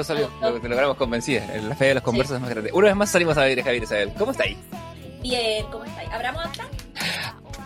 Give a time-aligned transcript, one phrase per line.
[0.00, 0.30] pero salió.
[0.40, 1.46] Lo, te logramos convencida.
[1.60, 2.70] La fe de los conversos es más grande.
[2.72, 4.12] Una vez más salimos a ver Javier Isabel.
[4.18, 4.56] ¿Cómo estáis?
[5.20, 6.08] Bien, ¿cómo estáis?
[6.10, 6.68] ¿Abramos acá?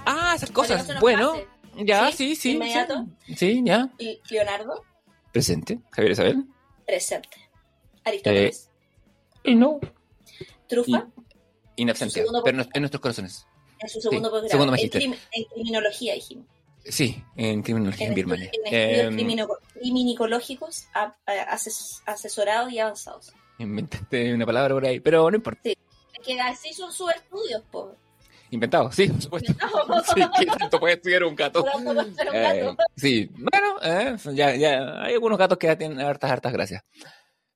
[0.07, 1.01] Ah, esas cosas.
[1.01, 1.35] Bueno,
[1.77, 2.53] ya, sí, sí.
[2.53, 3.07] Inmediato.
[3.37, 3.89] Sí, ya.
[3.99, 4.83] Y Leonardo,
[5.33, 5.79] Presente.
[5.91, 6.45] Javier Isabel.
[6.87, 7.29] presente.
[8.05, 8.71] Aristóteles,
[9.45, 9.79] Y no.
[10.69, 11.07] Trufa,
[11.77, 12.23] In absentia.
[12.23, 13.47] segundo Pero en nuestros corazones.
[13.81, 14.49] en su segundo posgrado.
[14.51, 16.47] segundo en, crim- en criminología, dijimos.
[16.85, 18.51] Sí, en criminología en, En, Birmania.
[18.55, 23.33] en estudios ases- asesorados y avanzados.
[23.59, 25.61] inventaste una palabra por ahí, pero no importa.
[25.65, 25.77] Es
[26.25, 27.95] que así son sus estudios, po.
[28.51, 29.53] Inventado, sí, por supuesto.
[30.15, 31.65] Sí, ¿qué tanto puede estudiar un gato?
[32.33, 36.83] Eh, sí, bueno, eh, ya, ya, hay algunos gatos que ya tienen hartas, hartas gracias.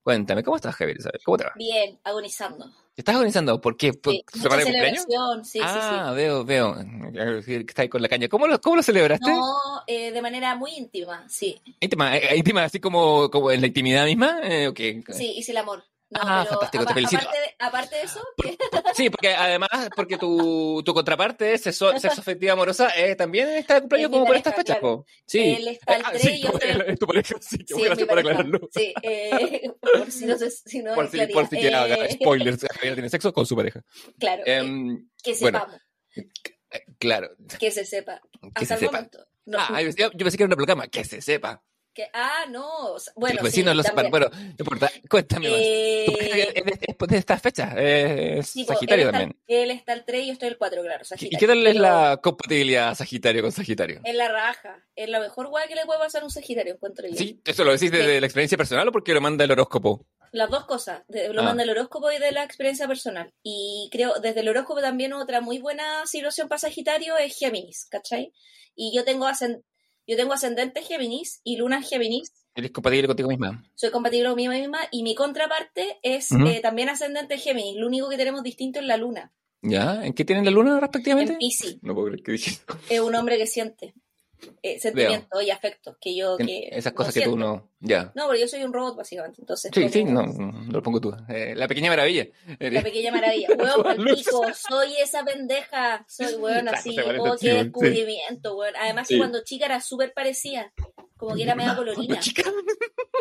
[0.09, 0.97] Cuéntame, ¿cómo estás, Javier?
[0.97, 1.21] Isabel?
[1.23, 1.53] ¿Cómo te va?
[1.55, 2.65] Bien, agonizando.
[2.95, 3.61] ¿Te estás organizando?
[3.61, 3.93] ¿Por qué?
[3.93, 5.05] ¿Por Sí, semana de cumpleaños?
[5.43, 6.81] sí, ah, veo, veo.
[6.81, 8.27] Eh, Que estás ahí con la caña.
[8.27, 9.27] ¿Cómo lo, cómo lo sí, celebraste?
[9.27, 9.33] sí.
[9.33, 11.61] No, eh, de manera muy íntima, sí.
[11.79, 14.41] Íntima, eh, íntima, así como, como en la intimidad misma.
[14.45, 14.81] Eh, ok.
[15.13, 15.85] Sí, hice el amor.
[16.11, 17.23] No, Ah, fantástico, te felicito.
[17.23, 18.57] Aparte de, aparte de eso, que-
[18.95, 23.81] Sí, porque además, porque tu, tu contraparte, sexo, sexo afectiva amorosa, eh, también está de
[23.83, 25.05] cumpleaños Es como por pareja, estas fechas, claro.
[25.27, 25.41] Sí.
[25.41, 27.75] Él está al Ah, tres sí, y yo estoy al- es tu pareja, sí, Sí,
[27.75, 28.31] gracias mi por pareja.
[28.31, 28.69] aclararlo.
[28.73, 32.67] Sí, eh, por si no si no Por si, por si que haga Eh, spoilers,
[32.75, 33.83] Javier tiene sexo con su pareja.
[34.19, 35.81] Claro, eh, Em, que bueno, sepamos,
[36.17, 38.21] eh, claro, que se sepa.
[38.41, 38.93] que Hasta se el sepa.
[38.93, 39.19] momento.
[39.45, 41.63] No, Ah, yo, yo pensé que era una proclama, que se sepa.
[41.99, 42.93] Que, ah, no.
[42.95, 43.97] o sea, Bueno, los vecinos sí, lo sepan.
[43.97, 44.11] también.
[44.13, 45.59] Bueno, no importa, cuéntame más.
[45.61, 46.05] Eh,
[46.55, 49.41] es de- es de estas fechas, es sí, Sagitario él está- también.
[49.49, 51.05] Él está el 3 y yo estoy el 4, claro.
[51.21, 54.01] ¿Y qué tal es la compatibilidad Sagitario con Sagitario?
[54.05, 54.85] Es la raja.
[54.95, 57.17] Es la mejor guay que le puede pasar a un Sagitario, encuentro yo.
[57.17, 57.41] ¿Sí?
[57.45, 58.21] ¿Eso lo decís desde Sí.
[58.21, 60.07] la experiencia personal o porque lo manda el horóscopo?
[60.31, 61.45] Las dos cosas, de- lo Ah.
[61.45, 63.33] manda el horóscopo y de la experiencia personal.
[63.43, 68.33] Y creo, desde el horóscopo también otra muy buena situación para Sagitario es Géminis, ¿cachai?
[68.77, 69.63] Y yo tengo, ascend-
[70.09, 73.63] yo tengo ascendente Géminis y luna en Géminis, ¿Eres compatible contigo misma?
[73.77, 77.77] soy compatible conmigo misma, y mi contraparte es eh, también ascendente Géminis.
[77.77, 79.33] Lo único que tenemos distinto es la luna,
[79.63, 80.05] ¿Ya?
[80.05, 81.33] ¿En qué tienen la luna respectivamente?
[81.35, 81.79] en Pisces.
[81.83, 82.59] No puedo creer que dije.
[82.89, 83.95] Es un hombre que siente
[84.63, 87.71] eh, sentimientos y afectos, que yo que Esas no cosas que tú no.
[87.81, 88.13] Ya.
[88.15, 89.41] No, pero yo soy un robot, básicamente.
[89.41, 91.15] Entonces, Sí, sí, no, no lo pongo tú.
[91.29, 92.27] Eh, la pequeña maravilla.
[92.59, 93.49] La pequeña maravilla.
[93.59, 96.05] Hueón, pal pico, soy esa pendeja.
[96.09, 96.97] Soy, weón, Claro, así.
[96.97, 97.57] parece Oh, qué sí.
[97.65, 98.75] descubrimiento, weón.
[98.81, 100.73] Además, que cuando chica era súper parecida.
[101.17, 102.21] Como que era media colorina.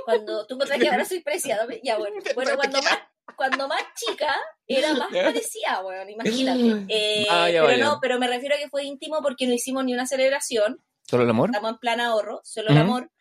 [0.05, 1.67] Cuando tú encontrás que ahora soy parecida.
[1.83, 2.15] Ya, bueno.
[2.35, 2.99] Bueno, cuando más,
[3.35, 4.35] cuando más chica
[4.67, 5.23] era más Ya.
[5.25, 6.09] parecida, weón.
[6.09, 6.85] Imagínate.
[6.87, 9.93] Eh, Vaya, pero no, pero me refiero a que fue íntimo porque no hicimos ni
[9.93, 10.81] una celebración.
[11.09, 11.49] ¿Solo el amor?
[11.49, 13.11] Estamos en plan ahorro, solo el amor.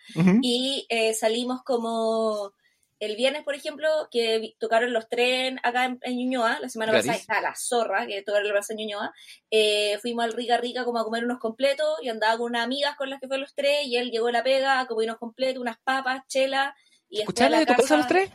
[0.42, 2.52] Y eh, salimos como
[2.98, 7.14] el viernes, por ejemplo, que tocaron los tren acá en, en Ñuñoa, la semana pasada
[7.14, 9.12] está la zorra, que tocaron la plaza en Ñuñoa,
[9.50, 12.96] eh, fuimos al Rica Rica como a comer unos completos y andaba con unas amigas
[12.96, 15.18] con las que fue los tres y él llegó a la pega a comer unos
[15.18, 16.74] completos, unas papas, chela
[17.08, 18.30] y a ¿Escucharon la de tu casa los tres?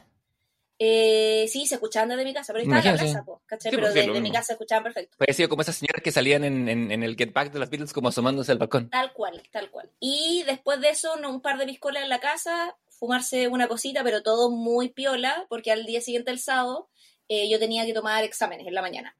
[0.83, 3.69] Eh, sí, se escuchaban desde mi casa, pero estaba en la plaza, po, ¿cachai?
[3.69, 5.15] Sí, pero pues, desde lo mi casa se escuchaban perfecto.
[5.15, 7.93] Parecido como esas señoras que salían en, en, en el Get Back de las Beatles
[7.93, 8.89] como asomándose al balcón.
[8.89, 9.91] Tal cual, tal cual.
[9.99, 14.23] Y después de eso, un par de piscolas en la casa, fumarse una cosita, pero
[14.23, 16.89] todo muy piola, porque al día siguiente, el sábado,
[17.29, 19.15] eh, yo tenía que tomar exámenes en la mañana.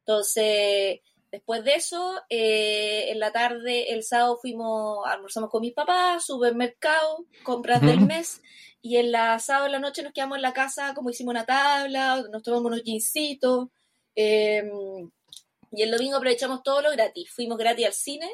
[0.00, 6.26] Entonces, después de eso, eh, en la tarde, el sábado fuimos, almorzamos con mis papás,
[6.26, 8.06] supermercado, compras del Ujú.
[8.06, 8.42] mes,
[8.86, 12.24] y el sábado en la noche nos quedamos en la casa, como hicimos una tabla,
[12.30, 13.68] nos tomamos unos jeansitos,
[14.14, 14.62] eh,
[15.72, 17.28] y el domingo aprovechamos todo lo gratis.
[17.34, 18.30] Fuimos gratis al cine,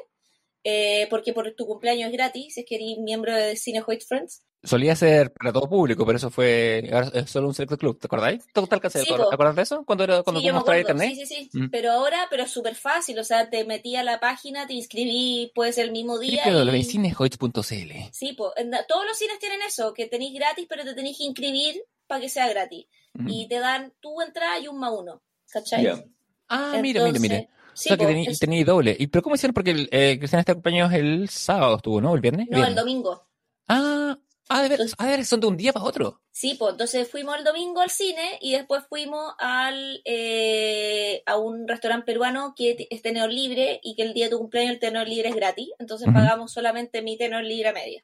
[0.63, 4.05] eh, porque por tu cumpleaños es gratis, si es que eres miembro de Cine White
[4.07, 4.43] Friends.
[4.65, 8.07] Solía ser para todo público, pero eso fue ahora es solo un selecto club, ¿te
[8.07, 8.47] acordáis?
[8.53, 9.23] ¿Te te alcanzas Sí, a po.
[9.23, 9.85] acordar- acordar de eso?
[9.85, 11.13] Cuando, era, cuando sí, yo me internet.
[11.17, 11.59] Sí, sí, sí.
[11.59, 11.71] Mm.
[11.71, 15.51] Pero ahora, pero es súper fácil, o sea, te metí a la página, te inscribí,
[15.53, 16.43] puede ser el mismo día.
[16.49, 20.95] y- www.cinehoits.cl Sí, po, en- todos los cines tienen eso, que tenéis gratis, pero te
[20.95, 22.87] tenéis que inscribir para que sea gratis.
[23.19, 23.29] Ujú.
[23.29, 25.83] Y te dan tu entrada y un más uno, ¿cachai?
[25.85, 26.05] Ya.
[26.49, 27.39] Ah, mira, mira, mira.
[27.41, 28.95] O Sí, sea, que po, tení- es- tení doble.
[28.99, 29.55] ¿Y pero cómo hicieron?
[29.55, 32.15] Porque el, eh, Cristian este cumpleaños el sábado estuvo, ¿no?
[32.15, 32.47] ¿El viernes?
[32.51, 32.77] no, el Viernes.
[32.77, 33.27] domingo.
[33.69, 34.19] Ah,
[34.53, 36.21] ah, de ver, Entonces- ah, de ver, son de un día para otro.
[36.31, 41.67] Sí, pues entonces fuimos el domingo al cine y después fuimos al eh, a un
[41.69, 45.09] restaurante peruano que es tenedor libre y que el día de tu cumpleaños el tenedor
[45.09, 45.69] libre es gratis.
[45.79, 48.03] Entonces pagamos solamente mi tenedor libre a media.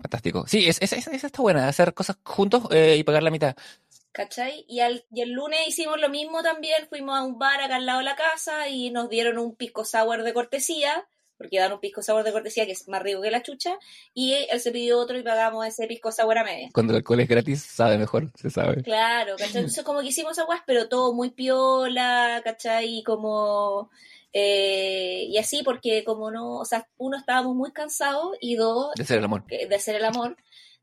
[0.00, 0.44] Fantástico.
[0.46, 3.56] Sí, es, es- es- esa está buena, hacer cosas juntos eh, y pagar la mitad.
[4.12, 4.64] ¿Cachai?
[4.68, 6.86] Y, al, y el lunes hicimos lo mismo también.
[6.88, 9.84] Fuimos a un bar acá al lado de la casa y nos dieron un pisco
[9.84, 11.06] sour de cortesía.
[11.38, 13.78] Porque dan un pisco sour de cortesía que es más rico que la chucha.
[14.14, 16.68] Y él se pidió otro y pagamos ese pisco sour a media.
[16.72, 18.82] Cuando el alcohol es gratis, sabe mejor, se sabe.
[18.82, 19.48] Claro, ¿cachai?
[19.76, 22.98] Entonces como que hicimos aguas, pero todo muy piola, ¿cachai?
[22.98, 23.90] Y como...
[24.32, 29.04] eh, y así porque como no, o sea, uno estábamos muy cansados y dos, De
[29.04, 29.44] ser el amor.
[29.46, 30.36] que- de hacer el amor.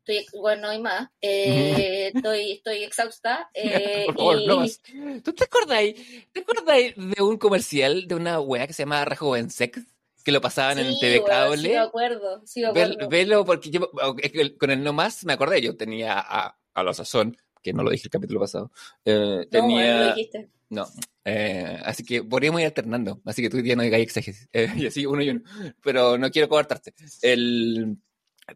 [0.06, 1.08] Estoy, bueno, no hay más.
[1.22, 3.48] Eh, estoy, estoy exhausta.
[3.54, 4.80] eh, Por favor, y- no más.
[5.24, 5.94] ¿Tú te acordáis,
[6.32, 9.80] te acordáis de un comercial de una wea que se llama Rejuvensex?
[10.24, 11.62] Que lo pasaban en Sí, TV weón, Cable.
[11.62, 12.42] Sí, me acuerdo.
[12.46, 13.08] Sí, me acuerdo.
[13.08, 13.90] velo, porque yo
[14.58, 17.90] con el no más me acordé, yo tenía a, a la sazón, que no lo
[17.90, 18.72] dije el capítulo pasado.
[19.04, 19.98] eh, No, tenía.
[20.00, 20.48] lo dijiste.
[20.70, 20.86] No.
[21.24, 23.20] eh, así que podríamos ir alternando.
[23.26, 24.48] Así que tú ya no digas exégesis.
[24.52, 25.42] eh, y así uno y uno.
[25.82, 26.94] Pero no quiero coartarte.
[27.22, 27.98] El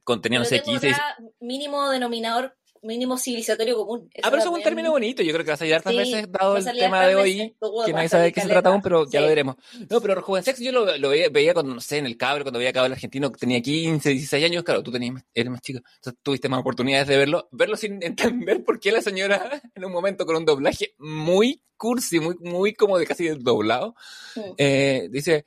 [0.05, 0.91] contenía, no sé, tengo 15.
[0.91, 4.09] acá mínimo denominador, mínimo civilizatorio común.
[4.23, 5.23] Ah, pero eso es un término bonito.
[5.23, 7.37] Yo creo que va a salir hartas Sí, veces, dado el tema de hoy.
[7.39, 7.53] veces.
[7.87, 9.23] Que nadie sabe de qué se trata aún, pero ya Sí.
[9.23, 9.57] lo veremos.
[9.91, 12.59] No, pero Jovensex yo lo, lo veía, veía cuando, no sé, en el cabro, cuando
[12.59, 16.49] veía cable argentino, tenía 15, 16 años, claro, tú tenías, eres más chico, entonces tuviste
[16.49, 20.37] más oportunidades de verlo, verlo sin entender por qué la señora, en un momento con
[20.37, 23.95] un doblaje muy cursi, muy, muy como de casi doblado,
[24.37, 24.41] Mm.
[24.59, 25.47] eh, dice,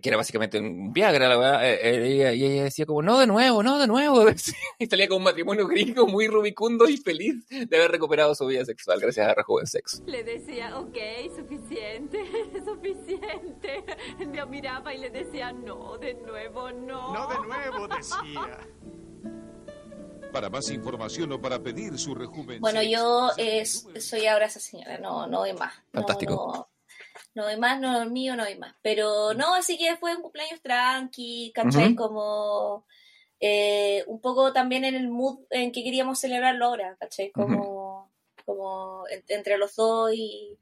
[0.00, 3.18] que era básicamente un Viagra, la verdad, eh, eh, ella- y ella decía como, no
[3.18, 4.24] de nuevo, no de nuevo,
[4.78, 8.64] y salía con un matrimonio gringo muy rubicundo y feliz de haber recuperado su vida
[8.64, 10.02] sexual gracias a Rejuvensex.
[10.06, 10.96] Le decía, ok,
[11.36, 12.24] suficiente,
[12.64, 13.84] suficiente.
[14.18, 17.12] Me miraba y le decía, no, de nuevo, no.
[17.12, 18.58] No de nuevo, decía.
[20.32, 22.60] Para más información o para pedir su rejuvenecer.
[22.60, 25.72] Bueno, yo eh, soy ahora esa señora, no, no doy más.
[25.92, 26.34] Fantástico.
[26.34, 26.75] No, no
[27.44, 28.74] doy más, no doy mío, no doy más.
[28.82, 31.94] Pero no, así que fue un cumpleaños tranqui, ¿cachai?
[31.94, 32.86] Como
[33.40, 37.30] eh, un poco también en el mood en que queríamos celebrarlo ahora, ¿cachai?
[37.32, 38.10] Como,
[38.44, 40.56] como en- entre los dos y,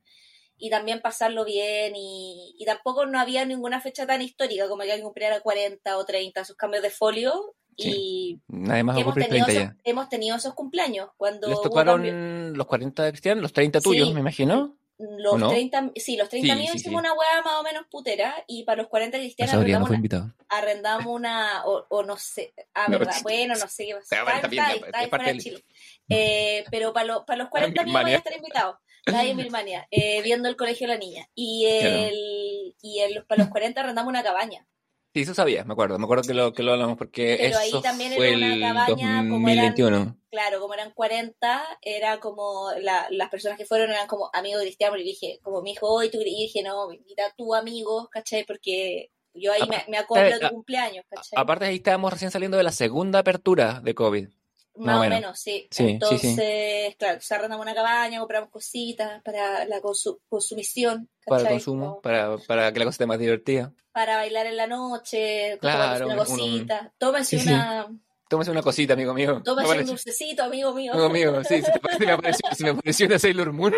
[0.59, 4.91] y también pasarlo bien y, y tampoco no había ninguna fecha tan histórica como que
[4.93, 9.15] alguien cumpliera 40 o 30 sus cambios de folio y Nadie más va a hemos
[9.15, 9.77] tenido, 30 esos, ya.
[9.85, 14.15] hemos tenido esos cumpleaños cuando Les tocaron los 40 de Cristian, los 30 tuyos, Sí.
[14.15, 14.77] me imagino.
[14.99, 15.49] Los ¿o no?
[15.49, 17.07] 30, sí, los 30 Sí, míos sí, hicimos sí.
[17.07, 19.97] una hueá más o menos putera y para los 40 No cristianos no arrendamos, fue
[19.97, 23.97] una, arrendamos una, o, o no sé, ah, No, verdad, bueno, no sé qué.
[24.09, 25.65] Pero bueno, Está, está está, fuera de Chile.
[26.11, 28.79] Eh, pero para, los para los 40 míos voy a estar invitado.
[29.07, 31.27] Está ahí en Birmania, eh, viendo el colegio de la niña.
[31.35, 31.97] Y, Claro.
[31.97, 34.67] el, y el, para los 40 arrendamos una cabaña.
[35.15, 35.97] Sí, eso sabía, me acuerdo.
[35.97, 38.53] Me acuerdo que lo, que lo hablamos porque Pero ahí eso también era fue una
[38.55, 40.17] el cabaña, como eran- 2021.
[40.29, 44.67] claro, como eran 40, era como la- las personas que fueron eran como amigos de
[44.67, 48.09] Cristiano, y dije, como mi hijo hoy, tú, y dije, no, invita a tu amigo,
[48.11, 48.45] ¿cachai?
[48.45, 51.41] Porque yo ahí me, me acoplo a tu a- cumpleaños, ¿cachai?
[51.41, 54.29] Aparte ahí estábamos recién saliendo de la segunda apertura de COVID.
[54.77, 55.21] Más o o menos.
[55.21, 55.69] menos, sí.
[55.79, 56.97] Entonces, sí.
[56.99, 62.37] claro, se arrendamos una cabaña, compramos cositas para la consu- consumición, Para el consumo, para,
[62.39, 63.73] para que la cosa esté más divertida.
[63.93, 66.93] para bailar en la noche, Claro, un- una un- cosita,
[67.25, 67.49] Sí, sí.
[67.49, 67.89] una,
[68.27, 69.43] Tómese una cosita, amigo mío.
[69.45, 70.93] tómense Me un dulcecito, amigo mío.
[70.95, 73.75] Amigo mío, sí, me, parece- me apareció, se me apareció una Sailor Moon.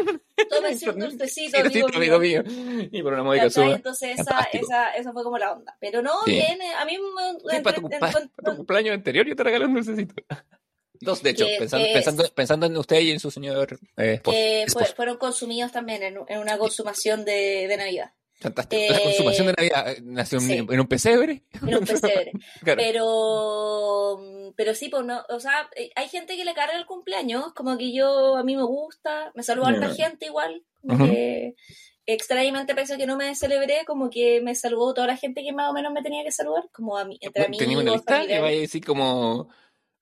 [0.48, 1.88] Tómense un dulcecito, amigo,
[2.18, 2.18] mío.
[2.20, 2.88] mío.
[2.90, 3.72] Y por una módica suma.
[3.74, 5.76] Entonces esa, esa, esa fue como la onda.
[5.80, 6.30] Pero no, Sí.
[6.30, 7.54] bien, a mí me...
[7.56, 8.12] Sí, para tu, entre- para
[8.44, 10.14] tu cumpleaños anterior yo te regalé un dulcecito.
[11.00, 14.14] Dos, de hecho, Que- pensando, que- pensando, pensando en usted y en su señor eh,
[14.14, 14.36] esposo.
[14.36, 14.94] eh, fue- esposo.
[14.96, 18.12] fueron consumidos también en, en una consumación de, de Navidad.
[18.38, 18.82] Fantástico.
[18.82, 20.52] eh, la consumación de Navidad eh, nació en- sí.
[20.58, 21.42] en un pesebre.
[21.66, 22.32] En un pesebre.
[22.62, 22.82] Claro.
[22.84, 27.52] Pero, pero sí, pues no, o sea, eh, hay gente que le carga el cumpleaños,
[27.54, 30.04] como que yo, a mí me gusta, me saluda harta Ya.
[30.08, 31.54] gente igual, como que
[32.08, 35.52] extrañamente pese a que no me celebré, como que me saludó toda la gente que
[35.52, 38.12] más o menos me tenía que saludar, como a mí, entre amigos, Tenía una lista
[38.14, 38.42] y familiares.
[38.42, 39.48] vaya así como,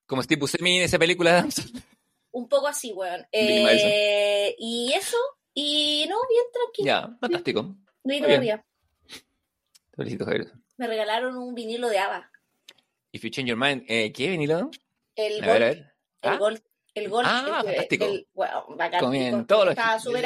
[0.06, 1.82] como Steve Buscemi en esa película de Adam Sandler.
[2.32, 3.26] Un poco así, weón.
[3.32, 5.16] Eh, y eso,
[5.54, 6.86] y no, bien tranquilo.
[6.86, 7.62] Ya, fantástico.
[7.62, 8.40] No, y Está bien.
[8.40, 8.66] todavía.
[9.90, 10.52] Te felicito, Javier.
[10.76, 12.30] Me regalaron un vinilo de ABBA.
[13.12, 14.70] If you change your mind, eh, ¿qué vinilo?
[15.14, 15.58] El A Gold.
[15.58, 15.78] ver, a ver.
[16.22, 16.62] El Ah, Gold.
[16.94, 17.26] El Gold.
[17.28, 18.04] Ah, el- fantástico.
[18.06, 20.24] el- bueno, bacán, todos estaba súper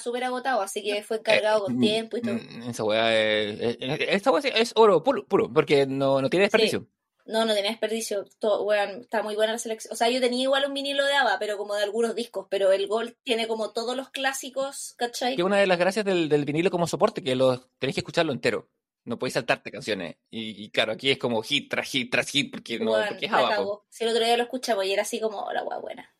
[0.00, 2.34] súper agotado, así que fue encargado con mm, tiempo y todo.
[2.34, 6.30] mm, Esa weá es, es- es- esa weá es oro puro, puro porque no, no
[6.30, 6.86] tiene desperdicio.
[7.28, 8.24] No, no tenía desperdicio.
[8.38, 9.92] Todo, weón, está muy buena la selección.
[9.92, 12.46] O sea, yo tenía igual un vinilo de ABBA, pero como de algunos discos.
[12.50, 15.36] Pero el Gold tiene como todos los clásicos, ¿cachai?
[15.36, 18.32] Que una de las gracias del, del vinilo como soporte, que lo, tenés que escucharlo
[18.32, 18.68] entero.
[19.04, 20.16] No podéis saltarte canciones.
[20.30, 23.26] Y, y claro, aquí es como hit tras hit tras hit, porque, no, Weón, porque
[23.26, 23.86] es cagó.
[23.88, 26.12] Si el otro día lo escuchamos y era así como, "Oh, la weá buena.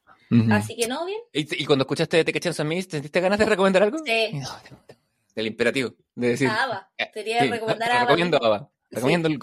[0.53, 1.21] Así que no, bien.
[1.33, 3.99] ¿Y, y cuando escuchaste Te Cachan San Mis, ¿sentiste ganas de recomendar algo?
[4.05, 4.31] Sí.
[4.35, 4.49] No,
[5.35, 5.95] del imperativo.
[6.15, 6.91] De decir, ABBA.
[6.99, 8.05] eh, Quería sí, recomendar ah, ABBA.
[8.07, 8.37] Recomiendo.
[8.45, 8.71] ABBA.
[8.91, 9.39] Recomiendo el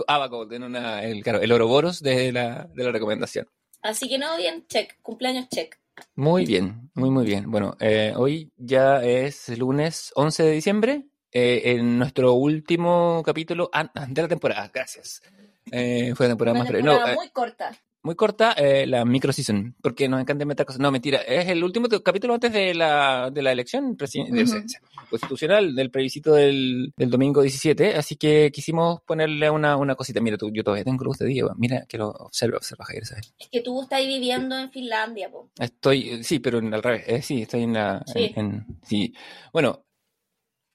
[0.52, 3.48] en una, el, claro, el Ouroboros de la, de la recomendación.
[3.82, 5.00] Así que no, bien, check.
[5.02, 5.78] Cumpleaños, check.
[6.16, 7.50] Muy bien, muy muy bien.
[7.50, 13.92] Bueno, eh, hoy ya es lunes 11 de diciembre, eh, en nuestro último capítulo ah,
[14.08, 14.72] de la temporada.
[14.74, 15.22] Gracias.
[15.70, 16.84] Eh, fue la temporada Una más breve.
[16.84, 17.78] temporada No, eh, muy corta.
[18.06, 20.80] Muy corta, eh, la micro season, porque nos encanta meter cosas.
[20.80, 24.64] No, mentira, es el último capítulo antes de la, de la elección presiden- de-
[25.10, 30.22] constitucional del plebiscito del, del domingo 17, así que quisimos ponerle una, una cosita.
[30.22, 33.34] Mira, tú, yo todavía tengo luz de día, mira, que lo observa, observa, Javier, ¿sabes?
[33.40, 35.50] Es que tú estás viviendo en Finlandia, po.
[35.60, 38.34] Estoy, sí, pero en- al revés, eh, sí, estoy en la, Sí.
[38.36, 39.14] en- en- sí.
[39.52, 39.84] Bueno,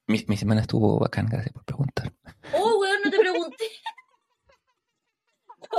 [0.09, 2.13] mi, mi semana estuvo bacán, gracias por preguntar.
[2.55, 3.65] Oh, weón, no te pregunté.
[5.73, 5.79] No,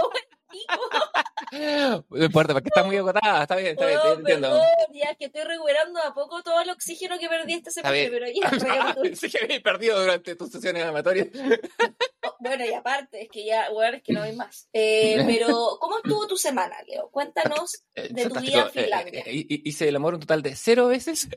[2.10, 4.48] No importa, porque está muy agotada, está bien, está bien, te entiendo.
[4.50, 8.10] perdón, ya es que estoy recuperando a poco todo el oxígeno que perdí este semestre,
[8.10, 9.02] pero ya, recapitulo.
[9.04, 11.28] Pensé que había perdido durante tus sesiones amatorias.
[12.24, 14.70] Oh, Bueno, y aparte, es que ya, weón, es que no hay más.
[14.74, 17.10] Eh, pero, ¿cómo estuvo tu semana, Leo?
[17.10, 18.42] Cuéntanos Eh, de tu fantástico.
[18.42, 19.24] vida en Eh, Finlandia.
[19.26, 21.28] eh, hi- hice el amor un total de cero veces.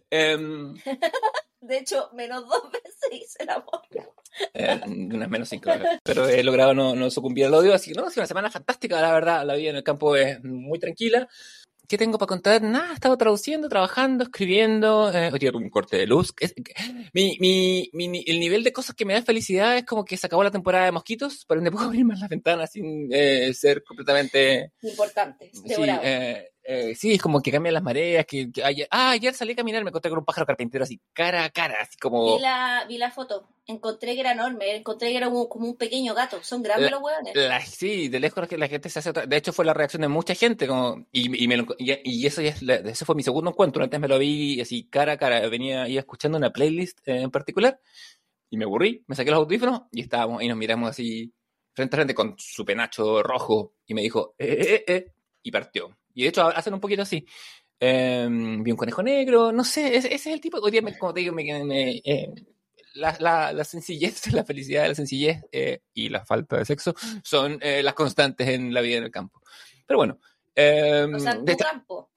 [1.66, 3.80] De hecho, menos dos veces hice el amor.
[4.54, 5.70] eh, unas menos cinco.
[6.02, 7.74] Pero he logrado no, no sucumbir al odio.
[7.74, 9.44] Así que no, ha sido una semana fantástica, la verdad.
[9.46, 11.28] La vida en el campo es muy tranquila.
[11.86, 12.62] ¿Qué tengo para contar?
[12.62, 15.12] Nada, he estado traduciendo, trabajando, escribiendo.
[15.12, 16.32] Eh, oye, un corte de luz.
[16.40, 16.54] Es-
[17.12, 20.26] mi, mi, mi, el nivel de cosas que me da felicidad es como que se
[20.26, 23.84] acabó la temporada de mosquitos, por ende puedo abrir más las ventanas sin eh, ser
[23.84, 28.26] completamente Importante, Sí, eh, eh, sí, es como que cambian las mareas.
[28.26, 31.00] Que, que ayer, ah, ayer salí a caminar, me encontré con un pájaro carpintero así,
[31.12, 32.36] cara a cara, así como.
[32.36, 33.48] Vi la, vi la foto.
[33.66, 34.76] Encontré que era enorme.
[34.76, 36.42] Encontré que era como, como un pequeño gato.
[36.42, 37.34] Son grandes los hueones.
[37.34, 40.02] la- sí, de lejos que la gente se hace otra- De hecho, fue la reacción
[40.02, 40.66] de mucha gente.
[40.66, 43.82] Como, y, y, me lo enco- y, y eso ya ese fue mi segundo encuentro.
[43.84, 45.48] Antes me lo vi así, cara a cara.
[45.48, 47.80] Venía iba escuchando una playlist eh, en particular
[48.50, 49.02] y me aburrí.
[49.06, 51.32] Me saqué los audífonos y estábamos y nos miramos así,
[51.74, 53.74] frente a frente, con su penacho rojo.
[53.86, 55.96] Y me dijo, eh, eh, eh, eh, y partió.
[56.14, 57.26] Y de hecho, hacen un poquito así.
[57.80, 60.58] Eh, vi un conejo negro, no sé, ese, ese es el tipo.
[60.58, 62.32] Hoy día, me- como te digo, me, me- eh,
[62.94, 66.94] la, la, la sencillez, la felicidad de la sencillez eh, y la falta de sexo
[67.22, 69.40] son eh, las constantes en la vida en el campo.
[69.86, 70.18] Pero bueno.
[70.54, 72.10] eh, O sea, en de tu esta- campo.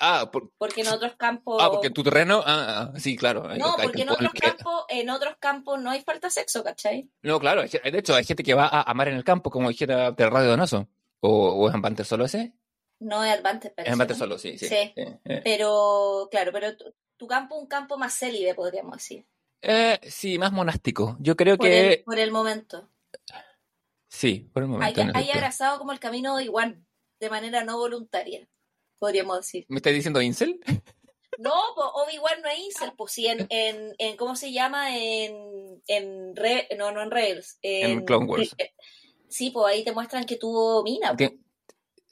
[0.00, 1.58] ah, por- Porque en otros campos.
[1.62, 3.42] ah, porque en tu terreno, ah, ah, sí, claro.
[3.56, 6.64] No, hay porque en otros que- campos, en otros campos no hay falta de sexo,
[6.64, 7.10] ¿cachai?
[7.20, 10.10] No, claro, de hecho hay gente que va a amar en el campo, como dijera
[10.10, 10.88] de Radio Donoso.
[11.20, 12.54] ¿O, o es Ambante solo ese?
[13.02, 14.68] No es Advantage Es Ambante solo, sí, sí.
[14.68, 14.74] Sí.
[14.74, 15.40] Eh, eh.
[15.42, 19.26] Pero, claro, pero tu, tu campo es un campo más célibe, podríamos decir.
[19.60, 21.16] Eh, sí, más monástico.
[21.20, 21.92] Yo creo Por, que...
[21.94, 22.88] el, por el momento.
[24.08, 25.00] Sí, por el Hay, momento.
[25.00, 25.38] en hay efecto.
[25.38, 26.86] abrazado como el camino de Iguan,
[27.18, 28.48] de manera no voluntaria,
[28.98, 29.64] podríamos decir.
[29.68, 30.60] ¿Me estás diciendo Incel?
[31.38, 34.94] No, Obi-Wan no es incel, pues sí, en, en, en ¿cómo se llama?
[34.96, 37.58] En, en Re- no, no en Rails.
[37.62, 38.54] En Clone Wars.
[38.58, 38.72] eh,
[39.28, 41.16] Sí, pues ahí te muestran que tuvo mina.
[41.16, 41.38] pues, Que-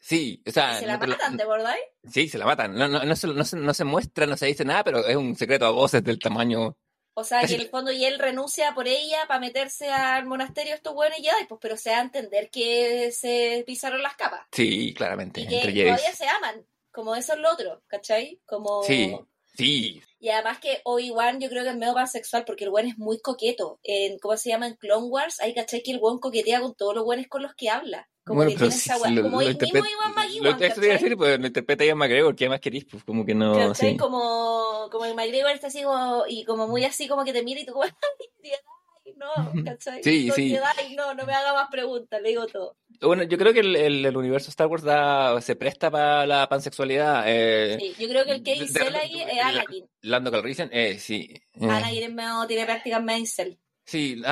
[0.00, 0.78] Sí, o sea...
[0.78, 1.76] se la no lo- matan, ¿te acordás?
[2.10, 2.74] Sí, se la matan.
[2.74, 5.14] No, no, no, se, no, se, no se muestra, no se dice nada, pero es
[5.14, 6.76] un secreto a voces del tamaño.
[7.14, 10.74] O sea, que en el fondo y él renuncia por ella para meterse al monasterio
[10.74, 14.46] estos buenos y ya, pues, pero se da a entender que se pisaron las capas.
[14.52, 15.42] Sí, claramente.
[15.42, 18.40] Y que entre todavía se aman, como eso es lo otro, ¿cachai?
[18.46, 18.82] Como...
[18.84, 19.14] Sí,
[19.56, 20.02] sí.
[20.22, 23.18] Y además que Obi-Wan yo creo que es medio pansexual porque el buen es muy
[23.20, 23.80] coqueto.
[23.82, 24.66] En, ¿Cómo se llama?
[24.66, 27.54] En Clone Wars, hay cachai que el buen coquetea con todos los buenos con los
[27.54, 28.06] que habla.
[28.22, 30.88] Como Bueno, que tiene esa lo, como lo el mismo Iwan lo- ¿cachai?
[30.88, 32.84] decir, pues lo interpreta Ian McGregor, ¿qué más querís?
[32.84, 33.54] Pues como que no...
[33.56, 33.92] ¿Cachai?
[33.92, 33.96] sí.
[33.96, 37.62] Como, como el McGregor está así como, y como muy así como que te mira
[37.62, 37.86] y tú como,
[39.20, 40.02] no, ¿cachai?
[40.02, 40.56] Sí, Soy sí.
[40.56, 42.76] Jedi, no, no me haga más preguntas, le digo todo.
[43.02, 46.48] Bueno, yo creo que el, el- el universo Star Wars da, se presta para la
[46.48, 47.24] pansexualidad.
[47.26, 49.86] Eh, Sí, yo creo que el que repente, ahí es Anakin.
[50.02, 51.28] Lando Calrissian, eh, sí.
[51.54, 53.58] eh, Anakin es medio- tiene prácticas incel.
[53.84, 54.22] Sí,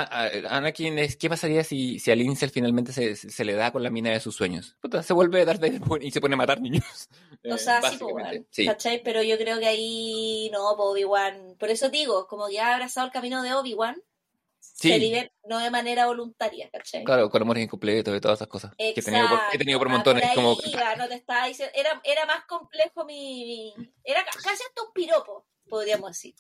[0.49, 3.91] Anakin es, ¿qué pasaría si, si al Incel finalmente se, se le da con la
[3.91, 4.77] mina de sus sueños?
[4.81, 6.85] Puta, se vuelve Darth Vader y se pone a matar niños.
[7.51, 8.67] O Eh, sea, sí, pues, sí.
[8.67, 9.03] ¿cachai?
[9.03, 11.57] Pero yo creo que ahí no, pues, Obi-Wan.
[11.59, 13.97] Por eso digo, como que ha abrazado el camino de Obi-Wan,
[14.61, 14.91] Sí.
[14.91, 17.03] se libera, no de manera voluntaria, ¿cachai?
[17.05, 19.89] Claro, con amores incompletos y todas esas cosas que he tenido por, he tenido por
[19.89, 20.25] Exacto, montones.
[20.31, 23.93] ah, por ahí como, iba, no te estaba diciendo, era, era más complejo mi, mi-
[24.05, 26.35] Era ca- casi hasta un piropo, podríamos decir.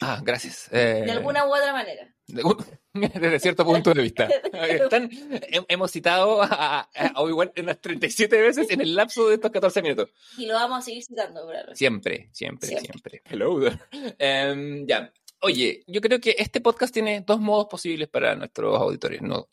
[0.00, 0.68] ah, gracias.
[0.72, 2.12] Eh, De alguna u otra manera.
[2.94, 4.24] Desde cierto punto de vista.
[4.52, 9.50] Están- he- hemos citado a, a Obi-Wan unas 37 veces en el lapso de estos
[9.50, 10.10] 14 minutos.
[10.36, 11.74] Y lo vamos a seguir citando, ahora.
[11.74, 12.90] Siempre, siempre, Siempre.
[12.92, 13.22] siempre.
[13.30, 13.60] Hello.
[14.18, 15.12] Em, ya.
[15.42, 19.20] Oye, yo creo que este podcast tiene dos modos posibles para nuestros auditores.
[19.22, 19.48] No,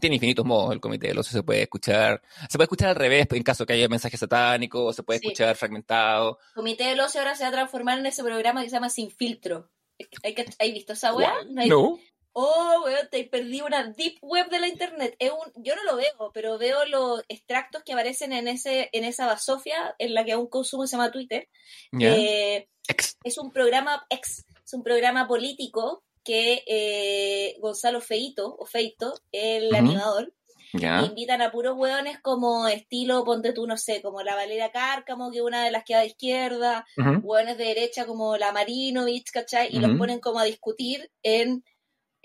[0.00, 0.72] tiene infinitos modos.
[0.72, 2.22] El comité del ocio se puede escuchar.
[2.48, 4.94] Se puede escuchar al revés en caso que haya mensajes satánicos.
[4.94, 5.26] Se puede Sí.
[5.26, 6.38] escuchar fragmentado.
[6.54, 9.10] Comité del Ocio ahora se va a transformar en ese programa que se llama Sin
[9.10, 9.70] Filtro.
[10.22, 11.32] ¿Hay, ¿hay visto esa weá?
[11.50, 11.98] No.
[12.38, 15.16] Oh, weón, te perdí una deep web de la internet.
[15.18, 19.04] Es un, yo no lo veo, pero veo los extractos que aparecen en ese en
[19.04, 21.48] esa basofia en la que aún consumo se llama Twitter.
[21.98, 23.16] Eh, Ex.
[23.24, 29.72] es un programa ex, es un programa político que eh, Gonzalo Feito, o Feito, el
[29.74, 30.32] animador,
[30.72, 31.04] Ya.
[31.06, 35.38] invitan a puros hueones como estilo, ponte tú, no sé, como la Valeria Cárcamo, que
[35.38, 37.20] es una de las que va de izquierda, Ujú.
[37.22, 39.68] hueones de derecha como la Marinovich, ¿cachai?
[39.70, 41.62] Y los ponen como a discutir en,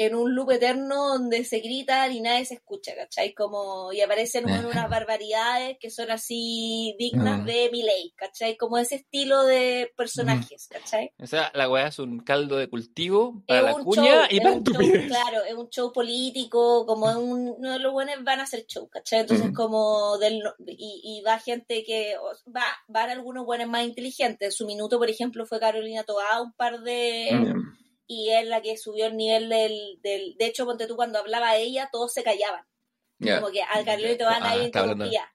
[0.05, 3.33] en un loop eterno donde se gritan y nadie se escucha, ¿cachai?
[3.33, 7.45] Como, y aparecen bueno, unas barbaridades que son así dignas Mm.
[7.45, 8.57] de Miley, ¿cachai?
[8.57, 11.11] Como ese estilo de personajes, ¿cachai?
[11.19, 14.27] O sea, la weá es un caldo de cultivo para Es la un cuña show,
[14.29, 18.15] y para un show, claro, es un show político, como es un, no, los buenos
[18.23, 19.21] van a hacer show, ¿cachai?
[19.21, 22.15] Entonces como del, no- y, y va gente que,
[22.55, 26.53] va, van algunos buenos más inteligentes, en su minuto, por ejemplo, fue Carolina Toá, un
[26.53, 27.80] par de, Mm.
[28.13, 31.55] Y es la que subió el nivel del, del, de hecho, ponte tú, cuando hablaba
[31.55, 32.65] ella, todos se callaban,
[33.19, 35.33] como que al Carolina Toá Ah, nadie está hablando- interrumpía.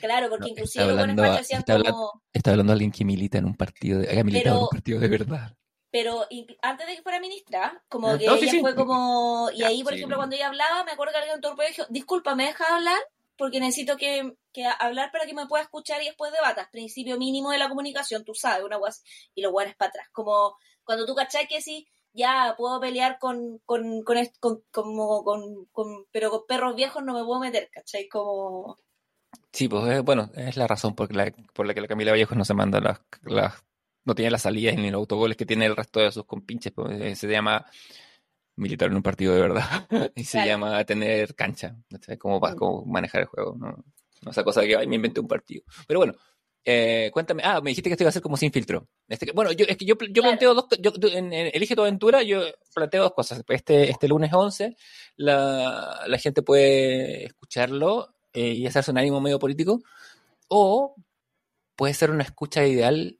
[0.00, 2.22] Claro, porque No, inclusive está los hablando- machos hacían está hablando- como...
[2.32, 5.56] Está hablando alguien que milita en un partido, de, que en un partido de verdad.
[5.90, 6.26] pero
[6.62, 8.60] antes de que fuera ministra, como Ah, que no, sí, ella sí.
[8.60, 9.96] fue como, y ahí, por sí.
[9.98, 12.98] ejemplo, cuando ella hablaba, me acuerdo que alguien en dijo, disculpa, ¿me dejas hablar?
[13.36, 16.68] Porque necesito que, que hablar para que me pueda escuchar y después debatas.
[16.70, 19.02] Principio mínimo de la comunicación, tú sabes, una guas,
[19.34, 20.08] y los guanes para atrás.
[20.12, 26.06] Como cuando tú cachai que sí, ya puedo pelear con, con, con, como, con, con-
[26.12, 28.08] pero con perros viejos no me puedo meter, ¿cachai?
[28.08, 28.78] Como,
[29.52, 32.36] Sí, pues eh, bueno, es la razón por la, por la que la Camila Vallejos
[32.36, 33.54] no se manda las, las
[34.04, 37.00] no tiene las salidas ni los autogoles que tiene el resto de sus compinches, pues,
[37.00, 37.64] eh, se llama
[38.56, 40.48] militar en un partido de verdad y se Claro.
[40.48, 42.18] llama tener cancha, ¿sabes?
[42.18, 43.84] Cómo, va- cómo manejar el juego, no,
[44.22, 45.64] no esa cosa de que ay, me inventé un partido.
[45.86, 46.14] Pero bueno,
[46.64, 48.86] eh, cuéntame, ah, me dijiste que esto iba a ser como sin filtro.
[49.08, 50.28] Este, bueno, yo, es que yo, yo Claro.
[50.28, 52.42] planteo dos, yo, en, en Elige tu aventura, yo
[52.74, 53.42] planteo dos cosas.
[53.48, 54.76] Este, este lunes 11,
[55.16, 59.80] la, la gente puede escucharlo eh, y hacerse un ánimo medio político,
[60.48, 60.94] o
[61.76, 63.18] puede ser una escucha ideal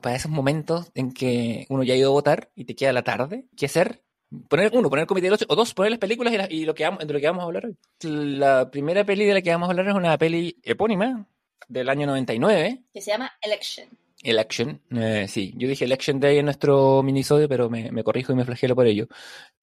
[0.00, 3.02] para esos momentos en que uno ya ha ido a votar y te queda la
[3.04, 3.46] tarde.
[3.56, 4.02] ¿Qué hacer?
[4.48, 6.64] Poner, uno, poner el comité de ocho, o dos, poner las películas y, la- y
[6.64, 7.76] lo que vamos, de lo que vamos a hablar hoy.
[8.02, 11.26] La primera peli de la que vamos a hablar es una peli epónima
[11.68, 13.88] del año 99, que se llama Election.
[14.22, 14.80] Election.
[14.96, 18.44] Eh, sí, yo dije Election Day en nuestro minisodio, pero me, me corrijo y me
[18.44, 19.08] flagelo por ello.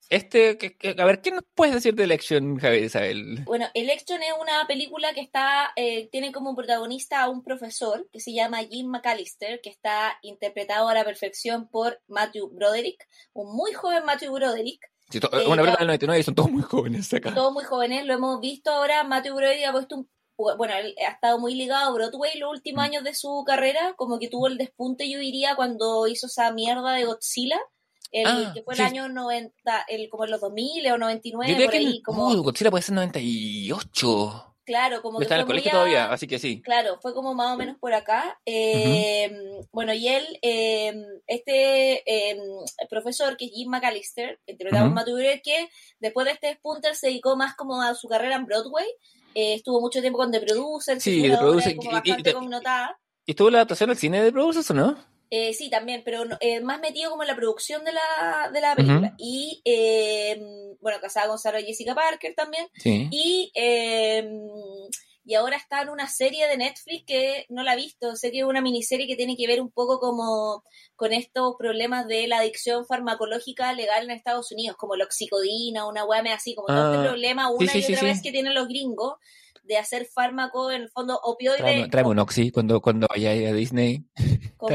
[0.10, 3.44] Este, que- que- a ver, ¿qué nos puedes decir de Election, Javier Isabel?
[3.46, 8.20] Bueno, Election es una película que está, eh, tiene como protagonista a un profesor que
[8.20, 13.72] se llama Jim McAllister, que está interpretado a la perfección por Matthew Broderick, un muy
[13.74, 14.82] joven Matthew Broderick,
[15.12, 17.34] Sí, Eh, una verdad del 99 y son todos muy jóvenes acá.
[17.34, 20.10] todos muy jóvenes, lo hemos visto ahora, Matthew Broderick ha puesto un
[20.58, 22.86] bueno, él ha estado muy ligado a Broadway los últimos Mm.
[22.86, 26.94] años de su carrera, como que tuvo el despunte, yo diría, cuando hizo esa mierda
[26.94, 27.60] de Godzilla,
[28.12, 28.84] el, Ah, que fue el sí.
[28.86, 32.28] año 90, el, como en los 2000 o 99, Yo por que ahí, el- como,
[32.28, 34.46] oh, Godzilla puede ser 98.
[34.66, 36.62] claro, como que estaba en el colegio a- todavía, así que sí.
[36.62, 38.40] Claro, fue como más o menos por acá.
[38.46, 39.32] Eh,
[39.72, 40.94] Bueno, y él, eh,
[41.28, 42.40] este eh,
[42.90, 47.36] profesor, que es Jim McAllister, interpretado por Broderick, que después de este Spunter se dedicó
[47.36, 48.86] más como a su carrera en Broadway.
[49.36, 51.96] Eh, estuvo mucho tiempo con The Producer, que Sí, The obra Producer, como y- y-
[51.96, 53.00] bastante y- connotada.
[53.26, 54.98] ¿Y estuvo la adaptación al cine de Producers o no?
[55.32, 58.76] Eh, sí, también, pero eh, más metido como en la producción de la, de la
[58.76, 59.08] película.
[59.10, 59.16] Ujú.
[59.20, 62.66] Y, eh, bueno, casada con Sarah Jessica Parker también.
[62.74, 63.08] Sí.
[63.12, 64.28] Y, eh,
[65.30, 68.16] y ahora está en una serie de Netflix que no la he visto.
[68.16, 70.64] Sé que es una miniserie que tiene que ver un poco como
[70.96, 76.04] con estos problemas de la adicción farmacológica legal en Estados Unidos, como la oxicodina, una
[76.04, 78.32] hueá así, como todo Ah, este problema una sí, y sí, otra sí, vez que
[78.32, 79.18] tienen los gringos
[79.62, 81.90] de hacer fármaco en el fondo opioides.
[81.92, 84.04] Tráeme un Oxy cuando, cuando vaya a Disney.
[84.60, 84.74] un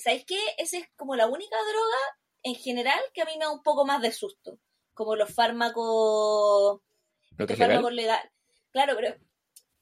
[0.00, 0.38] ¿sabéis qué?
[0.58, 1.98] Esa es como la única droga
[2.44, 4.60] en general que a mí me da un poco más de susto.
[4.92, 6.80] Como los fármacos
[7.36, 7.70] Lo que estos es legal.
[7.72, 8.30] fármacos legal-
[8.74, 9.14] Claro, pero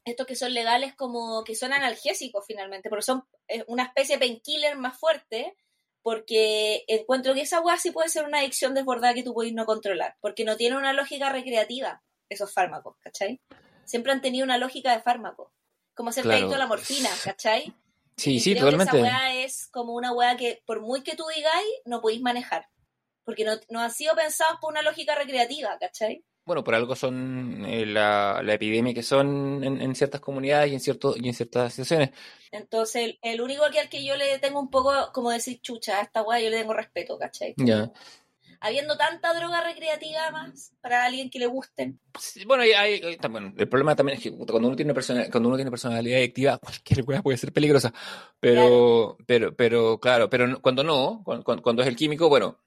[0.05, 3.27] estos que son legales como que son analgésicos finalmente, porque son
[3.67, 5.57] una especie de painkiller más fuerte,
[6.03, 9.65] porque encuentro que esa weá sí puede ser una adicción desbordada que tú puedes no
[9.65, 13.41] controlar, porque no tiene una lógica recreativa esos fármacos, ¿cachai?
[13.83, 15.51] Siempre han tenido una lógica de fármaco,
[15.95, 16.37] como ser Claro.
[16.37, 17.73] adicto a la morfina, ¿cachai?
[18.15, 18.97] Sí, Y sí, creo que totalmente.
[18.99, 22.69] esa weá es como una weá que por muy que tú digáis, no podéis manejar,
[23.23, 26.23] porque no, no han sido pensados por una lógica recreativa, ¿cachai?
[26.45, 30.73] Bueno, por algo son eh, la, la epidemia que son en, en ciertas comunidades y
[30.73, 32.09] en, cierto, y en ciertas situaciones.
[32.51, 35.99] Entonces, el, el único que al que yo le tengo un poco, como decir, chucha,
[35.99, 37.53] a esta weá yo le tengo respeto, ¿cachai?
[37.57, 37.91] Ya.
[38.59, 41.95] Habiendo tanta droga recreativa más para alguien que le guste.
[42.19, 45.49] Sí, Bueno, hay- hay- bueno, el problema también es que cuando uno tiene persona, cuando
[45.49, 47.93] uno tiene personalidad adictiva, cualquier weá puede ser peligrosa.
[48.39, 52.57] Pero, pero, pero, claro, pero cuando no, cuando- cuando es el químico, bueno,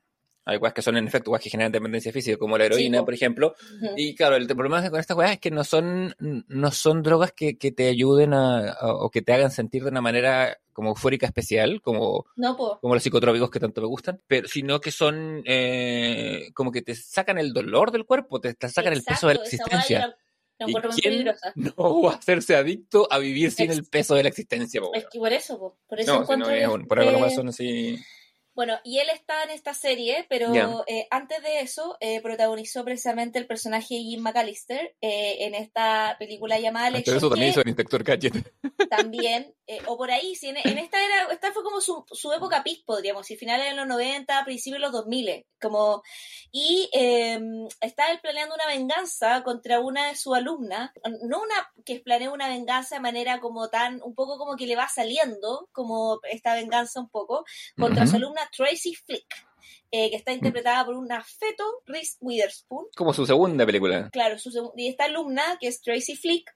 [0.49, 3.07] hay weas que son en efecto weas que generan dependencia física, como la heroína, po.
[3.07, 3.55] por ejemplo.
[3.97, 7.59] Y claro, el problema con estas weas es que no son, no son drogas que,
[7.59, 11.27] que te ayuden a, a- o que te hagan sentir de una manera como eufórica
[11.27, 16.51] especial, como, No, como los psicotrópicos que tanto me gustan, pero sino que son eh,
[16.55, 19.41] como que te sacan el dolor del cuerpo, te, te sacan el peso de la
[19.43, 20.17] existencia.
[20.59, 24.31] La ¿Y quién no va a hacerse adicto a vivir sin el peso de la
[24.31, 24.81] existencia?
[24.81, 27.11] po, Es que por eso, po, por eso No, si no es un- por que-
[27.11, 27.99] razón así.
[28.57, 30.83] Bueno, y él está en esta serie, pero Ya.
[30.87, 36.17] eh, antes de eso eh, protagonizó precisamente el personaje de Jim McAllister eh, en esta
[36.19, 38.33] película llamada Pero Election, eso también que hizo el inspector Gadget.
[38.91, 42.33] también, eh, o por ahí, sí, en, en esta era, esta fue como su, su
[42.33, 46.03] época peak, podríamos decir, finales de los 90, principios de los 2000, como,
[46.51, 47.39] y eh,
[47.81, 50.93] está él planeando una venganza contra una de sus alumnas,
[51.23, 54.77] no una que planea una venganza de manera como tan, un poco como que le
[54.77, 57.45] va saliendo, como esta venganza un poco,
[57.77, 58.11] contra Ujú.
[58.11, 59.27] su alumna Tracy Flick,
[59.91, 64.11] eh, que está interpretada por una feto Reese Witherspoon, Como su segunda película.
[64.11, 66.51] claro, su y esta alumna, que es Tracy Flick,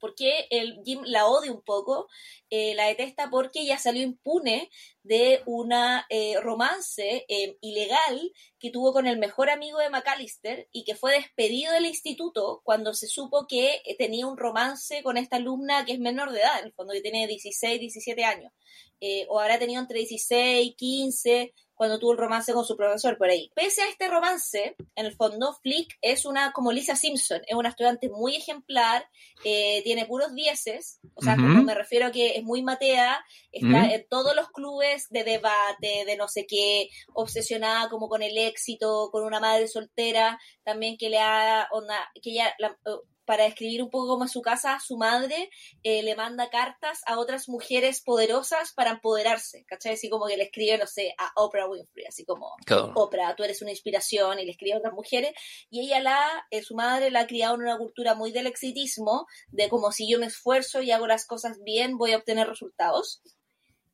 [0.00, 2.08] porque el Jim la odia un poco,
[2.50, 4.70] eh, la detesta porque ella salió impune
[5.02, 10.84] de una eh, romance eh, ilegal que tuvo con el mejor amigo de McAllister y
[10.84, 15.36] que fue despedido del instituto cuando se supo que eh, tenía un romance con esta
[15.36, 18.52] alumna que es menor de edad, en el fondo que tiene 16, 17 años,
[19.00, 23.30] eh, o habrá tenido entre 16, 15 cuando tuvo el romance con su profesor por
[23.30, 23.52] ahí.
[23.54, 27.68] Pese a este romance, en el fondo, Flick es una, como Lisa Simpson, es una
[27.68, 29.08] estudiante muy ejemplar,
[29.44, 33.94] eh, tiene puros dieces, o sea, como me refiero a que es muy matea, está
[33.94, 39.10] en todos los clubes de debate, de no sé qué, obsesionada como con el éxito,
[39.12, 43.82] con una madre soltera, también que le ha, onda, que ella, la- eh, para describir
[43.82, 45.50] un poco cómo es su casa, su madre
[45.82, 49.92] eh, le manda cartas a otras mujeres poderosas para empoderarse, ¿cachai?
[49.92, 52.90] Así como que le escribe, no sé, a Oprah Winfrey, así como, Claro.
[52.96, 55.32] Oprah, tú eres una inspiración, y le escribe a otras mujeres,
[55.68, 59.26] y ella la, eh, su madre la ha criado en una cultura muy del exitismo,
[59.48, 63.20] de como si yo me esfuerzo y hago las cosas bien, voy a obtener resultados.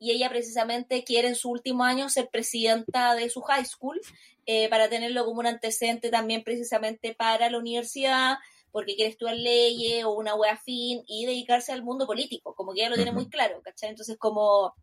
[0.05, 3.99] Y ella precisamente quiere en su último año ser presidenta de su high school,
[4.45, 8.37] eh, para tenerlo como un antecedente también precisamente para la universidad,
[8.71, 12.81] porque quiere estudiar leyes o una wea afín y dedicarse al mundo político, como que
[12.81, 13.89] ella lo tiene muy claro, ¿cachai?
[13.89, 14.75] Entonces como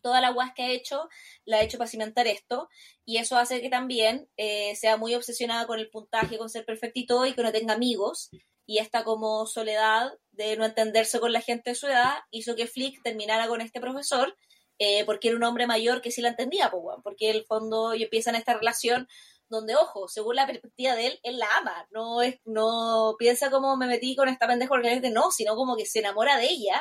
[0.00, 1.08] toda la weas que ha hecho,
[1.44, 2.68] la ha hecho para cimentar esto,
[3.04, 7.00] y eso hace que también eh, sea muy obsesionada con el puntaje, con ser perfecta
[7.00, 8.30] y todo, y que no tenga amigos,
[8.64, 12.68] y esta como soledad de no entenderse con la gente de su edad hizo que
[12.68, 14.36] Flick terminara con este profesor,
[14.84, 17.94] eh, porque era un hombre mayor que sí la entendía, pues, porque en el fondo
[17.94, 19.06] y empiezan esta relación
[19.48, 23.76] donde, ojo, según la perspectiva de él, él la ama, no es, no piensa como
[23.76, 26.80] me metí con esta pendeja porque no, sino como que se enamora de ella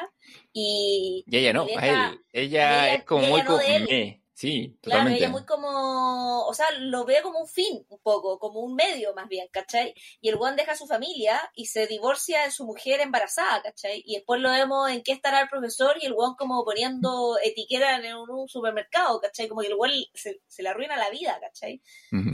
[0.53, 2.19] y Y ella no, y a deja- él.
[2.31, 4.20] Ella, es como ella muy no de él.
[4.41, 5.19] Sí, Claro, totalmente.
[5.19, 9.13] ella muy como, o sea, lo ve como un fin, un poco, como un medio
[9.13, 9.93] más bien, ¿cachai?
[10.19, 14.01] Y el Juan deja a su familia y se divorcia de su mujer embarazada, ¿cachai?
[14.03, 18.03] Y después lo vemos en qué estará el profesor y el Juan como poniendo etiquetas
[18.03, 19.47] en un, supermercado, ¿cachai?
[19.47, 21.79] Como que el Juan se, se le arruina la vida, ¿cachai?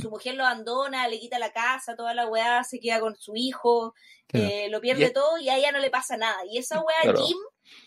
[0.02, 3.36] Su mujer lo abandona, le quita la casa, toda la weá, se queda con su
[3.36, 3.94] hijo,
[4.28, 4.46] Claro.
[4.48, 6.38] eh, lo pierde Y todo y a ella no le pasa nada.
[6.50, 7.22] Y esa weá Claro.
[7.26, 7.38] Jim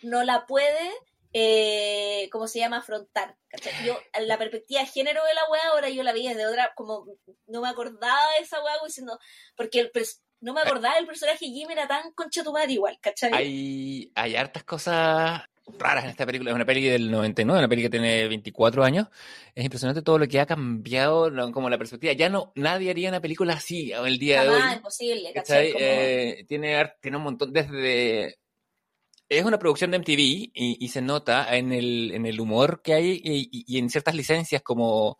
[0.02, 0.90] no la puede,
[1.33, 2.79] eh, ¿cómo se llama?
[2.79, 3.37] Afrontar.
[3.49, 3.73] ¿cachai?
[3.87, 7.07] Yo, la perspectiva de género de la weá, ahora yo la vi desde otra, como
[7.47, 9.19] no me acordaba de esa weá, diciendo,
[9.57, 9.90] porque el
[10.40, 13.31] no me acordaba del personaje Jim era tan concha tu madre igual, ¿cachai?
[13.33, 15.43] Hay, hay hartas cosas
[15.79, 16.51] raras en esta película.
[16.51, 19.07] Es una peli del 99, una peli que tiene 24 años.
[19.55, 22.12] Es impresionante todo lo que ha cambiado, como la perspectiva.
[22.14, 24.62] Ya no, nadie haría una película así el día de hoy.
[24.77, 25.73] imposible, ¿cachai?
[25.73, 25.73] ¿cachai?
[25.73, 28.38] Como- Eh, tiene un montón, desde...
[29.31, 32.95] Es una producción de MTV y, y se nota en el, en el humor que
[32.95, 35.19] hay y, en ciertas licencias como,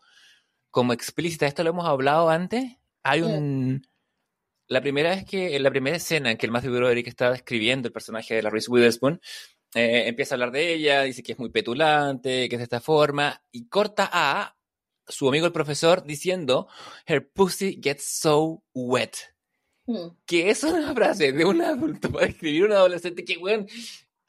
[0.69, 1.47] como explícita.
[1.47, 2.77] Esto lo hemos hablado antes.
[3.03, 3.87] Hay un...
[4.67, 7.87] La primera vez que, en la primera escena en que el Matthew Broderick está describiendo
[7.87, 9.21] el personaje de la Reese Witherspoon,
[9.75, 12.81] eh, empieza a hablar de ella, dice que es muy petulante, que es de esta
[12.81, 14.57] forma, y corta a
[15.07, 16.67] su amigo el profesor diciendo,
[17.05, 19.15] her pussy gets so wet
[19.91, 20.15] Mm.
[20.25, 23.67] que es una frase de un adulto para describir a un adolescente que, weón,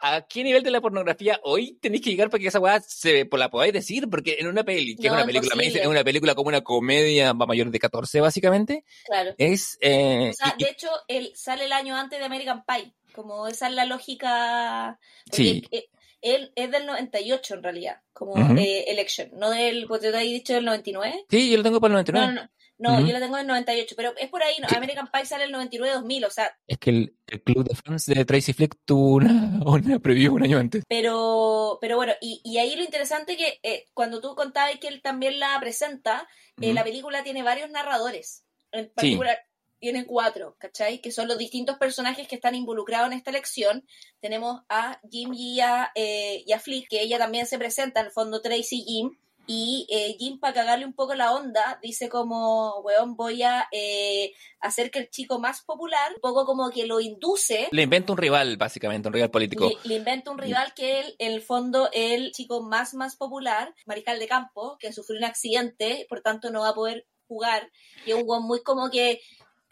[0.05, 3.25] ¿a qué nivel de la pornografía hoy tenéis que llegar para que esa weá se
[3.27, 4.09] pues, la podáis decir?
[4.11, 6.48] Porque en una peli, que es No, una película, me dicen, es una película como
[6.48, 9.35] una comedia mayor de 14, básicamente, Claro.
[9.38, 9.79] es...
[9.81, 12.92] eh, O sea, y- de hecho, él sale el año antes de American Pie.
[13.14, 14.98] Como esa es la lógica.
[15.31, 15.62] Sí.
[15.70, 15.85] Él,
[16.22, 18.57] él es del 98 en realidad, como Ujú.
[18.57, 21.27] eh, Election, no del, pues te había dicho del 99.
[21.29, 22.35] sí, yo lo tengo para el No, 99.
[22.35, 23.00] no, no.
[23.00, 24.68] Yo lo tengo en 98, pero es por ahí, ¿no?
[24.76, 28.24] American Pie sale el 99-2000, o sea, Es que el, el club de fans de
[28.24, 30.85] Tracy Flick tuvo una, una preview un año antes.
[30.88, 35.00] pero, pero bueno, y, y ahí lo interesante que eh, cuando tú contabas que él
[35.02, 36.28] también la presenta,
[36.61, 39.38] eh, la película tiene varios narradores, en particular
[39.82, 41.00] tiene cuatro, ¿cachai?
[41.00, 43.85] Que son los distintos personajes que están involucrados en esta elección.
[44.20, 48.06] Tenemos a Jim y a, eh, y a Flick, que ella también se presenta, en
[48.06, 52.81] el fondo Tracy Jim, y eh, Jim, para cagarle un poco la onda, dice como,
[52.81, 57.00] weón, voy a eh, hacer que el chico más popular, un poco como que lo
[57.00, 57.68] induce.
[57.72, 59.68] Le inventa un rival, básicamente, un rival político.
[59.68, 63.74] Le, le inventa un rival que él, en el fondo, el chico más, más popular,
[63.87, 67.70] mariscal de campo, que sufrió un accidente, por tanto no va a poder jugar,
[68.05, 69.20] y es un weón muy como que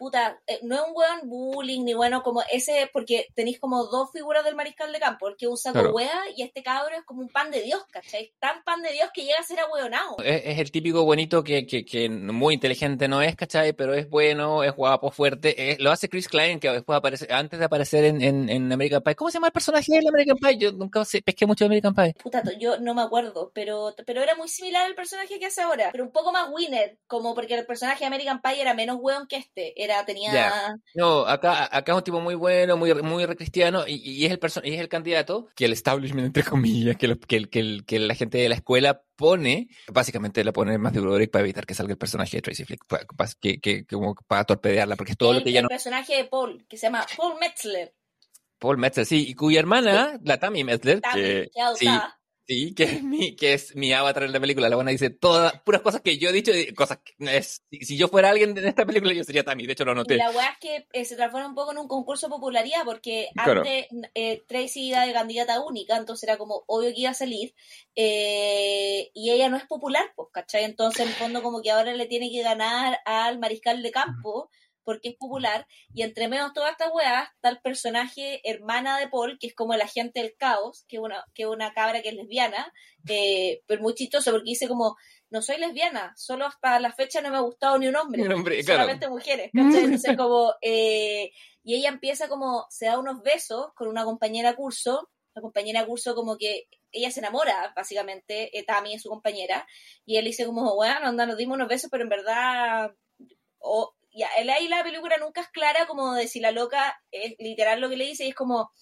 [0.00, 4.10] puta, eh, no es un weón bullying ni bueno como ese, porque tenéis como dos
[4.12, 5.92] figuras del mariscal de campo, el que saco Claro.
[5.92, 8.32] wea y este cabro es como un pan de Dios, ¿cachai?
[8.40, 10.16] Tan pan de Dios que llega a ser ahueonado.
[10.24, 13.74] Es, es el típico bonito que, que, que muy inteligente no es, ¿cachai?
[13.74, 15.72] Pero es bueno, es guapo, fuerte.
[15.72, 19.02] Es- lo hace Chris Klein, que después aparece, antes de aparecer en, en, en American
[19.02, 19.14] Pie.
[19.16, 20.56] ¿Cómo se llama el personaje de American Pie?
[20.56, 22.14] Yo nunca sé- pesqué mucho de American Pie.
[22.22, 25.90] Puta, yo no me acuerdo, pero, pero era muy similar al personaje que hace ahora,
[25.92, 29.26] pero un poco más winner, como porque el personaje de American Pie era menos weón
[29.26, 30.32] que este, era, tenía...
[30.32, 30.74] Ya.
[30.94, 34.40] No, acá, acá es un tipo muy bueno, muy, muy cristiano, y, y es el
[34.64, 37.84] y es el candidato que el establishment, entre comillas, que, lo- que, el- que, el-
[37.84, 41.66] que la gente de la escuela pone, básicamente le pone más de Broderick para evitar
[41.66, 45.12] que salga el personaje de Tracy Flick, pa- pa- que, que, como para torpedearla, porque
[45.12, 45.68] es todo lo el, que ya el no...
[45.68, 47.94] personaje de Paul, que se llama Paul Metzler,
[48.58, 52.19] Paul Metzler, sí, y cuya hermana, la Tammy Metzler, Tammy, que, que adoptada.
[52.50, 55.60] Sí, que es mi, que es mi avatar en la película, la buena dice todas,
[55.62, 58.56] puras cosas que yo he dicho, y cosas que es, si, si yo fuera alguien
[58.58, 60.16] en esta película, yo sería Tammy, de hecho lo Y noté.
[60.16, 63.28] la weá es que eh, se transforma un poco en un concurso de popularidad, porque
[63.42, 63.62] Claro.
[63.62, 67.54] antes eh, Tracy iba de candidata única, entonces era como obvio que iba a salir,
[67.94, 70.64] eh, y ella no es popular, pues, ¿cachai?
[70.64, 74.50] Entonces, en el fondo, como que ahora le tiene que ganar al mariscal de campo,
[74.84, 79.38] porque es popular, y entre medio todas estas weas está el personaje hermana de Paul,
[79.38, 82.10] que es como el agente del caos, que es una, que es una cabra que
[82.10, 82.72] es lesbiana,
[83.08, 84.96] eh, pero muy chistoso, porque dice como,
[85.30, 88.32] no soy lesbiana, solo hasta la fecha no me ha gustado ni un hombre Un
[88.32, 88.80] hombre, claro.
[88.80, 89.84] solamente mujeres, ¿cachai?
[89.84, 91.30] Entonces como, eh,
[91.62, 96.14] y ella empieza como, se da unos besos con una compañera curso, la compañera curso
[96.14, 99.66] como que ella se enamora, básicamente, eh, Tami es su compañera,
[100.04, 102.92] y él dice como, bueno, onda, nos dimos unos besos, pero en verdad,
[103.58, 107.34] o, ya, él ahí la película nunca es clara como de si la loca es
[107.38, 108.72] literal lo que le dice, y es como,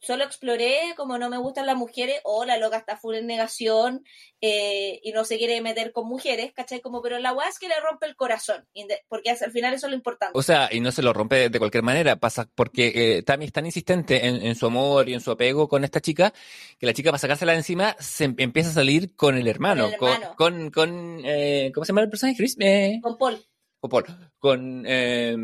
[0.00, 4.04] solo exploré, como no me gustan las mujeres, o la loca está full en negación
[4.40, 6.80] eh, y no se quiere meter con mujeres, ¿cachai?
[6.80, 8.66] Como, pero la weá es que le rompe el corazón,
[9.08, 10.38] porque al final eso es lo importante.
[10.38, 13.52] O sea, y no se lo rompe de, cualquier manera, pasa porque eh, Tammy es
[13.52, 16.32] tan insistente en, en su amor y en su apego con esta chica,
[16.78, 19.84] que la chica para sacársela de encima se em- empieza a salir con el hermano,
[19.84, 20.36] Con el con, hermano.
[20.36, 22.36] con, con, eh, ¿cómo se llama el personaje?
[22.36, 23.44] Chris, eh, Con Paul.
[23.80, 24.04] O Paul.
[24.38, 25.36] Con, eh,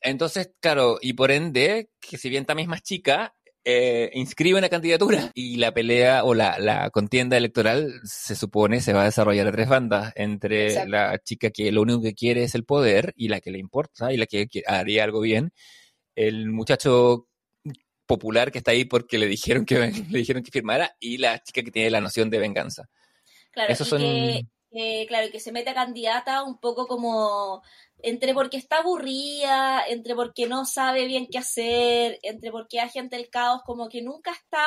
[0.00, 4.70] entonces, claro, y por ende, que si bien Tammy es más chica, eh, inscribe una
[4.70, 9.46] candidatura y la pelea o la, la contienda electoral se supone se va a desarrollar
[9.48, 10.88] a tres bandas entre Exacto.
[10.90, 14.14] la chica que lo único que quiere es el poder y la que le importa
[14.14, 15.52] y la que, que haría algo bien,
[16.14, 17.26] el muchacho
[18.06, 19.78] popular que está ahí porque le dijeron que
[20.10, 22.88] le dijeron que firmara y la chica que tiene la noción de venganza.
[23.52, 26.86] Claro, Esos y son- que, que, claro, y que se mete a candidata un poco
[26.86, 27.62] como
[28.02, 33.28] entre porque está aburrida, entre porque no sabe bien qué hacer, entre porque agente del
[33.28, 34.64] caos, como que nunca está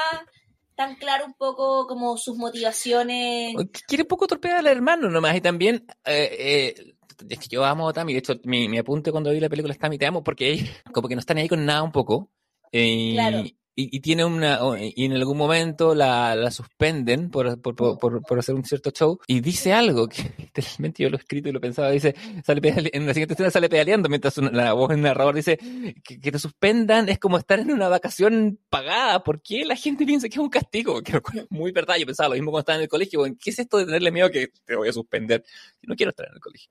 [0.76, 3.56] tan claro un poco como sus motivaciones.
[3.88, 6.94] Quiere un poco torpear al hermano nomás y también eh, eh,
[7.30, 9.74] es que yo amo a Tammy, de hecho mi, mi apunte cuando vi la película
[9.74, 12.32] es Tammy, te amo porque como que no están ahí con nada un poco
[12.72, 13.44] eh, Claro.
[13.76, 18.56] Y, tiene una y en algún momento la, la suspenden por, por, por, por- hacer
[18.56, 21.90] un cierto show y dice algo que literalmente yo lo he escrito y lo pensaba,
[21.90, 22.62] dice, sale
[22.94, 25.58] en la siguiente escena sale pedaleando mientras la voz del narrador dice
[26.04, 30.30] que, te suspendan es como estar en una vacación pagada, ¿por qué la gente piensa
[30.30, 31.02] que es un castigo?
[31.02, 33.60] Que es muy verdad, yo pensaba lo mismo cuando estaba en el colegio, ¿qué es
[33.60, 35.44] esto de tenerle miedo que te voy a suspender?
[35.84, 36.70] No quiero estar en el colegio.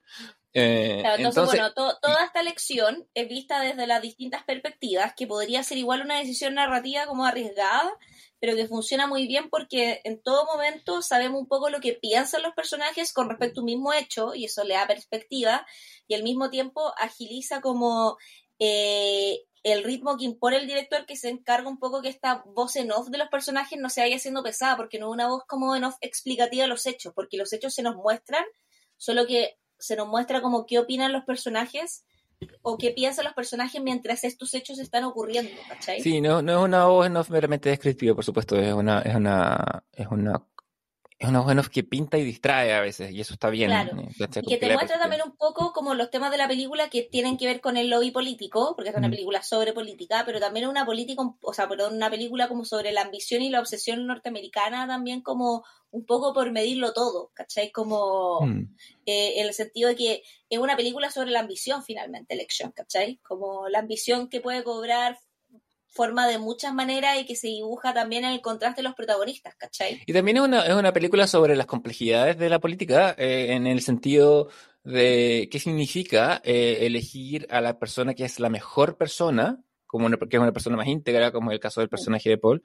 [0.55, 5.15] Eh, Claro, entonces, entonces, bueno, to- toda esta lección es vista desde las distintas perspectivas,
[5.17, 7.93] que podría ser igual una decisión narrativa como arriesgada,
[8.38, 12.43] pero que funciona muy bien porque en todo momento sabemos un poco lo que piensan
[12.43, 15.67] los personajes con respecto a un mismo hecho, y eso le da perspectiva,
[16.07, 18.17] y al mismo tiempo agiliza como
[18.61, 22.77] eh, el ritmo que impone el director, que se encarga un poco que esta voz
[22.77, 25.43] en off de los personajes no se vaya haciendo pesada, porque no es una voz
[25.49, 28.45] como en off explicativa de los hechos, porque los hechos se nos muestran,
[28.97, 32.05] solo que se nos muestra como qué opinan los personajes
[32.62, 36.01] o qué piensan los personajes mientras estos hechos están ocurriendo, ¿cachai?
[36.01, 39.85] Sí, no, no es una voz off meramente descriptiva, por supuesto, es una, es una,
[39.92, 40.42] es una,
[41.29, 43.71] es en off que pinta y distrae a veces, y eso está bien.
[43.71, 43.99] Claro.
[44.01, 44.09] eh.
[44.43, 47.37] Y que te muestra también un poco como los temas de la película que tienen
[47.37, 49.13] que ver con el lobby político, porque es una Mm.
[49.13, 53.03] película sobre política, pero también una política, o sea, perdón, una película como sobre la
[53.03, 57.71] ambición y la obsesión norteamericana, también como un poco por medirlo todo, ¿cachai?
[57.71, 58.75] Como Mm.
[59.07, 63.19] eh, en el sentido de que es una película sobre la ambición finalmente, Elección, ¿cachai?
[63.23, 65.19] Como la ambición que puede cobrar
[65.92, 69.55] forma de muchas maneras y que se dibuja también en el contraste de los protagonistas,
[69.57, 70.02] ¿cachai?
[70.07, 73.66] Y también es una, es una película sobre las complejidades de la política, eh, en
[73.66, 74.48] el sentido
[74.85, 80.16] de qué significa eh, elegir a la persona que es la mejor persona, como una,
[80.16, 82.64] que es una persona más íntegra, como es el caso del personaje de Paul,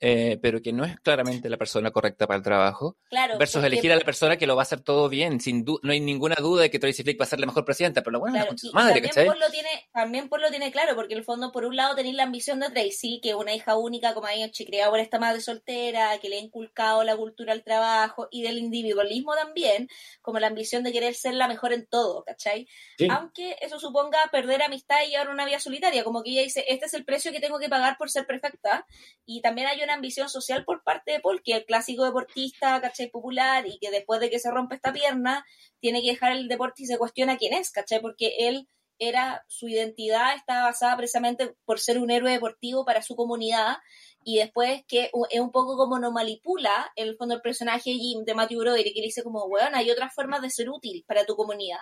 [0.00, 3.38] eh, pero que no es claramente la persona correcta para el trabajo, Claro.
[3.38, 5.78] versus porque- elegir a la persona que lo va a hacer todo bien, sin du-
[5.82, 8.12] no hay ninguna duda de que Tracy Flick va a ser la mejor presidenta, pero
[8.12, 9.26] lo bueno es la Claro, y su madre, también ¿cachai?
[9.26, 11.94] Paul lo tiene, también Paul lo tiene claro, porque en el fondo, por un lado,
[11.94, 15.18] tenéis la ambición de Tracy, que es una hija única, como había criada por esta
[15.18, 19.88] madre soltera, que le ha inculcado la cultura al trabajo, y del individualismo también,
[20.22, 22.66] como la ambición de querer ser la mejor en todo, ¿cachai?
[22.96, 23.06] Sí.
[23.10, 26.86] Aunque eso suponga perder amistad y llevar una vida solitaria, como que ella dice, este
[26.86, 28.86] es el precio que tengo que pagar por ser perfecta,
[29.26, 32.80] y también hay una ambición social por parte de Paul, que es el clásico deportista,
[32.80, 33.10] ¿cachai?
[33.10, 35.44] Popular, y que después de que se rompe esta pierna,
[35.80, 38.00] tiene que dejar el deporte y se cuestiona quién es, ¿cachai?
[38.00, 43.16] Porque él era, su identidad estaba basada precisamente por ser un héroe deportivo para su
[43.16, 43.78] comunidad,
[44.22, 48.34] y después que es un poco como no manipula, el fondo, el personaje Jim de
[48.34, 51.78] Matthew Broderick, que dice como, weón, hay otras formas de ser útil para tu comunidad.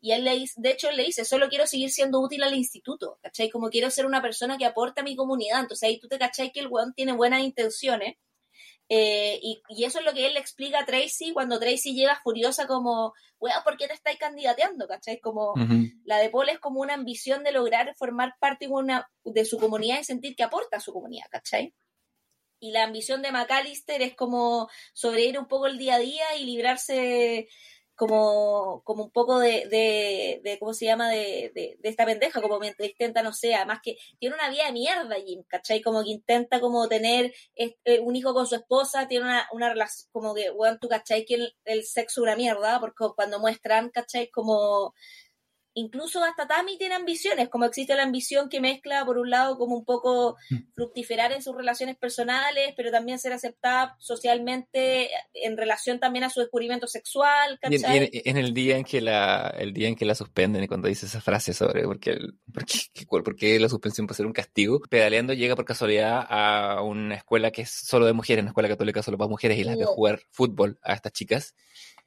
[0.00, 2.54] Y él le dice, de hecho, él le dice, solo quiero seguir siendo útil al
[2.54, 3.50] instituto, ¿cachai?
[3.50, 5.60] Como quiero ser una persona que aporte a mi comunidad.
[5.60, 8.16] Entonces ahí tú te cachai que el weón tiene buenas intenciones.
[8.90, 12.20] Eh, y, y eso es lo que él le explica a Tracy cuando Tracy llega
[12.22, 14.86] furiosa como, weón, ¿por qué te estáis candidateando?
[14.86, 15.20] ¿cachai?
[15.20, 15.54] Como,
[16.04, 19.58] la de Paul es como una ambición de lograr formar parte de, una, de su
[19.58, 21.74] comunidad y sentir que aporta a su comunidad, ¿cachai?
[22.60, 26.44] Y la ambición de McAllister es como sobrevivir un poco el día a día y
[26.44, 27.48] librarse
[27.98, 31.10] como, como un poco de, de, de ¿cómo se llama?
[31.10, 34.66] De, de, de esta pendeja, como mientras intenta, no sé, además que tiene una vida
[34.66, 35.82] de mierda Jim, ¿cachai?
[35.82, 40.08] Como que intenta como tener este, un hijo con su esposa, tiene una, una relación,
[40.12, 41.24] como que, weón, tú, ¿cachai?
[41.24, 44.30] Que el, el sexo es una mierda, porque cuando muestran, ¿cachai?
[44.30, 44.94] Como
[45.78, 49.76] incluso hasta Tammy tiene ambiciones, como existe la ambición que mezcla, por un lado, como
[49.76, 50.36] un poco
[50.74, 56.40] fructiferar en sus relaciones personales, pero también ser aceptada socialmente en relación también a su
[56.40, 57.76] descubrimiento sexual, Y
[58.28, 61.06] en, el día en que la el día en que la suspenden y cuando dice
[61.06, 62.18] esa frase sobre por qué,
[62.52, 66.82] por qué- por qué la suspensión puede ser un castigo, pedaleando llega por casualidad a
[66.82, 69.76] una escuela que es solo de mujeres, una escuela católica solo para mujeres y las
[69.76, 69.88] ve No.
[69.90, 71.54] jugar fútbol a estas chicas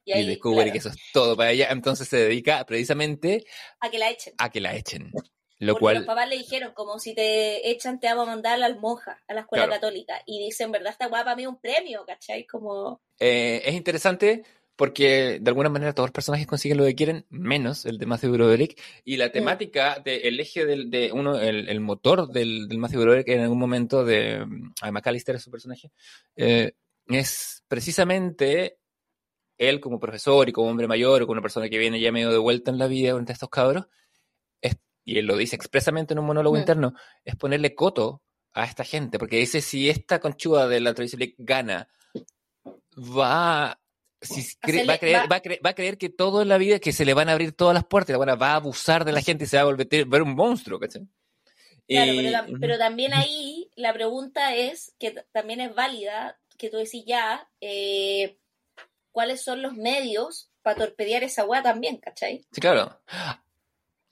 [0.05, 3.45] y, ahí, descubre claro, que eso es todo para ella, entonces se dedica precisamente
[3.79, 4.33] a que la echen.
[4.37, 5.11] a que la echen.
[5.59, 8.53] Lo Porque los cual papás le dijeron, como si te echan, te vamos a mandar
[8.53, 9.79] a la monja, a la escuela Claro.
[9.79, 10.19] católica.
[10.25, 10.91] Y dicen, ¿verdad?
[10.91, 12.47] Esta guapa mí un premio, ¿cachai?
[12.47, 14.43] Como, eh, es interesante
[14.75, 18.31] porque de alguna manera todos los personajes consiguen lo que quieren, menos el de Matthew
[18.31, 18.81] Broderick.
[19.05, 23.01] Y la temática, de, el eje del, de uno, el, el motor del, del Matthew
[23.01, 25.91] Broderick en algún momento de mm, a McAllister es su personaje,
[26.35, 26.71] eh,
[27.05, 28.79] es precisamente
[29.62, 32.32] él como profesor y como hombre mayor o como una persona que viene ya medio
[32.32, 33.86] de vuelta en la vida frente a estos cabros,
[34.62, 36.60] es, y él lo dice expresamente en un monólogo Mm.
[36.60, 36.93] interno,
[37.24, 38.21] es ponerle coto
[38.54, 41.88] a esta gente, porque dice si esta conchuda de la Tracy Flick gana,
[42.97, 43.80] va,
[44.21, 44.41] si
[44.86, 46.80] va, a creer, va- va, a creer, va a creer que todo en la vida,
[46.80, 49.12] que se le van a abrir todas las puertas, y la va a abusar de
[49.12, 51.08] la gente y se va a volver ver un monstruo, ¿cachai?
[51.88, 56.69] Claro, Y- pero, tam- pero también ahí la pregunta es, que también es válida, que
[56.69, 58.38] tú decís ya, eh,
[59.12, 62.45] ¿cuáles son los medios para torpedear esa weá también, ¿cachai?
[62.52, 63.00] Sí, claro.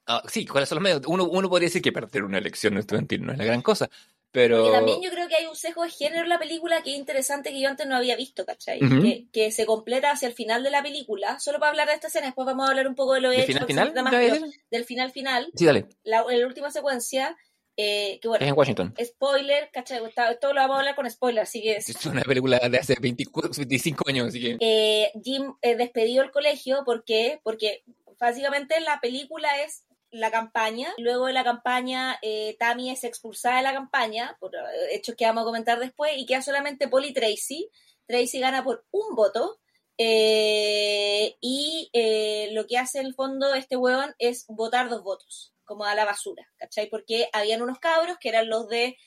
[0.08, 1.02] Ah, sí, ¿cuáles son los medios?
[1.08, 3.88] Uno, uno podría decir que perder una elección estudiantil no es la gran cosa,
[4.32, 4.58] pero...
[4.58, 6.98] Porque también yo creo que hay un sesgo de género en la película que es
[6.98, 8.84] interesante que yo antes no había visto, ¿cachai?
[8.84, 9.02] Ujú.
[9.04, 11.40] que, que se completa hacia el final de la película.
[11.40, 13.38] Solo para hablar de esta escena, después vamos a hablar un poco de lo ¿De
[13.38, 13.88] hecho, final final?
[13.88, 14.62] se trata más, ¿Te vas a pero decir?
[14.72, 15.52] del final final.
[15.56, 15.86] Sí, dale.
[16.04, 17.38] La, en la última secuencia,
[17.82, 18.94] eh, que bueno, Es en Washington.
[19.02, 20.02] spoiler, ¿cachai?
[20.06, 21.78] Esto lo vamos a hablar con spoiler, así que...
[21.78, 24.58] Es una película de hace 24, 25 años, así que...
[24.60, 27.40] eh, Jim eh, despedió el colegio, ¿por qué?
[27.42, 27.84] Porque
[28.20, 33.64] básicamente la película es la campaña, luego de la campaña eh, Tammy es expulsada de
[33.64, 34.60] la campaña, por eh,
[34.92, 37.70] hechos que vamos a comentar después, y queda solamente Paul y Tracy.
[38.08, 39.60] Tracy gana por un voto,
[39.98, 45.54] eh, y eh, lo que hace en el fondo este hueón es votar dos votos,
[45.70, 46.90] como a la basura, ¿cachai?
[46.90, 48.98] Porque habían unos cabros que eran los de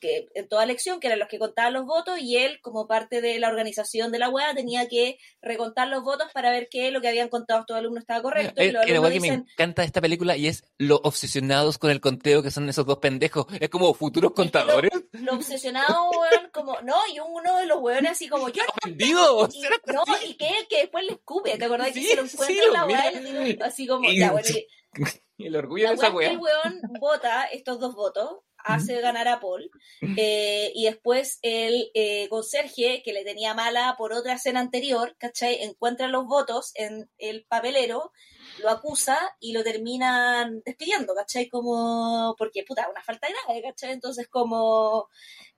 [0.00, 3.20] que en toda elección, que eran los que contaban los votos, y él, como parte
[3.20, 7.00] de la organización de la web, tenía que recontar los votos para ver que lo
[7.00, 8.60] que habían contado estos alumnos estaba correcto.
[8.62, 11.90] Hay y los alumnos weá que me encanta esta película y es lo obsesionados con
[11.90, 13.46] el conteo que son esos dos pendejos.
[13.58, 14.92] Es como futuros contadores.
[15.14, 19.48] lo obsesionado, weón, como, no, y uno de los weones así como, yo no
[19.92, 22.34] no, y que él que después le escupe, ¿te acordás Sí, que se lo sí,
[22.36, 24.66] encuentra en la lo digo, Así como, Y- ya, bueno, y-
[25.48, 29.40] El orgullo la de esa weá el weón vota estos dos votos hace ganar a
[29.40, 29.70] Paul.
[30.16, 35.62] eh, y después el eh, conserje, que le tenía mala por otra escena anterior, ¿cachai?
[35.62, 38.12] Encuentra los votos en el papelero,
[38.62, 41.48] lo acusa y lo terminan despidiendo, ¿cachai?
[41.48, 43.92] Como, porque puta, una falta de nada, ¿cachai?
[43.92, 45.08] Entonces como,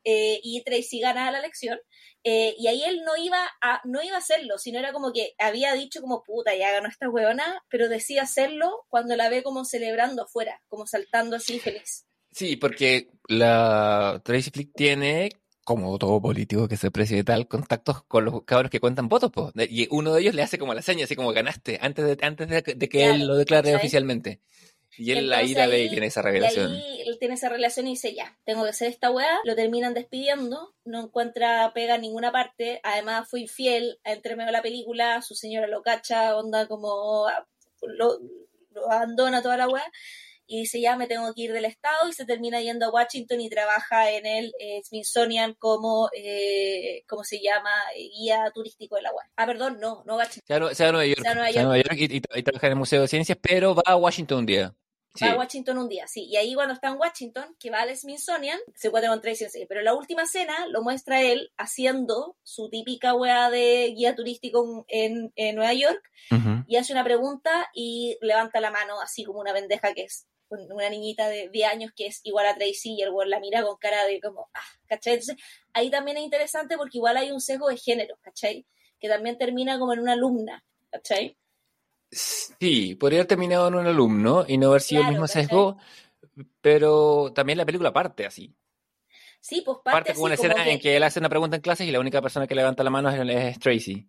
[0.04, 1.78] eh, y Tracy gana la elección.
[2.22, 5.34] Eh, y ahí él no iba a no iba a hacerlo, sino era como que
[5.38, 9.64] había dicho como puta, ya ganó esta huevona, pero decía hacerlo cuando la ve como
[9.64, 12.06] celebrando afuera, como saltando así feliz.
[12.32, 15.30] Sí, porque la Tracy Flick tiene,
[15.64, 19.52] como todo político que se precie tal, contactos con los cabros que cuentan votos, po.
[19.56, 22.48] y uno de ellos le hace como la seña, así como ganaste, antes de, antes
[22.48, 23.74] de, de que Claro, él lo declare ¿cachai?
[23.74, 24.40] oficialmente.
[24.98, 26.72] Y él la ira ahí- y tiene esa Y revelación.
[26.72, 29.94] ahí él tiene esa relación y dice, ya, tengo que hacer esta weá, lo terminan
[29.94, 35.22] despidiendo, no encuentra pega en ninguna parte, además fue infiel, entre medio de la película,
[35.22, 37.26] su señora lo cacha, onda como
[37.82, 38.18] lo,
[38.72, 39.84] lo abandona toda la weá,
[40.52, 43.40] y dice, ya me tengo que ir del estado, y se termina yendo a Washington
[43.40, 47.70] y trabaja en el eh, Smithsonian como, eh, ¿cómo se llama?
[47.96, 49.30] Eh, Guía turístico de la weá.
[49.36, 50.42] Ah, perdón, no, no Washington.
[50.46, 52.38] Se va se va a Nueva York, Se va a Nueva a York y, y-
[52.38, 54.74] y trabaja en el Museo de Ciencias, pero va a Washington un día.
[55.14, 55.24] Sí.
[55.24, 56.24] Va a Washington un día, sí.
[56.26, 59.44] Y ahí cuando está en Washington, que va al Smithsonian, se encuentra con Tracy.
[59.68, 65.32] Pero la última escena lo muestra él haciendo su típica weá de guía turístico en,
[65.34, 66.00] en Nueva York
[66.68, 70.90] y hace una pregunta y levanta la mano así como una pendeja que es una
[70.90, 73.76] niñita de 10 años que es igual a Tracy y el weón la mira con
[73.76, 75.14] cara de como, ah, ¿cachai?
[75.14, 75.36] Entonces
[75.72, 78.66] ahí también es interesante porque igual hay un sesgo de género, ¿cachai?
[78.98, 81.36] Que también termina como en una alumna, ¿cachai?
[82.10, 85.42] Sí, podría haber terminado en un alumno y no haber sido Claro, el mismo ¿cachai?
[85.44, 85.76] sesgo,
[86.60, 88.54] pero también la película parte así.
[89.40, 91.28] Sí, pues parte, Parte así con una como escena que- en que él hace una
[91.28, 94.06] pregunta en clases y la única persona que levanta la mano es, es Tracy.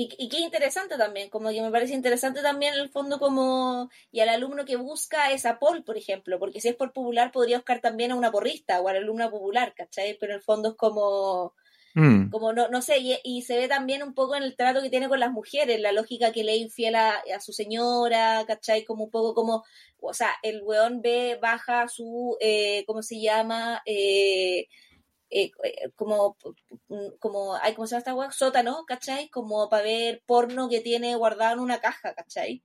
[0.00, 3.90] Y, y qué interesante también, como que me parece interesante también en el fondo como,
[4.12, 7.32] y al alumno que busca es a Paul, por ejemplo, porque si es por popular
[7.32, 10.16] podría buscar también a una porrista o a la alumna popular, ¿cachai?
[10.20, 11.52] Pero en el fondo es como,
[11.94, 12.30] Mm.
[12.30, 14.90] como no, no sé, y, y se ve también un poco en el trato que
[14.90, 18.84] tiene con las mujeres, la lógica que le infiel a, a su señora, ¿cachai?
[18.84, 19.64] Como un poco como,
[20.00, 23.82] o sea, el weón ve, baja su, eh, ¿cómo se llama?
[23.86, 24.68] Eh,
[25.30, 26.36] eh, eh, como,
[27.18, 28.30] como, ay, ¿cómo se llama esta weá?
[28.32, 29.28] Sótano, ¿cachai?
[29.28, 32.62] Como para ver porno que tiene guardado en una caja, ¿cachai?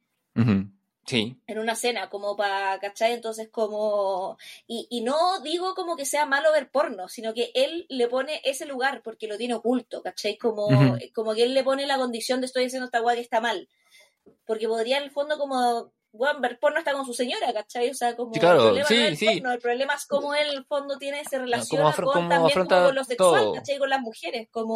[1.05, 1.37] Sí.
[1.47, 3.11] en una cena, como para, ¿cachai?
[3.11, 4.37] Entonces como,
[4.67, 8.39] y, y no digo como que sea malo ver porno, sino que él le pone
[8.45, 10.37] ese lugar porque lo tiene oculto, ¿cachai?
[10.37, 10.69] Como,
[11.13, 13.67] como que él le pone la condición de estoy haciendo esta guay que está mal,
[14.45, 17.89] porque podría en el fondo como, bueno, ver porno está con su señora, ¿cachai?
[17.89, 19.25] O sea, como Sí, claro, el problema sí, no es el sí.
[19.25, 22.85] porno, el problema es cómo él en el fondo tiene, relaciona afro- con también como
[22.85, 23.53] con lo sexual, todo.
[23.55, 23.77] ¿cachai?
[23.79, 24.75] Con las mujeres, como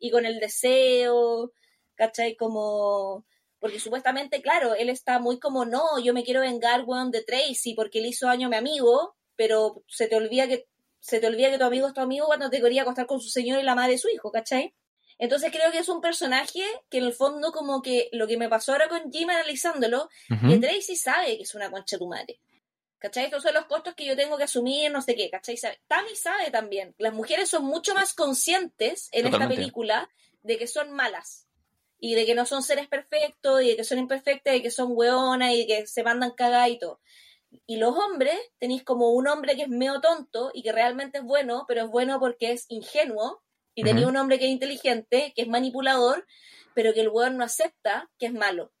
[0.00, 1.52] y con el deseo,
[1.94, 2.36] ¿cachai?
[2.36, 3.24] Como,
[3.60, 7.74] porque supuestamente, claro, él está muy como, no, yo me quiero vengar, weón, de Tracy
[7.74, 10.66] porque le hizo daño a mi amigo, pero se te olvida que,
[10.98, 13.28] se te olvida que tu amigo es tu amigo cuando te quería acostar con su
[13.28, 14.74] señor y la madre de su hijo, ¿cachai?
[15.18, 18.48] Entonces creo que es un personaje que en el fondo como que lo que me
[18.48, 20.48] pasó ahora con Jim analizándolo, Ujú.
[20.48, 22.40] que Tracy sabe que es una concha de tu madre.
[22.98, 23.26] ¿Cachai?
[23.26, 25.56] Estos son los costos que yo tengo que asumir, no sé qué, ¿cachai?
[25.56, 25.80] Sabe.
[25.86, 26.94] Tammy sabe también.
[26.98, 30.08] Las mujeres son mucho más conscientes en esta película
[30.42, 31.46] de que son malas.
[31.98, 34.70] Y de que no son seres perfectos, y de que son imperfectas, y de que
[34.70, 37.00] son hueonas, y de que se mandan cagadas y todo.
[37.66, 41.24] Y los hombres, tenéis como un hombre que es medio tonto y que realmente es
[41.24, 43.42] bueno, pero es bueno porque es ingenuo.
[43.76, 44.08] Y Ujú.
[44.08, 46.26] un hombre que es inteligente, que es manipulador,
[46.74, 48.72] pero que el hueón no acepta que es malo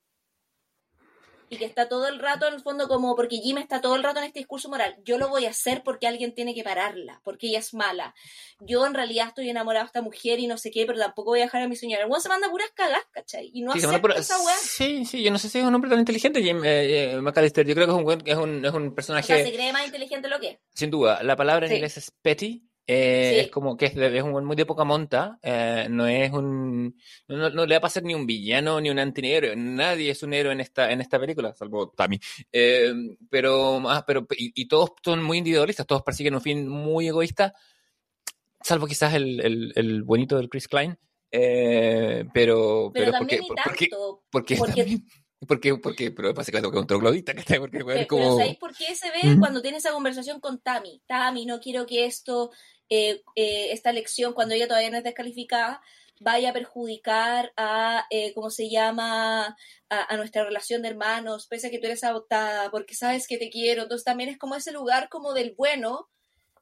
[1.48, 4.02] y que está todo el rato en el fondo como porque Jim está todo el
[4.02, 4.96] rato en este discurso moral.
[5.04, 8.16] Yo lo voy a hacer porque alguien tiene que pararla, porque ella es mala.
[8.58, 11.40] Yo en realidad estoy enamorado de esta mujer y no sé qué, pero tampoco voy
[11.40, 12.02] a dejar a mi señora.
[12.02, 13.50] El weón se manda puras cagas, ¿cachai?
[13.54, 14.56] Y no Sí, acepta por- esa weá.
[14.60, 17.64] sí, sí, yo no sé si es un hombre tan inteligente, Jim eh, eh, McAllister.
[17.64, 19.86] Yo creo que es un, es un, es un O personaje, sea, se cree más
[19.86, 20.58] inteligente lo que es.
[20.74, 21.22] sin duda.
[21.22, 21.76] La palabra en Sí.
[21.76, 22.68] inglés es petty.
[22.86, 23.40] Eh, Sí.
[23.46, 25.38] Es como que es, de- es un muy de poca monta.
[25.42, 26.96] eh, no es un.
[27.28, 29.56] No, no- le va a pasar ni un villano ni un antihéroe.
[29.56, 32.18] Nadie es un héroe en esta, en esta película, salvo Tammy.
[32.52, 32.92] Eh,
[33.28, 37.54] pero, más pero y, y todos son muy individualistas, todos persiguen un fin muy egoísta,
[38.62, 40.96] salvo quizás el, el, el buenito del Chris Klein.
[41.30, 43.88] eh, pero, Pero, pero, también porque, porque,
[44.30, 45.06] porque, porque- también-
[45.46, 47.58] porque, porque, pero básicamente que un troglodita, ¿cachai?
[47.58, 48.38] Porque bueno, Pero, como.
[48.38, 49.38] ¿sabéis por qué se ve Ujú.
[49.40, 51.02] cuando tiene esa conversación con Tammy?
[51.06, 52.50] Tammy, no quiero que esto,
[52.90, 55.80] eh, eh, esta lección, cuando ella todavía no es descalificada,
[56.20, 59.56] vaya a perjudicar a, eh, ¿cómo se llama?,
[59.90, 63.36] a, a nuestra relación de hermanos, pese a que tú eres adoptada, porque sabes que
[63.38, 63.82] te quiero.
[63.82, 66.08] Entonces también es como ese lugar como del bueno,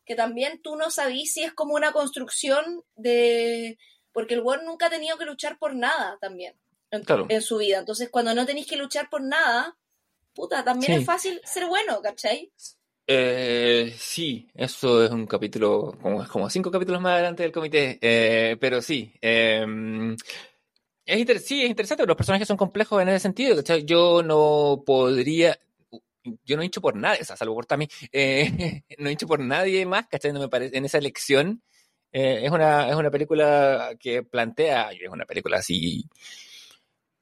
[0.04, 3.78] que también tú no sabís si es como una construcción de...
[4.12, 6.54] Porque el bueno nunca ha tenido que luchar por nada también
[6.90, 7.26] en, Claro.
[7.28, 7.78] en su vida.
[7.78, 9.76] Entonces cuando no tenéis que luchar por nada,
[10.34, 10.98] puta, también Sí.
[11.00, 12.52] es fácil ser bueno, ¿cachai?
[13.06, 18.56] Eh, sí, eso es un capítulo, como, como cinco capítulos más adelante del comité, eh,
[18.58, 19.12] pero sí.
[21.06, 23.56] inter- sí, es interesante, los personajes son complejos en ese sentido.
[23.56, 23.84] ¿cachai?
[23.84, 25.58] Yo no podría,
[26.44, 29.26] yo no he hecho por nadie, o sea, salvo por Tami, eh, no he hecho
[29.26, 30.32] por nadie más, ¿cachai?
[30.32, 31.62] No me parece, en esa elección
[32.12, 36.04] eh, es, una, es una película que plantea, es una película así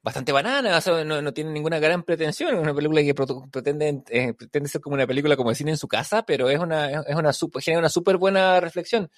[0.03, 3.13] bastante banana, o sea, no, no tiene ninguna gran pretensión, es una película que
[3.49, 6.59] pretende, eh, pretende ser como una película como de cine en su casa, pero es
[6.59, 9.09] una, es una super, genera una súper buena reflexión.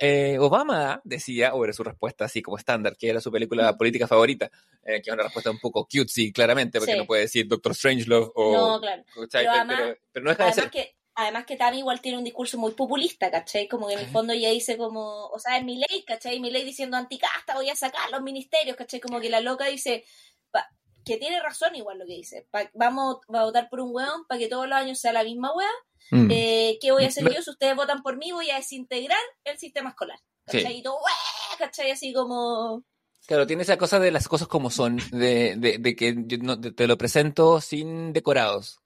[0.00, 4.06] Eh, Obama decía, o era su respuesta así como estándar, que era su película política
[4.06, 4.48] favorita,
[4.84, 6.98] eh, que es una respuesta un poco cutesy, claramente, porque Sí.
[6.98, 8.52] no puede decir Doctor Strangelove o...
[8.52, 9.02] No, claro.
[9.14, 10.70] Pero Pero, además- pero- pero no deja de Además ser...
[10.70, 13.66] que, además que Tami igual tiene un discurso muy populista, ¿cachai?
[13.68, 16.38] Como que en el fondo ella dice como, o sea, es mi ley, ¿cachai?
[16.40, 19.00] Mi ley diciendo anticasta, voy a sacar los ministerios, ¿cachai?
[19.00, 20.04] Como que la loca dice,
[20.50, 20.70] pa-
[21.04, 22.46] que tiene razón igual lo que dice.
[22.50, 25.52] Pa- vamos a votar por un weón para que todos los años sea la misma
[25.54, 25.68] weá.
[26.12, 26.28] Mm.
[26.30, 27.42] Eh, ¿Qué voy a hacer Me- yo?
[27.42, 30.18] Si ustedes votan por mí, voy a desintegrar el sistema escolar.
[30.46, 30.66] ¿Cachai?
[30.72, 30.78] Sí.
[30.78, 31.90] Y todo, "Ué", ¿cachai?
[31.90, 32.84] Así como...
[33.26, 36.58] Claro, tiene esa cosa de las cosas como son, de, de, de que yo no-
[36.60, 38.78] te lo presento sin decorados,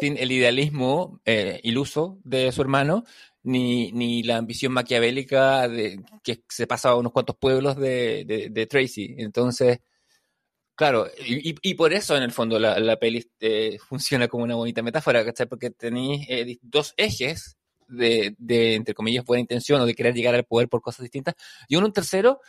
[0.00, 3.04] sin el idealismo eh, iluso de su hermano,
[3.42, 8.50] ni, ni la ambición maquiavélica de que se pasa a unos cuantos pueblos de, de,
[8.50, 9.14] de Tracy.
[9.18, 9.80] Entonces,
[10.74, 14.54] claro, y, y- por eso en el fondo la, la peli eh, funciona como una
[14.56, 15.46] bonita metáfora, ¿cachai?
[15.46, 17.56] Porque tenéis eh, dos ejes
[17.88, 21.34] de, de, entre comillas, buena intención o de querer llegar al poder por cosas distintas,
[21.68, 22.40] y uno un tercero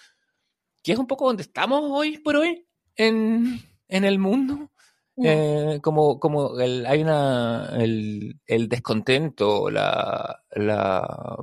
[0.84, 2.66] que es un poco donde estamos hoy por hoy
[2.96, 4.72] en, en el mundo.
[5.18, 5.26] Mm.
[5.26, 11.38] Eh, como como el, hay una el, el descontento, la, la,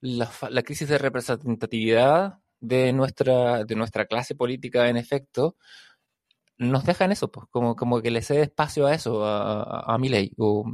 [0.00, 5.56] la, fa- la crisis de representatividad de nuestra, de nuestra clase política, en efecto,
[6.58, 9.94] nos deja en eso, pues, como, como que le cede espacio a eso, a, a,
[9.94, 10.64] a Milei, o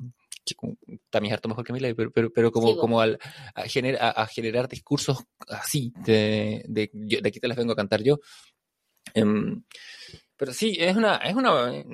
[0.45, 0.77] que como-
[1.11, 2.81] también es harto mejor que Milei, pero, pero, pero como, Sí, po.
[2.81, 3.19] como al,
[3.55, 7.77] a, gener- a- generar discursos así, de, de, yo- de aquí te las vengo a
[7.77, 8.19] cantar yo.
[9.15, 9.63] Em,
[10.39, 11.85] pero sí, es una, es una, es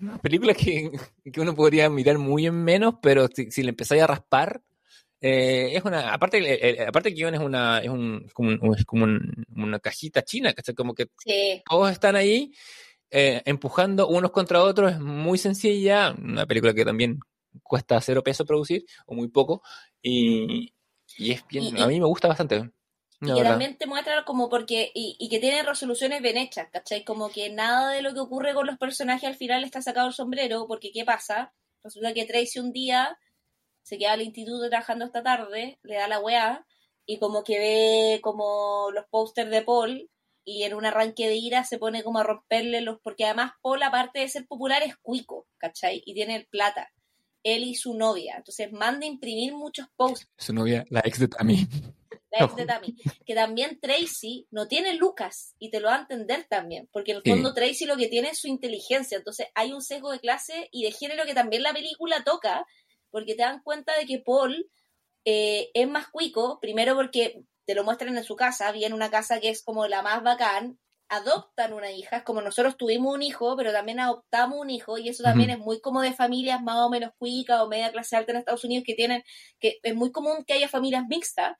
[0.00, 0.90] una película que,
[1.32, 4.62] que uno podría mirar muy en menos, pero si, si le empezáis a raspar,
[5.20, 6.46] eh, es una, aparte, el-
[6.78, 9.78] el- aparte el guion es una, es un, es como, un- es como un- una
[9.80, 12.52] cajita china, que como que Sí, todos están ahí
[13.10, 17.18] eh, empujando unos contra otros, es muy sencilla, una película que también
[17.62, 19.62] cuesta cero peso producir, o muy poco,
[20.02, 20.74] y,
[21.16, 22.70] y es bien, y- a mí me gusta bastante.
[23.20, 27.04] Y que también te muestra como porque, y, y que tiene resoluciones bien hechas, ¿cachai?
[27.04, 30.14] Como que nada de lo que ocurre con los personajes al final está sacado el
[30.14, 31.54] sombrero, porque ¿qué pasa?
[31.82, 33.18] Resulta que Tracy un día
[33.82, 36.66] se queda al instituto trabajando esta tarde, le da la weá,
[37.06, 40.10] y como que ve como los pósters de Paul,
[40.44, 43.82] y en un arranque de ira se pone como a romperle los, porque además Paul,
[43.82, 46.02] aparte de ser popular, es cuico, ¿cachai?
[46.04, 46.90] Y tiene plata.
[47.42, 48.34] Él y su novia.
[48.36, 51.66] Entonces manda a imprimir muchos posters Su novia, la ex de Tammy.
[52.38, 56.00] La ex de Tammy, que también Tracy no tiene Lucas y te lo va a
[56.00, 57.30] entender también, porque en el Sí.
[57.30, 60.84] fondo Tracy lo que tiene es su inteligencia, entonces hay un sesgo de clase y
[60.84, 62.64] de género que también la película toca,
[63.10, 64.70] porque te dan cuenta de que Paul
[65.24, 69.40] eh, es más cuico, primero porque te lo muestran en su casa, viene una casa
[69.40, 70.78] que es como la más bacán,
[71.08, 75.08] adoptan una hija, es como nosotros tuvimos un hijo, pero también adoptamos un hijo, y
[75.08, 78.32] eso también es muy como de familias más o menos cuicas o media clase alta
[78.32, 79.22] en Estados Unidos que tienen,
[79.60, 81.56] que es muy común que haya familias mixtas,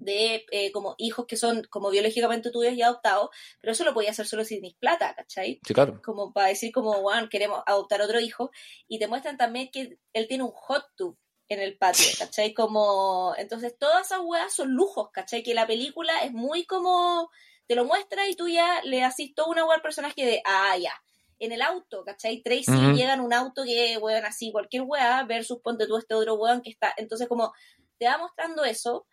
[0.00, 4.10] De eh, como hijos que son como biológicamente tuyos y adoptados, pero eso lo podía
[4.10, 5.60] hacer solo si tenéis plata, ¿cachai?
[5.66, 6.02] Sí, claro.
[6.04, 8.50] Como para decir como, bueno, queremos adoptar otro hijo,
[8.86, 11.16] y te muestran también que él tiene un hot tub
[11.48, 12.52] en el patio, ¿cachai?
[12.52, 15.42] Como, entonces todas esas weas son lujos, ¿cachai?
[15.42, 17.30] Que la película es muy como,
[17.66, 20.76] te lo muestra y tú ya le haces toda una wea al personaje de, ah,
[20.76, 20.92] ya.
[21.38, 22.42] En el auto, ¿cachai?
[22.42, 22.96] Tracy Ujú.
[22.96, 26.60] llega en un auto que, weón, así, cualquier wea, versus ponte tú este otro weón
[26.62, 27.52] que está, entonces como,
[27.98, 29.06] te va mostrando eso,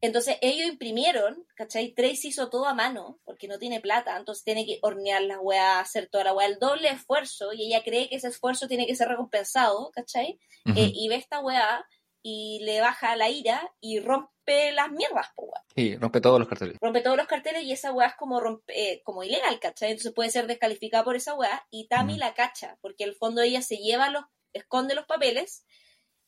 [0.00, 1.92] entonces ellos imprimieron, ¿cachai?
[1.92, 5.80] Tracy hizo todo a mano, porque no tiene plata, entonces tiene que hornear la weá,
[5.80, 8.96] hacer toda la weá, el doble esfuerzo, y ella cree que ese esfuerzo tiene que
[8.96, 10.38] ser recompensado, ¿cachai?
[10.74, 11.84] Eh, y ve esta weá
[12.22, 15.64] y le baja la ira y rompe las mierdas, po, weá.
[15.74, 16.76] Sí, rompe todos los carteles.
[16.80, 19.90] Rompe todos los carteles y esa weá es como, rompe, eh, como ilegal, ¿cachai?
[19.90, 22.20] Entonces puede ser descalificada por esa weá y Tammy Ujú.
[22.20, 25.64] la cacha, porque el fondo ella se lleva los, esconde los papeles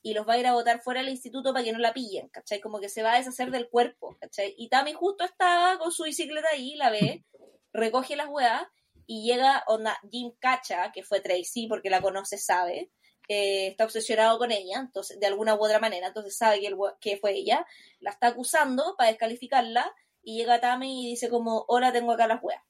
[0.02, 2.28] y los va a ir a botar fuera del instituto para que no la pillen,
[2.28, 2.60] ¿cachai?
[2.60, 4.54] Como que se va a deshacer del cuerpo, ¿cachai?
[4.58, 7.24] Y Tammy justo estaba con su bicicleta ahí, la ve,
[7.72, 8.62] recoge las weas
[9.06, 12.90] y llega onda Jim Cacha, que fue Tracy, porque la conoce, sabe,
[13.28, 16.92] está obsesionado con ella, entonces, de alguna u otra manera, entonces sabe que, el we-
[17.00, 17.66] que fue ella,
[18.00, 19.92] la está acusando para descalificarla,
[20.22, 22.62] y llega Tammy y dice como, hola, tengo acá las weas.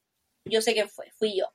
[0.45, 1.45] Yo sé quién fue, fui yo.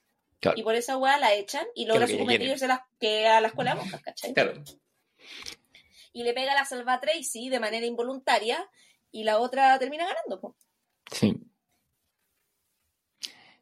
[0.40, 0.58] Claro.
[0.58, 3.26] Y por esa wea la echan y logra lo que su cometido a la, que
[3.26, 4.32] a la escuela de monjas, ¿cachai?
[4.34, 4.62] Claro.
[6.18, 8.68] Y le pega la salva a Tracy de manera involuntaria
[9.12, 10.40] y la otra termina ganando.
[10.40, 10.56] po.
[11.12, 11.32] Sí.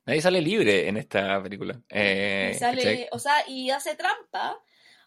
[0.07, 1.79] Nadie sale libre en esta película.
[1.91, 4.59] Eh, sale, o sea, y hace trampa.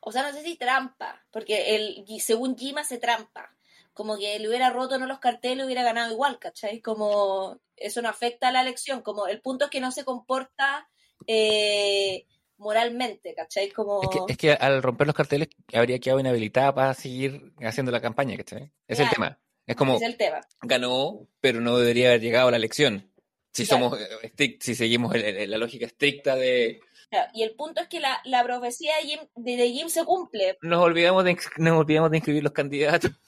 [0.02, 3.58] O sea, no sé si trampa, porque y según Jim hace trampa.
[3.94, 6.82] Como que le hubiera roto no los carteles, hubiera ganado igual, ¿cachai?
[6.82, 9.02] Como eso no afecta a la elección.
[9.02, 10.88] Como el punto es que no se comporta
[11.26, 12.28] eh,
[12.60, 13.72] moralmente, ¿cachai?
[13.72, 14.02] Como...
[14.04, 18.02] Es que, es que al romper los carteles habría quedado inhabilitada para seguir haciendo la
[18.02, 18.72] campaña, ¿cachai?
[18.88, 19.40] Es el tema.
[19.66, 20.42] Es como, es el tema.
[20.62, 23.12] ganó, pero no debería haber llegado a la elección.
[23.54, 23.90] Si Claro.
[23.90, 26.80] somos eh, si seguimos el- el- la lógica estricta de
[27.10, 30.06] Claro, Y el punto es que la, la profecía de Jim, de, de Jim se
[30.06, 30.58] cumple.
[30.62, 33.12] nos olvidamos de nos olvidamos de inscribir los candidatos.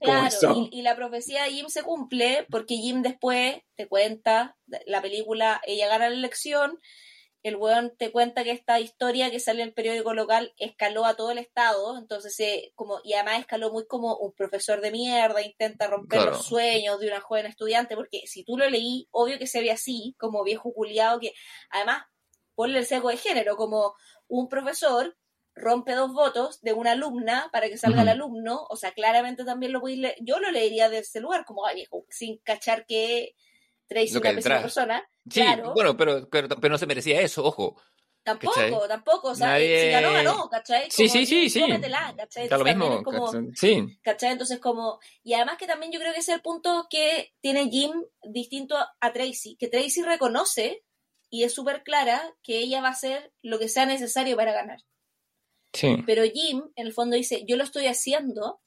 [0.00, 4.56] Claro, y, y la profecía de Jim se cumple porque Jim después te cuenta,
[4.86, 6.80] la película, ella gana la elección,
[7.48, 11.14] el weón te cuenta que esta historia que sale en el periódico local escaló a
[11.14, 15.42] todo el estado, entonces eh, como, y además escaló muy como un profesor de mierda,
[15.42, 16.32] intenta romper Claro.
[16.32, 19.70] los sueños de una joven estudiante, porque si tú lo leí, obvio que se ve
[19.70, 21.34] así, como viejo culiado, que
[21.70, 22.02] además
[22.54, 23.94] ponle el seco de género, como
[24.28, 25.16] un profesor
[25.54, 29.72] rompe dos votos de una alumna para que salga el alumno, o sea, claramente también
[29.72, 33.34] lo podéis leer, yo lo leería de ese lugar, como, ay, viejo, sin cachar que
[33.86, 35.72] Tracy es una persona, Sí, claro.
[35.74, 37.80] bueno, pero, pero, pero no se merecía eso, ojo.
[38.22, 38.88] tampoco, ¿cachai?
[38.88, 40.90] tampoco, o sea, Nadie- si ganó, ganó, ¿cachai?
[40.90, 41.60] Sí, Como, sí, sí, sí.
[41.60, 42.44] cómetela, ¿cachai?
[42.44, 43.02] Está lo Entonces, mismo.
[43.04, 43.50] como- ¿cachai?
[43.54, 44.32] Sí, ¿Cachai?
[44.32, 44.98] Entonces, como.
[45.22, 48.76] Y además que también yo creo que ese es el punto que tiene Jim distinto
[48.76, 50.82] a Tracy, que Tracy reconoce
[51.30, 54.78] y es súper clara que ella va a hacer lo que sea necesario para ganar.
[55.72, 55.96] sí.
[56.06, 58.60] Pero Jim, en el fondo, dice: Yo lo estoy haciendo,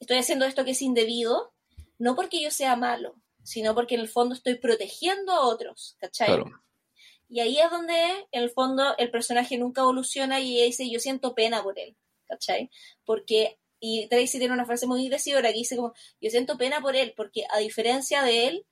[0.00, 1.52] estoy haciendo esto que es indebido,
[1.98, 6.26] no porque yo sea malo, sino porque en el fondo estoy protegiendo a otros, ¿cachai?
[6.26, 6.62] Claro.
[7.28, 7.94] Y ahí es donde,
[8.30, 11.96] en el fondo, el personaje nunca evoluciona y ella dice, yo siento pena por él,
[12.26, 12.70] ¿cachai?
[13.06, 16.94] Porque, y Tracy tiene una frase muy decidora que dice como, yo siento pena por
[16.94, 18.66] él, porque a diferencia de él,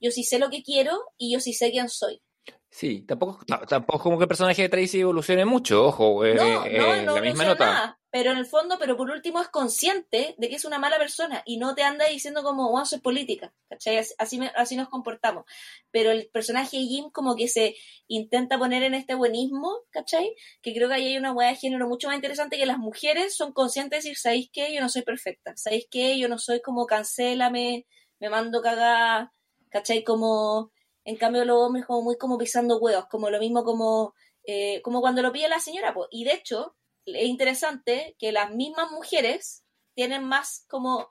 [0.00, 2.22] yo sí sé lo que quiero y yo sí sé quién soy.
[2.68, 3.38] Sí, tampoco,
[3.68, 7.14] tampoco como que el personaje de Tracy evolucione mucho, ojo, eh, No, eh, no, no
[7.14, 7.64] la misma nota.
[7.66, 10.98] nada, pero en el fondo, pero por último es consciente de que es una mala
[10.98, 13.98] persona y no te anda diciendo como, wow, eso es política, ¿cachai?
[13.98, 15.44] Así, así, me- así nos comportamos.
[15.92, 17.76] Pero el personaje de Jim como que se
[18.08, 20.34] intenta poner en este buenismo, ¿cachai?
[20.60, 23.36] Que creo que ahí hay una hueá de género mucho más interesante que las mujeres
[23.36, 24.74] son conscientes de decir, ¿sabéis qué?
[24.74, 26.18] Yo no soy perfecta, ¿sabéis qué?
[26.18, 27.86] Yo no soy como cancélame,
[28.18, 29.32] me mando cagada,
[29.70, 30.02] ¿cachai?
[30.02, 30.72] Como,
[31.04, 35.00] en cambio los hombres como muy como pisando huevos, como lo mismo como, eh, como
[35.00, 36.08] cuando lo pide la señora, pues.
[36.10, 41.08] Y de hecho, es interesante que las mismas mujeres tienen más como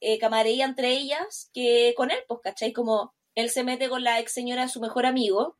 [0.00, 2.72] eh, camaradería entre ellas que con él, pues, ¿cachai?
[2.72, 5.58] Como él se mete con la ex señora de su mejor amigo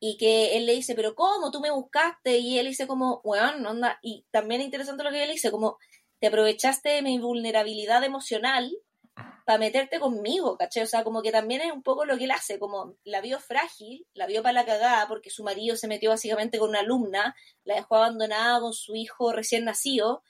[0.00, 1.50] y que él le dice, pero ¿cómo?
[1.50, 3.98] Tú me buscaste y él dice como, weón, onda.
[4.02, 5.78] Y también es interesante lo que él dice, como,
[6.20, 8.70] te aprovechaste de mi vulnerabilidad emocional
[9.48, 10.82] para meterte conmigo, ¿cachai?
[10.82, 13.40] O sea, como que también es un poco lo que él hace, como la vio
[13.40, 17.34] frágil, la vio para la cagada porque su marido se metió básicamente con una alumna,
[17.64, 20.22] la dejó abandonada con su hijo recién nacido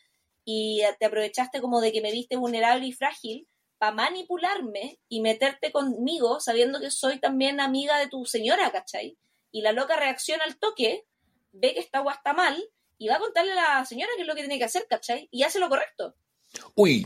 [0.45, 3.49] y te aprovechaste como de que me viste vulnerable y frágil
[3.79, 9.19] para manipularme y meterte conmigo sabiendo que soy también amiga de tu señora, ¿cachai?
[9.51, 11.07] Y la loca reacciona al toque,
[11.51, 12.57] ve que esta agua está mal
[12.99, 15.27] y va a contarle a la señora qué es lo que tiene que hacer, ¿cachai?
[15.33, 16.15] Y hace lo correcto.
[16.77, 17.05] Uy,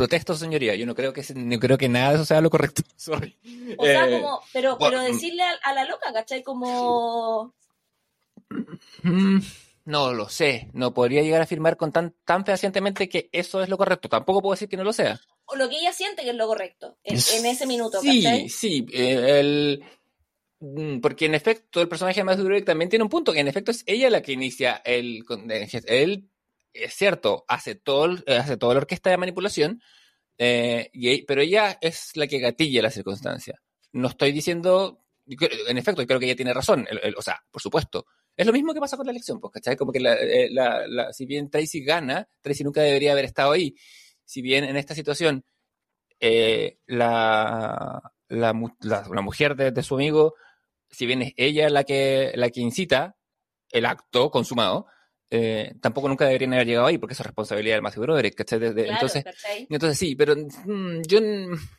[0.00, 0.74] protesto, señoría.
[0.74, 2.82] Yo no creo que no creo que nada de eso sea lo correcto.
[2.96, 3.36] Sorry.
[3.78, 6.42] O sea, Eh, como, pero, bueno, pero decirle a, a la loca, ¿cachai?
[6.42, 7.54] Como,
[9.02, 9.38] mm,
[9.84, 10.68] no lo sé.
[10.72, 14.08] No podría llegar a afirmar con tan, tan fehacientemente que eso es lo correcto.
[14.08, 15.20] Tampoco puedo decir que no lo sea.
[15.46, 18.48] o lo que ella siente que es lo correcto en, en ese minuto, Sí, ¿cachai?
[18.48, 18.86] sí.
[18.92, 19.84] eh, el,
[20.60, 23.48] mm, porque en efecto el personaje de Matthew Broderick también tiene un punto, que en
[23.48, 25.24] efecto es ella la que inicia el...
[25.86, 26.28] Él,
[26.72, 29.82] es cierto, hace, todo, eh, hace toda la orquesta de manipulación,
[30.38, 33.60] eh, e- pero ella es la que gatilla la circunstancia.
[33.92, 35.04] No estoy diciendo...
[35.68, 36.86] En efecto, creo que ella tiene razón.
[36.90, 38.06] el- el- o sea, por supuesto.
[38.36, 39.76] Es lo mismo que pasa con la elección, pues, ¿cachai?
[39.76, 43.74] Como que la, eh, la- si bien Tracy gana, Tracy nunca debería haber estado ahí.
[44.24, 45.44] Si bien en esta situación
[46.86, 48.52] la, la-
[49.12, 50.34] la mujer de, de su amigo,
[50.90, 53.16] si bien es ella la que, la que incita
[53.70, 54.86] el acto consumado,
[55.30, 58.58] eh, tampoco nunca deberían haber llegado ahí, porque eso es responsabilidad del Matthew Broderick, ¿cachai?
[58.58, 59.66] De- de- Claro, entonces, ¿cachai?
[59.70, 61.20] entonces sí, pero mm, yo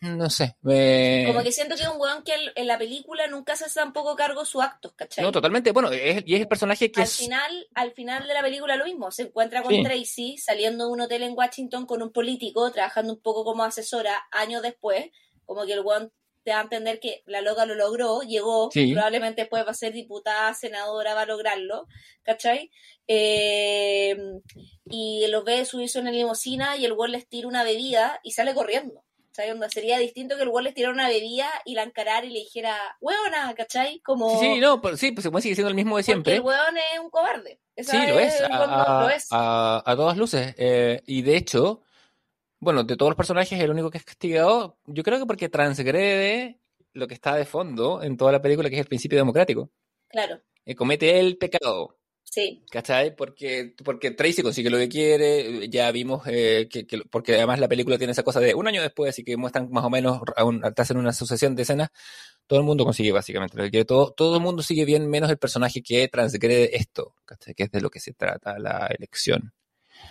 [0.01, 0.55] no sé.
[0.61, 3.65] me- Como que siento que es un weón que en- en la película nunca se
[3.65, 5.23] hace tampoco cargo sus actos, ¿cachai?
[5.23, 5.71] No, totalmente.
[5.71, 7.17] Bueno, es- y es el personaje que al es...
[7.17, 9.83] final, al final de la película lo mismo, se encuentra con Sí.
[9.83, 14.15] Tracy saliendo de un hotel en Washington con un político, trabajando un poco como asesora
[14.31, 15.05] años después,
[15.45, 16.11] como que el weón
[16.43, 18.93] te da a entender que la loca lo logró, llegó, Sí.
[18.93, 21.87] probablemente después va a ser diputada, senadora, va a lograrlo,
[22.23, 22.71] ¿cachai?
[23.07, 24.15] Eh,
[24.89, 28.31] y los ve subirse en la limusina y el güey les tira una bebida y
[28.31, 29.03] sale corriendo.
[29.51, 32.39] Onda, sería distinto que el güey les tirara una bebida y la encarara y le
[32.39, 33.99] dijera, huevona, ¿cachai?
[34.01, 34.29] Como...
[34.39, 36.35] Sí, sí, no, pero sí, pues se puede seguir siendo el mismo de Porque siempre.
[36.35, 37.59] el weón es un cobarde.
[37.75, 39.27] Esa Sí, lo es, el a, weón no- a- lo es.
[39.31, 40.53] a- a todas luces.
[40.57, 41.81] Eh, y de hecho,
[42.61, 46.61] bueno, de todos los personajes, el único que es castigado, yo creo que porque transgrede
[46.93, 49.71] lo que está de fondo en toda la película, que es el principio democrático.
[50.09, 52.63] Claro, Eh, comete el pecado, sí.
[52.71, 53.15] ¿cachai?
[53.15, 57.67] Porque, porque Tracy consigue lo que quiere, ya vimos eh, que, que- porque además la
[57.67, 60.61] película tiene esa cosa de un año después, así que muestran más o menos, aún
[60.77, 61.89] hacen una sucesión de escenas,
[62.47, 65.29] todo el mundo consigue básicamente lo que quiere, todo, todo el mundo sigue bien, menos
[65.31, 67.53] el personaje que transgrede esto, ¿cachai?
[67.55, 69.53] Que es de lo que se trata la elección.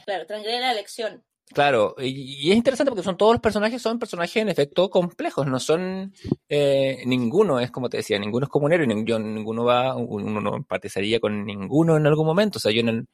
[0.05, 1.25] Claro, transgrede la elección.
[1.53, 5.49] Claro, y, y es interesante porque son todos los personajes, son personajes en efecto complejos,
[5.49, 6.13] no son
[6.49, 9.97] eh, ninguno es como te decía, ninguno es como un héroe, nin- yo- ninguno va,
[9.97, 13.09] uno no empatizaría con ninguno en algún momento, o sea, yo en el-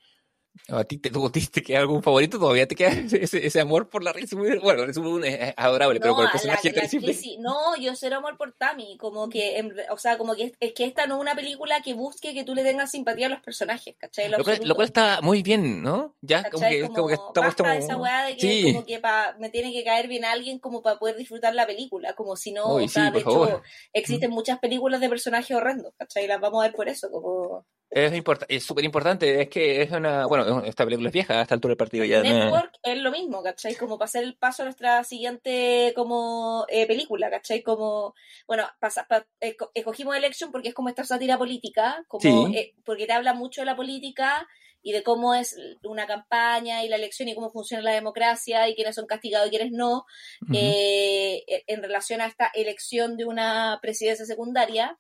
[0.69, 2.89] a ti te, te queda algún favorito, todavía te queda
[3.23, 6.29] ese, ese amor por la Witherspoon, bueno, Witherspoon es, adorable, pero No, con el a
[6.29, 9.75] la, personaje la Tracy Flick- Casey- no, yo cero amor por Tammy, como que, en
[9.91, 12.45] o sea, como que es, es que esta no es una película que busque que
[12.45, 14.27] tú le tengas simpatía a los personajes, ¿cachai?
[14.27, 16.15] En lo cual, lo cual está muy bien, ¿no?
[16.21, 18.63] Ya como que, Como, como que estamos como- esa weá de que Sí.
[18.73, 22.15] como que pa- me tiene que caer bien alguien como para poder disfrutar la película,
[22.15, 23.63] como si no, Uy, o sea, sí, de por hecho, favor.
[23.93, 26.27] existen muchas películas de personajes horrendos, ¿cachai?
[26.27, 29.91] Las vamos a ver por eso, como Es import- es súper importante, es que es
[29.91, 32.23] una, bueno, esta película es vieja a esta altura del partido ya.
[32.23, 33.75] no- Network es lo mismo, ¿cachai?
[33.75, 37.63] Como hacer el paso a nuestra siguiente como eh, película, ¿cachai?
[37.63, 38.15] Como,
[38.47, 42.55] bueno, pasa, pa- esco- escogimos Election porque es como esta sátira política, como Sí.
[42.59, 44.47] eh, porque te habla mucho de la política
[44.83, 48.75] y de cómo es una campaña y la elección y cómo funciona la democracia y
[48.75, 50.05] quiénes son castigados y quiénes no,
[50.53, 54.99] eh, en relación a esta elección de una presidencia secundaria.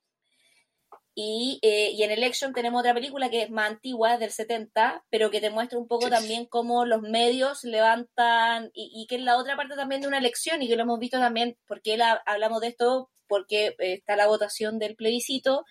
[1.18, 5.02] Y, eh, y en Election tenemos otra película que es más antigua, es del 70,
[5.08, 6.10] pero que te muestra un poco Sí.
[6.10, 10.18] también cómo los medios levantan, y, y que es la otra parte también de una
[10.18, 14.14] elección, y que lo hemos visto también, porque la- hablamos de esto, porque eh, está
[14.14, 15.64] la votación del plebiscito,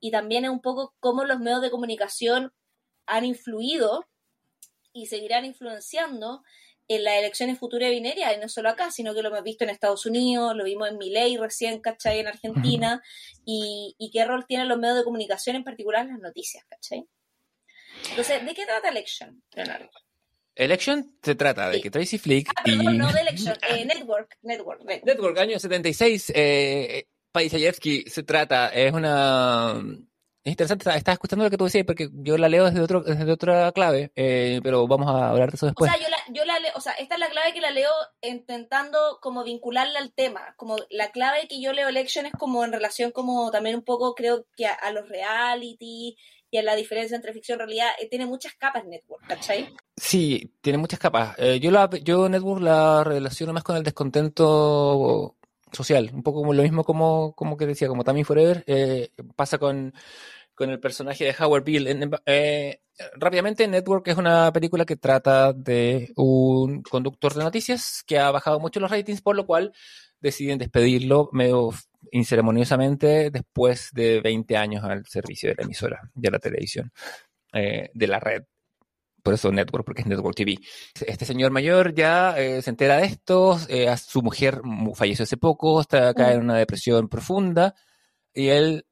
[0.00, 2.54] y también es un poco cómo los medios de comunicación
[3.04, 4.06] han influido
[4.94, 6.42] y seguirán influenciando
[6.88, 9.70] en las elecciones futuras Vineria, y no solo acá, sino que lo hemos visto en
[9.70, 12.20] Estados Unidos, lo vimos en Milei recién, ¿cachai?
[12.20, 13.02] En Argentina,
[13.44, 17.04] y, y qué rol tienen los medios de comunicación, en particular las noticias, ¿cachai?
[18.10, 19.90] Entonces, ¿de qué trata Election, Leonardo?
[20.54, 21.82] Election se trata de Sí.
[21.82, 22.76] que Tracy Flick Ah, y...
[22.76, 25.04] perdón, no de Election, eh, Network, Network, Network.
[25.06, 29.82] Network, año 76, eh, Paisayevsky se trata, es una...
[30.46, 33.32] Es interesante, estaba escuchando lo que tú decías, porque yo la leo desde, otro, desde
[33.32, 35.90] otra clave, eh, pero vamos a hablar de eso O después.
[35.90, 37.90] sea, yo la, yo la leo, o sea, esta es la clave que la leo
[38.22, 42.70] intentando como vincularla al tema, como la clave que yo leo Election es como en
[42.70, 46.16] relación como también un poco creo que a, a los reality
[46.48, 49.74] y a la diferencia entre ficción y realidad, eh, tiene muchas capas Network, ¿cachai?
[49.96, 51.34] Sí, tiene muchas capas.
[51.38, 55.34] Eh, yo, la, yo Network la relaciono más con el descontento
[55.72, 59.58] social, un poco como lo mismo como, como que decía, como Tammy Forever, eh, pasa
[59.58, 59.92] con,
[60.56, 61.68] con el personaje de Howard.
[61.68, 62.80] En- en- eh,
[63.14, 68.58] rápidamente, Network es una película que trata de un conductor de noticias que ha bajado
[68.58, 69.72] mucho los ratings, por lo cual
[70.20, 71.70] deciden despedirlo medio
[72.10, 76.92] inceremoniosamente después de 20 años al servicio de la emisora, de la televisión,
[77.52, 78.42] eh, de la red
[79.22, 80.54] por eso Network, porque es Network TV.
[81.04, 85.36] Este señor mayor ya eh, se entera de esto, eh, su mujer mu- falleció hace
[85.36, 87.74] poco, está cae en una depresión profunda,
[88.32, 88.86] y él,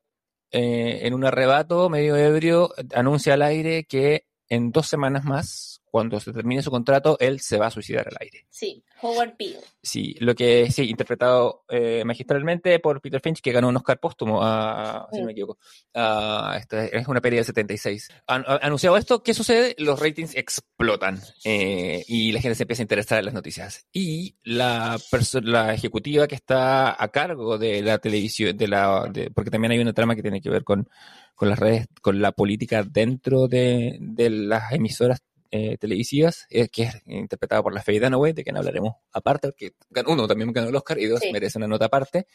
[0.56, 6.18] eh, en un arrebato medio ebrio, anuncia al aire que en dos semanas más, cuando
[6.18, 8.46] se termine su contrato, él se va a suicidar al aire.
[8.50, 9.60] Sí, Howard Beale.
[9.80, 14.40] Sí, lo que sí, interpretado eh, magistralmente por Peter Finch, que ganó un Oscar póstumo,
[14.42, 15.26] a, si no Mm.
[15.26, 15.58] me equivoco.
[15.94, 18.08] Ah, esta es una peli de 76.
[18.26, 19.76] An- a- anunciado esto, ¿qué sucede?
[19.78, 23.86] Los ratings explotan eh, y la gente se empieza a interesar en las noticias.
[23.92, 24.98] Y la,
[25.44, 29.78] la ejecutiva que está a cargo de la televisión, de la, de- porque también hay
[29.78, 30.88] una trama que tiene que ver con,
[31.36, 35.20] con las redes, con la política dentro de, de las emisoras
[35.56, 39.72] eh, televisivas, eh, que es interpretada por la Faye Dunaway, de quien hablaremos aparte, porque
[40.06, 41.30] uno también ganó el Oscar y dos Sí.
[41.32, 42.26] merece una nota aparte.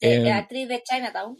[0.00, 1.36] eh, Eh, actriz de Chinatown.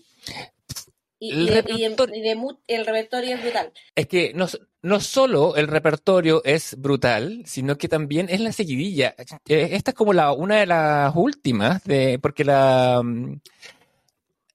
[1.19, 3.73] Y, el de- y de- repertorio- y de mu- el repertorio es brutal.
[3.97, 4.47] Es que no,
[4.83, 9.15] no solo el repertorio es brutal, sino que también es la seguidilla.
[9.47, 13.41] Esta es como la, una de las últimas, de, porque la, mm,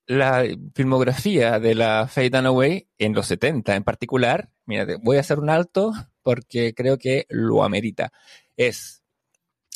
[0.09, 0.43] la
[0.73, 5.51] filmografía de la Faye Dunaway en los 70 en particular, mira, voy a hacer un
[5.51, 5.93] alto
[6.23, 8.11] porque creo que lo amerita.
[8.57, 9.03] Es,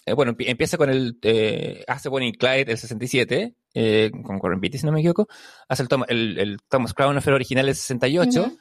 [0.08, 4.60] eh, bueno, empie- empieza con el, eh, hace Bonnie Clyde el 67, eh, con Warren
[4.60, 5.28] Beatty, si no me equivoco,
[5.70, 8.58] hace el, Tom- el, el Thomas Crown Affair original del 68 Ujú.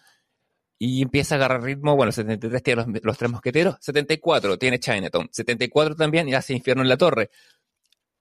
[0.79, 1.97] y empieza a agarrar ritmo.
[1.97, 6.83] Bueno, 73 tiene los, los tres mosqueteros, 74 tiene Chinatown, 74 también y hace Infierno
[6.83, 7.31] en la Torre.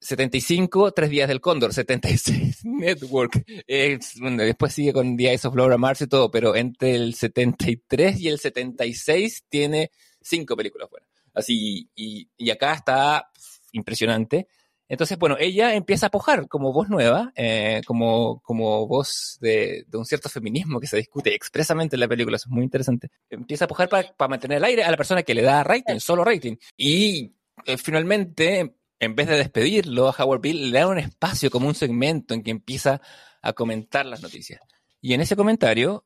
[0.01, 3.43] 75, Tres Días del Cóndor, 76, Network.
[3.67, 7.13] Eh, bueno, después sigue con The Eyes of Laura Mars y todo, pero entre el
[7.13, 11.09] 73 y el 76 tiene cinco películas buenas.
[11.33, 13.29] Así, y, y acá está
[13.71, 14.47] impresionante.
[14.91, 19.97] Entonces, bueno, ella empieza a pujar como voz nueva, eh, como, como voz de, de
[19.97, 23.09] un cierto feminismo que se discute expresamente en la película, es muy interesante.
[23.29, 25.99] Empieza a pujar para, para mantener el aire a la persona que le da rating,
[25.99, 26.57] solo rating.
[26.75, 27.31] Y
[27.65, 31.73] eh, finalmente, en vez de despedirlo a Howard Bill, le da un espacio como un
[31.75, 33.01] segmento en que empieza
[33.41, 34.61] a comentar las noticias.
[35.01, 36.05] Y en ese comentario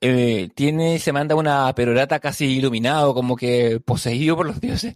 [0.00, 4.94] eh, tiene, se manda una perorata casi iluminado, como que poseído por los dioses.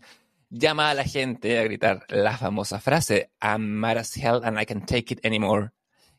[0.48, 4.64] Llama a la gente a gritar la famosa frase I'm mad as hell and I
[4.64, 5.72] can take it anymore.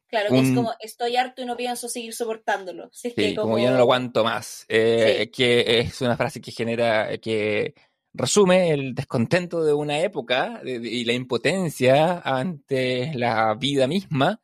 [0.10, 2.90] Claro, que es como estoy harto y no pienso seguir soportándolo.
[2.92, 4.66] Si es Sí, que como ya no lo aguanto más.
[4.68, 7.74] Eh, Que es una frase que genera, que
[8.14, 14.42] resume el descontento de una época de- de- y la impotencia ante la vida misma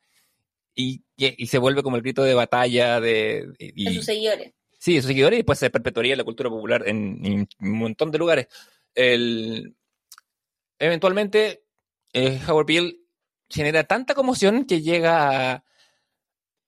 [0.74, 3.46] y, y- y se vuelve como el grito de batalla de...
[3.58, 4.52] de- y- sus seguidores.
[4.78, 8.10] Sí, de sus seguidores y después se perpetuaría la cultura popular en, en un montón
[8.10, 8.46] de lugares.
[8.94, 9.74] El,
[10.78, 11.64] eventualmente,
[12.12, 13.00] eh, Howard Peel
[13.48, 15.64] genera tanta conmoción que llega a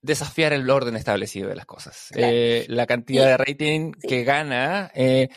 [0.01, 2.09] desafiar el orden establecido de las cosas.
[2.13, 2.33] Claro.
[2.33, 4.09] Eh, la cantidad de rating sí.
[4.09, 5.29] que gana eh,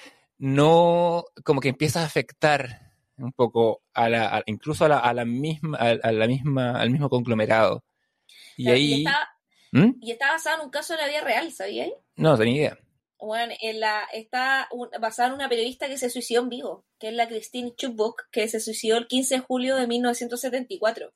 [0.42, 5.14] no como que empieza a afectar un poco a la, a- incluso a la, a
[5.14, 7.84] la misma, a, la misma, al mismo conglomerado.
[8.58, 9.30] Y ahí, y, está,
[9.72, 9.92] ¿Mm?
[10.02, 11.94] y está basado en un caso de la vida real, ¿sabíais?
[12.16, 12.78] no tenía idea.
[13.20, 17.10] Bueno, en la, está un- basada en una periodista que se suicidó en vivo, que
[17.10, 21.14] es la Christine Chubbuck, que se suicidó el 15 de julio de 1974.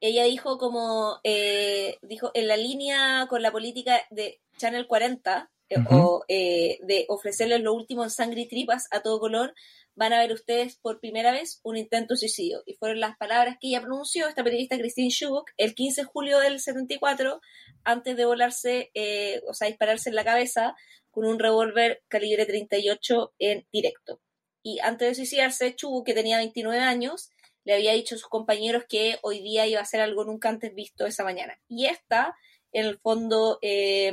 [0.00, 5.76] Ella dijo como, eh, dijo, en la línea con la política de Channel 40, eh,
[5.90, 9.54] o eh, de ofrecerles lo último en sangre y tripas a todo color,
[9.96, 12.62] van a ver ustedes por primera vez un intento de suicidio.
[12.66, 16.38] Y fueron las palabras que ella pronunció, esta periodista Christine Chubbuck, el 15 de julio
[16.38, 17.40] del 74,
[17.82, 20.76] antes de volarse, eh, o sea, dispararse en la cabeza
[21.10, 24.20] con un revólver calibre 38 en directo.
[24.62, 27.30] Y antes de suicidarse, Chu, que tenía 29 años,
[27.64, 30.74] le había dicho a sus compañeros que hoy día iba a hacer algo nunca antes
[30.74, 31.58] visto esa mañana.
[31.68, 32.36] Y esta,
[32.72, 34.12] en el fondo, eh,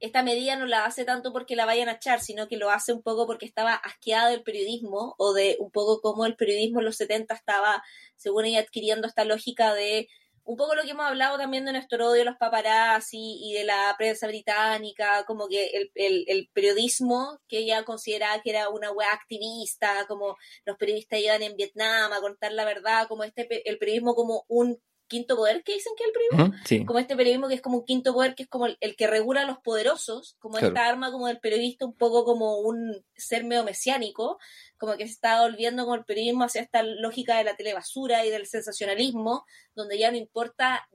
[0.00, 2.92] esta medida no la hace tanto porque la vayan a echar, sino que lo hace
[2.92, 6.86] un poco porque estaba asqueada del periodismo o de un poco cómo el periodismo en
[6.86, 7.82] los 70 estaba,
[8.16, 10.08] según ella, adquiriendo esta lógica de
[10.48, 13.64] un poco lo que hemos hablado también de nuestro odio a los paparazzi y de
[13.64, 20.06] la prensa británica, como que el, periodismo que ella consideraba que era una wea activista,
[20.08, 24.46] como los periodistas iban en Vietnam a contar la verdad, como este el periodismo como
[24.48, 26.84] un quinto poder que dicen que es el periodismo Sí.
[26.84, 29.06] como este periodismo que es como un quinto poder, que es como el, el que
[29.06, 30.68] regula a los poderosos, como Claro.
[30.68, 34.38] esta arma como del periodista, un poco como un ser medio mesiánico,
[34.76, 38.30] como que se está volviendo con el periodismo hacia esta lógica de la telebasura y
[38.30, 39.44] del sensacionalismo,
[39.74, 40.88] donde ya no importa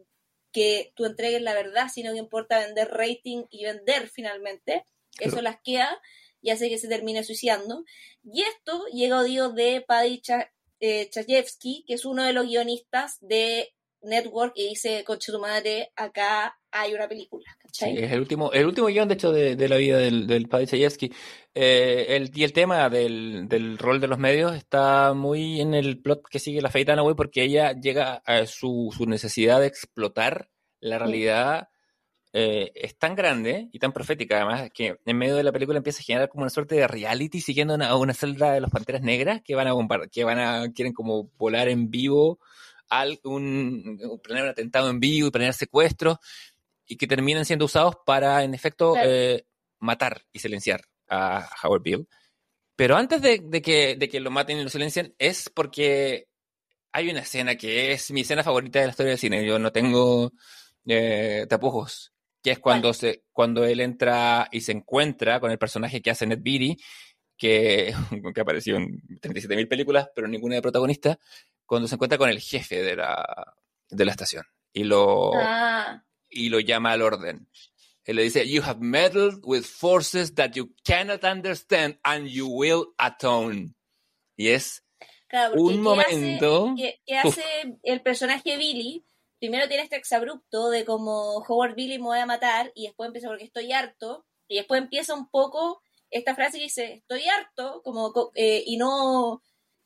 [0.51, 4.86] que tú entregues la verdad, sino que importa vender rating y vender finalmente.
[5.20, 5.99] Eso las queda
[6.41, 7.84] y hace que se termine suicidando.
[8.24, 10.22] Y esto llega odio de Paddy
[10.80, 13.74] eh, Chayefsky, que es uno de los guionistas de
[14.04, 18.04] Network y dice, conche tu madre, acá hay una película, Sí, ¿cachai?
[18.04, 20.68] es el último, el último guion, de hecho, de, de la vida del, del padre.
[21.56, 26.01] Eh, el, y el tema del, del rol de los medios está muy en el
[26.01, 30.49] plot que sigue la Faye Dunaway porque ella llega a su, su necesidad de explotar
[30.80, 31.70] la realidad
[32.36, 35.99] eh, es tan grande y tan profética además que en medio de la película empieza
[36.01, 39.41] a generar como una suerte de reality siguiendo una, una celda de los Panteras Negras
[39.43, 39.74] que van a
[40.12, 42.39] que van a, quieren como volar en vivo
[42.89, 46.17] al, un, planear un atentado en vivo y planear secuestros
[46.86, 49.09] y que terminan siendo usados para, en efecto, Claro.
[49.11, 49.45] eh,
[49.79, 52.07] matar y silenciar a Howard Bill.
[52.75, 56.27] Pero antes de, de que, de que lo maten y lo silencien, es porque
[56.91, 59.45] hay una escena que es mi escena favorita de la historia del cine.
[59.45, 60.31] Yo no tengo
[60.86, 62.11] eh, tapujos.
[62.41, 66.25] Que es cuando, se, cuando él entra y se encuentra con el personaje que hace
[66.27, 66.75] Ned Beatty,
[67.38, 67.93] que,
[68.36, 71.17] que apareció en 37.000 películas, pero ninguna de protagonista,
[71.66, 73.55] cuando se encuentra con el jefe de la,
[73.89, 77.47] de la estación y lo, Ah, y lo llama al orden.
[78.05, 82.88] Él le dice, you have meddled with forces that you cannot understand and you will
[82.97, 83.76] atone.
[84.36, 84.84] Y es
[85.28, 86.74] claro, un ¿qué hace- momento...
[86.76, 87.43] ¿qué, qué hace
[87.84, 89.05] el personaje Billy?
[89.39, 93.28] Primero tiene este exabrupto de como Howard Billy me voy a matar y después empieza
[93.28, 98.11] porque estoy harto y después empieza un poco esta frase que dice estoy harto como
[98.14, 99.41] co- eh, y no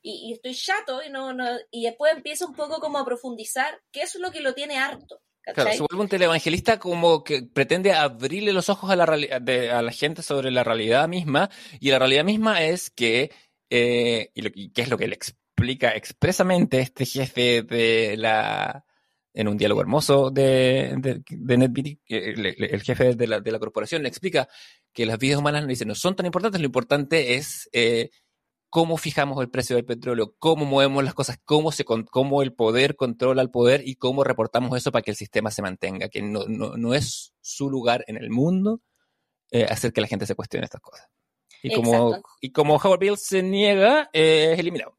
[0.09, 3.81] y, y estoy chato y no, no, y después empieza un poco como a profundizar
[3.91, 5.21] qué es lo que lo tiene harto.
[5.41, 5.77] Claro, ¿cachai?
[5.77, 9.05] se vuelve un televangelista como que pretende abrirle los ojos a la,
[9.39, 11.49] de- a la gente sobre la realidad misma,
[11.79, 13.31] y la realidad misma es que,
[13.69, 18.83] eh, y, lo, y qué es lo que le explica expresamente este jefe de la,
[19.33, 23.39] en un diálogo hermoso de, de, de NetBeauty, que le- le- el jefe de la,
[23.39, 24.49] de la corporación le explica
[24.93, 28.09] que las vidas humanas no, dice, no son tan importantes, lo importante es eh,
[28.69, 32.95] cómo fijamos el precio del petróleo, cómo movemos las cosas, cómo, se, cómo el poder
[32.95, 36.45] controla al poder y cómo reportamos eso para que el sistema se mantenga, que no,
[36.47, 38.81] no, no es su lugar en el mundo
[39.51, 41.07] eh, hacer que la gente se cuestione estas cosas.
[41.63, 42.29] Y como, Exacto.
[42.41, 44.97] y como Howard Bill se niega, eh, es eliminado.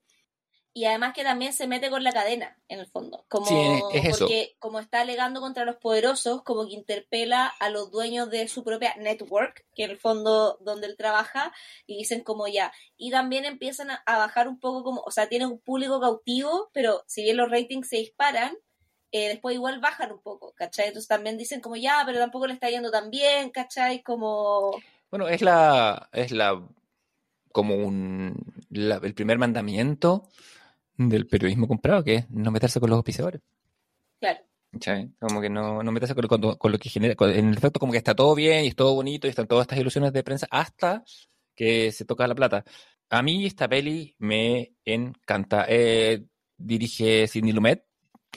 [0.78, 3.24] Y además que también se mete con la cadena, en el fondo.
[3.28, 3.56] Como, Sí,
[3.94, 4.18] es eso.
[4.20, 8.62] Porque como está alegando contra los poderosos, como que interpela a los dueños de su
[8.62, 11.52] propia network, que en el fondo donde él trabaja,
[11.84, 12.70] y dicen como ya.
[12.96, 16.70] Y también empiezan a, a bajar un poco como, o sea, tienen un público cautivo,
[16.72, 18.56] pero si bien los ratings se disparan,
[19.10, 20.86] eh, después igual bajan un poco, ¿cachai?
[20.88, 24.02] Entonces también dicen como ya, pero tampoco le está yendo tan bien, ¿cachai?
[24.04, 24.70] Como...
[25.10, 26.62] Bueno, es la, es la,
[27.50, 28.36] como un,
[28.70, 30.28] la- el primer mandamiento
[30.98, 33.40] del periodismo comprado, que es no meterse con los auspiciadores.
[34.20, 34.40] Claro.
[35.18, 37.92] Como que no, no meterse con, con- con lo que genera, con- en efecto como
[37.92, 40.46] que está todo bien y es todo bonito y están todas estas ilusiones de prensa
[40.50, 41.02] hasta
[41.54, 42.64] que se toca la plata.
[43.10, 45.64] A mí esta peli me encanta.
[45.68, 46.22] Eh,
[46.56, 47.84] dirige Sidney Lumet,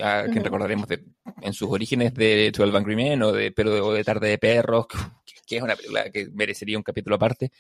[0.02, 0.44] a quien Ujú.
[0.46, 1.04] recordaremos de-
[1.42, 4.88] en sus orígenes de 12 Angry Men o de, pero, o de Tarde de Perros,
[5.26, 7.52] que, que es una película que merecería un capítulo aparte,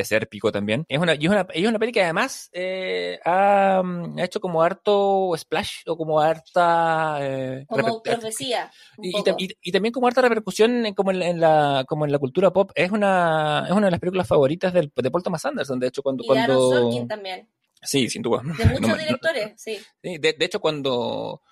[0.00, 0.84] de ser pico también.
[0.88, 4.40] Es una, y es una, es una peli que además eh, ha, mm, ha hecho
[4.40, 7.18] como harto splash o como harta...
[7.20, 8.70] eh, Como profecía.
[8.98, 9.24] y, y poco.
[9.30, 12.12] tam- y- y también como harta repercusión en, como, en, la- en la, como en
[12.12, 12.70] la cultura pop.
[12.74, 16.02] Es una, es una de las películas favoritas del, de Paul Thomas Anderson, de hecho,
[16.02, 16.24] cuando...
[16.24, 16.80] Y de Aaron cuando...
[16.80, 17.48] Sorkin también.
[17.82, 18.42] Sí, sin duda.
[18.42, 19.78] De muchos No me- no- directores, sí.
[20.02, 21.42] Sí, de, de hecho, cuando,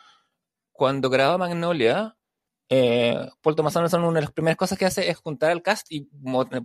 [0.73, 2.17] cuando grababa Magnolia,
[2.71, 5.87] eh, Paul Thomas Anderson, una de las primeras cosas que hace es juntar al cast
[5.91, 6.03] y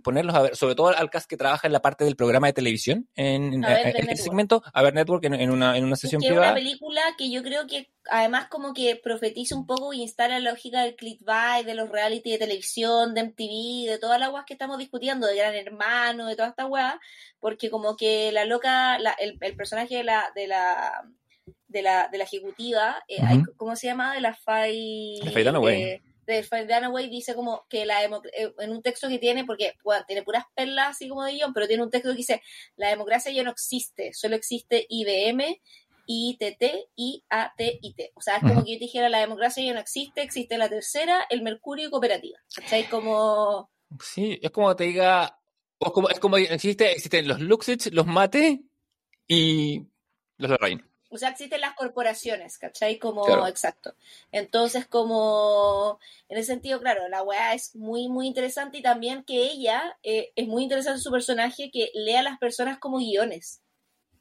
[0.02, 2.52] ponerlos a ver, sobre todo al cast que trabaja en la parte del programa de
[2.52, 4.16] televisión, en, Network.
[4.16, 6.54] segmento, a ver Network en, en una, en una Es sesión que es una privada.
[6.56, 10.82] película que yo creo que además como que profetiza un poco y instala la lógica
[10.82, 14.76] del clickbait, de los reality de televisión, de MTV, de todas las guas que estamos
[14.78, 17.00] discutiendo, de Gran Hermano, de toda esta weá,
[17.40, 21.02] porque como que la loca, la- el, el personaje de la, de la
[21.74, 23.20] de la, de la ejecutiva, eh,
[23.56, 24.14] ¿cómo se llama?
[24.14, 25.20] De la Fay...
[25.24, 25.82] De Faye Dunaway.
[25.82, 29.74] eh, de Faye Dunaway dice como que la eh, en un texto que tiene, porque
[29.82, 32.42] bueno, tiene puras perlas así como de guion, pero tiene un texto que dice,
[32.76, 35.60] la democracia ya no existe, solo existe IBM,
[36.06, 36.62] ITT,
[36.94, 38.00] IAT, IT.
[38.14, 40.68] O sea, es como que yo te dijera, la democracia ya no existe, existe la
[40.68, 42.38] tercera, el mercurio y cooperativa.
[42.54, 42.88] ¿Cachai?
[42.88, 43.68] Como...
[44.00, 45.40] Sí, es como te diga,
[45.78, 48.60] o como, es como existe, existen los Luxich, los Mate
[49.26, 49.82] y
[50.38, 50.93] los Lorraine.
[51.14, 52.98] O sea, existen las corporaciones, ¿cachai?
[52.98, 53.46] Como, Claro.
[53.46, 53.94] exacto.
[54.32, 59.44] Entonces, como, en ese sentido, claro, la weá es muy, muy interesante y también que
[59.44, 63.60] ella, eh, es muy interesante su personaje que lea a las personas como guiones.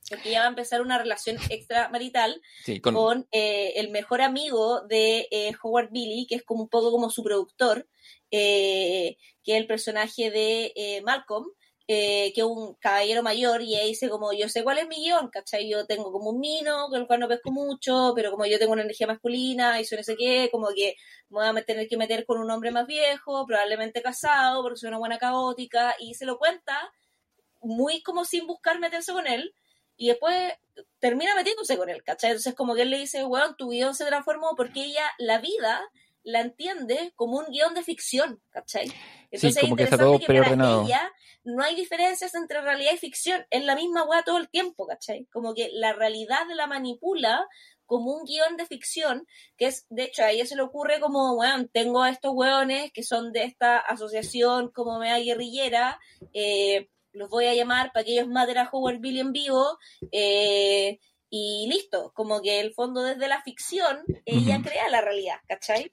[0.09, 4.81] Porque ella va a empezar una relación extramarital Sí, con, con eh, el mejor amigo
[4.81, 7.87] de eh, Howard Billy, que es como un poco como su productor,
[8.29, 11.47] eh, que es el personaje de Malcolm,
[11.87, 15.29] eh, que un caballero mayor, y ella dice como, yo sé cuál es mi guion,
[15.29, 15.69] ¿cachai?
[15.69, 18.71] Yo tengo como un mino, con el cual no pesco mucho, pero como yo tengo
[18.71, 20.95] una energía masculina, y soy no sé qué, como que
[21.29, 24.89] me voy a tener que meter con un hombre más viejo, probablemente casado, porque soy
[24.89, 26.91] una buena caótica, y se lo cuenta
[27.61, 29.53] muy como sin buscar meterse con él,
[29.97, 30.53] y después
[30.99, 32.31] termina metiéndose con él, ¿cachai?
[32.31, 35.81] Entonces como que él le dice, weón, tu guion se transformó porque ella, la vida,
[36.23, 38.91] la entiende como un guion de ficción, ¿cachai?
[39.31, 40.85] Entonces como es que está interesante todo que para preordenado.
[40.85, 41.11] ella
[41.43, 45.25] no hay diferencias entre realidad y ficción, es la misma weá todo el tiempo, ¿cachai?
[45.31, 47.47] Como que la realidad la manipula
[47.85, 49.27] como un guion de ficción,
[49.57, 52.91] que es, de hecho, a ella se le ocurre como, weón, tengo a estos weones
[52.93, 55.99] que son de esta asociación como mea guerrillera,
[56.33, 59.77] eh, los voy a llamar para que ellos maten a Howard Billy en vivo,
[60.11, 60.99] eh,
[61.35, 64.63] y listo, como que el fondo desde la ficción, ella Ujú.
[64.69, 65.91] crea la realidad, ¿cachai?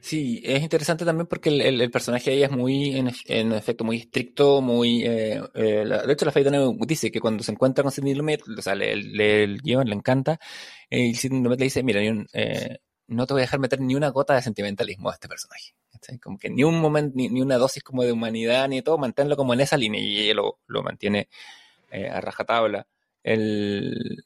[0.00, 3.52] Sí, es interesante también porque el, el- el personaje de ella es muy, en, en
[3.52, 5.02] efecto, muy estricto, muy...
[5.04, 6.48] eh, eh, la- de hecho, la Faye
[6.86, 9.94] dice que cuando se encuentra con Sidney Lumet, o sea, lee, lee el guion, le
[9.96, 10.38] encanta,
[10.88, 12.00] eh, y Sidney Lumet le dice, mira,
[12.32, 12.78] eh,
[13.08, 15.74] no te voy a dejar meter ni una gota de sentimentalismo a este personaje.
[15.90, 16.18] ¿cachai?
[16.20, 18.98] Como que ni un momento, ni, ni una dosis como de humanidad, ni de todo,
[18.98, 21.28] manténlo como en esa línea, y ella lo, lo mantiene
[21.90, 22.86] eh, a rajatabla.
[23.22, 24.24] El,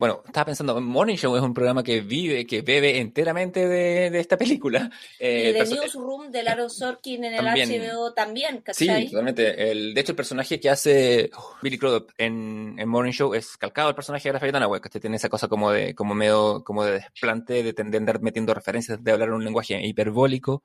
[0.00, 4.18] bueno, estaba pensando, Morning Show es un programa que vive, que bebe enteramente de, de
[4.18, 4.90] esta película.
[5.18, 7.82] Eh, y perso- Newsroom de Laro Sorkin en el También.
[7.82, 9.06] HBO también, Sí, ¿cachai?
[9.10, 9.70] totalmente.
[9.70, 13.56] El, de hecho, el personaje que hace oh, Billy Crudup en, en Morning Show es
[13.58, 16.82] calcado al personaje de Rafael Dunaway, que tiene esa cosa como de, como medio, como
[16.84, 20.64] de desplante, de, ten- de andar metiendo referencias, de hablar en un lenguaje hiperbólico.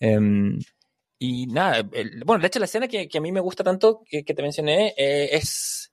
[0.00, 0.58] Em,
[1.18, 4.02] y nada, el- bueno, de hecho la escena que, que a mí me gusta tanto,
[4.08, 5.89] que, que te mencioné, eh, es...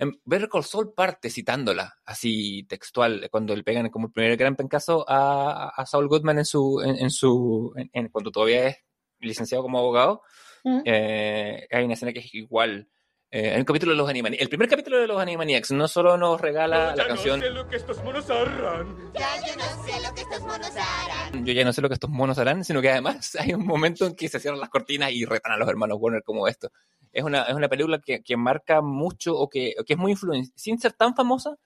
[0.00, 4.56] En Better Call Saul parte citándola, así textual, cuando le pegan como el primer gran
[4.56, 8.78] pencazo a, a Saul Goodman en su, en, en su, en- en- cuando todavía es
[9.20, 10.22] licenciado como abogado,
[10.64, 10.80] Mm.
[10.84, 12.86] eh, hay una escena que es igual.
[13.30, 14.42] Eh, hay un capítulo de los Animaniacs.
[14.42, 18.02] El primer capítulo de los Animaniacs no solo nos regala la canción lo que estos
[18.04, 19.12] monos harán.
[19.14, 21.46] Ya yo no sé lo que estos monos harán.
[21.46, 24.04] Yo ya no sé lo que estos monos harán, sino que además hay un momento
[24.06, 26.70] en que se cierran las cortinas y retan a los hermanos Warner como esto.
[27.12, 30.56] Es una, es una película que, que marca mucho o que, que es muy influenciada,
[30.58, 31.56] sin ser tan famosa,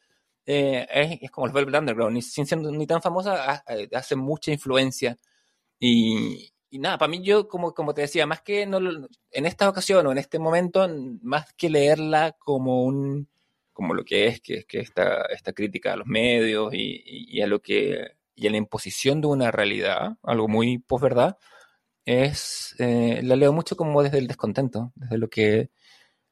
[0.47, 3.65] eh, es, es como el Velvet Underground, ni, sin ser ni tan famosa, ha-
[3.95, 5.17] hace mucha influencia.
[5.79, 8.79] Y, y nada, para mí yo, como, como te decía, más que no,
[9.31, 10.89] en esta ocasión o en este momento,
[11.23, 13.29] más que leerla como un
[13.73, 17.43] como lo que es, que que esta, esta crítica a los medios y, y- y
[17.43, 21.37] a lo que y a la imposición de una realidad, algo muy posverdad,
[22.05, 25.71] es eh, la leo mucho como desde el descontento, desde lo que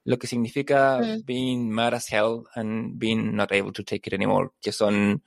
[0.04, 1.24] lo que significa Mm.
[1.24, 5.22] being mad as hell and being not able to take it anymore, que son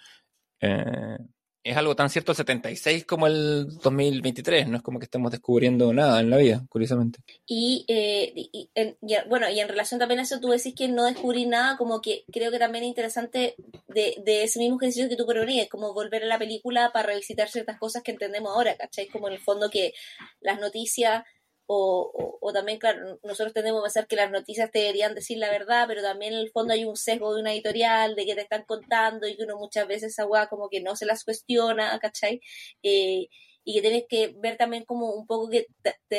[0.62, 1.18] eh,
[1.66, 5.92] es algo tan cierto el 76 como el 2023, no es como que estemos descubriendo
[5.94, 7.20] nada en la vida, curiosamente.
[7.48, 10.50] Y, eh, y- y en- y en- bueno, y en relación también a eso, tú
[10.50, 13.56] decís que no descubrí nada, como que creo que también es interesante
[13.88, 17.50] de, de ese mismo ejercicio que tú proponías, como volver a la película para revisitar
[17.50, 19.08] ciertas cosas que entendemos ahora, ¿cachai?
[19.08, 19.94] Como en el fondo que
[20.42, 21.24] las noticias,
[21.68, 25.38] o, o, o también, claro, nosotros tendemos a pensar que las noticias te deberían decir
[25.38, 28.36] la verdad, pero también en el fondo hay un sesgo de una editorial, de que
[28.36, 31.98] te están contando y que uno muchas veces esa como que no se las cuestiona,
[32.00, 32.42] ¿cachai?
[32.84, 33.28] Eh,
[33.68, 35.66] y que tienes que ver también como un poco que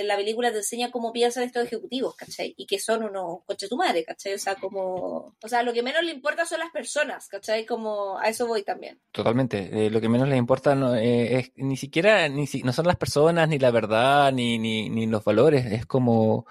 [0.03, 2.53] la película te enseña cómo piensan estos ejecutivos, ¿cachai?
[2.57, 4.35] Y que son unos coches tu madre, ¿cachai?
[4.35, 5.37] O sea, como...
[5.43, 7.65] O sea, lo que menos le importa son las personas, ¿cachai?
[7.65, 9.01] Como a eso voy también.
[9.13, 9.87] Totalmente.
[9.87, 12.87] Eh, lo que menos les importa no, eh, es ni siquiera, ni si- no son
[12.89, 15.67] las personas, ni la verdad, ni, ni, ni los valores.
[15.67, 16.47] Es como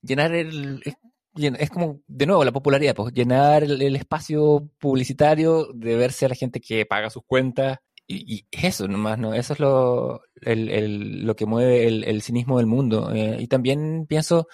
[0.00, 0.82] llenar el...
[1.58, 6.28] Es como, de nuevo, la popularidad, pues llenar el, el espacio publicitario de verse a
[6.28, 7.78] la gente que paga sus cuentas.
[8.06, 9.32] Y, y eso nomás, ¿no?
[9.34, 13.10] Eso es lo, el, el- lo que mueve el, el cinismo del mundo.
[13.14, 14.48] Eh, y también pienso...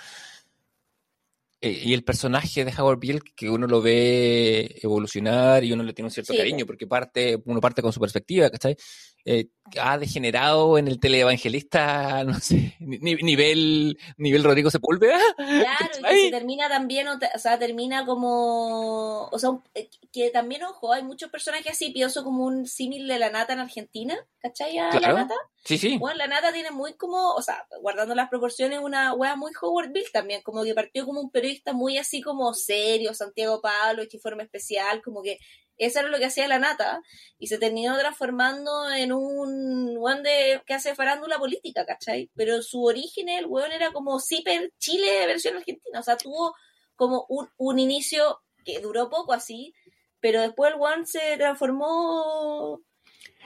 [1.61, 5.93] eh, y el personaje de Howard Beale, que uno lo ve evolucionar y uno le
[5.93, 8.77] tiene un cierto Sí, cariño, porque parte, uno parte con su perspectiva, ¿cachai?
[9.25, 9.49] Eh,
[9.79, 15.19] ha degenerado en el teleevangelista, no sé, ni- ni- nivel, nivel Rodrigo Sepúlveda.
[15.37, 19.25] Claro, y que se termina también, o, sea, termina como...
[19.31, 23.19] O sea, eh, que también, ojo, hay muchos personajes así, pienso como un símil de
[23.19, 24.79] la nata en Argentina, ¿cachai?
[24.79, 25.15] A Claro.
[25.15, 25.35] la nata.
[25.69, 25.99] Sí, sí.
[25.99, 29.93] Bueno, la nata tiene muy como, o sea, guardando las proporciones, una wea muy Howard
[29.93, 34.19] Bill también, como que partió como un periodista muy así como serio, Santiago Pablo, hecho
[34.19, 35.37] forma especial, como que
[35.77, 37.03] eso era lo que hacía la nata,
[37.39, 42.31] y se terminó transformando en un weón de que hace farándula política, ¿cachai?
[42.35, 46.55] Pero su origen, el weón era como Ciper Chile versión argentina, o sea, tuvo
[46.97, 49.75] como un, un inicio que duró poco así,
[50.19, 52.81] pero después el weón se transformó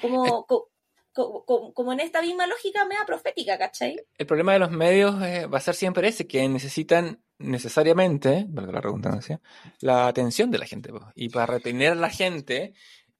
[0.01, 0.47] como,
[1.13, 3.97] co- co- co- como en esta misma lógica media profética, ¿cachai?
[4.19, 8.81] El problema de los medios eh, va a ser siempre ese, que necesitan necesariamente, la
[8.81, 9.41] redundancia,
[9.81, 10.91] la atención de la gente.
[11.15, 12.73] Y para retener a la gente,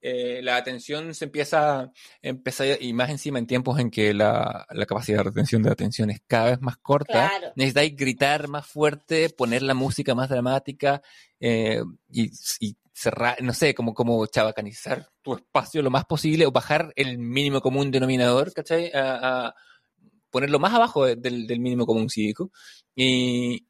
[0.05, 1.89] eh, la atención se empieza,
[2.21, 6.09] empieza, y más encima en tiempos en que la, la capacidad de retención de atención
[6.09, 7.53] es cada vez más corta, Claro.
[7.55, 11.01] necesitáis gritar más fuerte, poner la música más dramática
[11.39, 11.81] eh,
[12.11, 12.29] y,
[12.59, 17.17] y cerrar, no sé, como, como chabacanizar tu espacio lo más posible o bajar el
[17.17, 18.91] mínimo común denominador, ¿cachai?
[18.93, 19.55] A, a
[20.29, 22.51] ponerlo más abajo de- del, del mínimo común cívico
[22.95, 23.67] y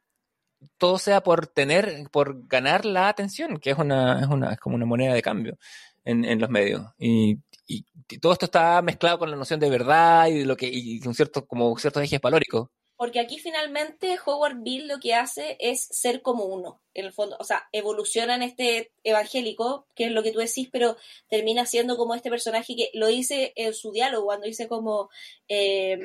[0.77, 4.75] todo sea por tener, por ganar la atención, que es una, es una, es como
[4.75, 5.57] una moneda de cambio
[6.05, 6.83] en, en los medios.
[6.97, 7.37] Y,
[7.67, 7.85] y-
[8.21, 11.15] todo esto está mezclado con la noción de verdad y de lo que, y un
[11.15, 12.69] cierto, como ciertos ejes valóricos.
[12.95, 17.35] Porque aquí finalmente Howard Bill lo que hace es ser como uno, en el fondo.
[17.39, 20.95] O sea, evoluciona en este evangélico, que es lo que tú decís, pero
[21.27, 25.09] termina siendo como este personaje que lo dice en su diálogo, cuando dice como...
[25.47, 25.97] eh,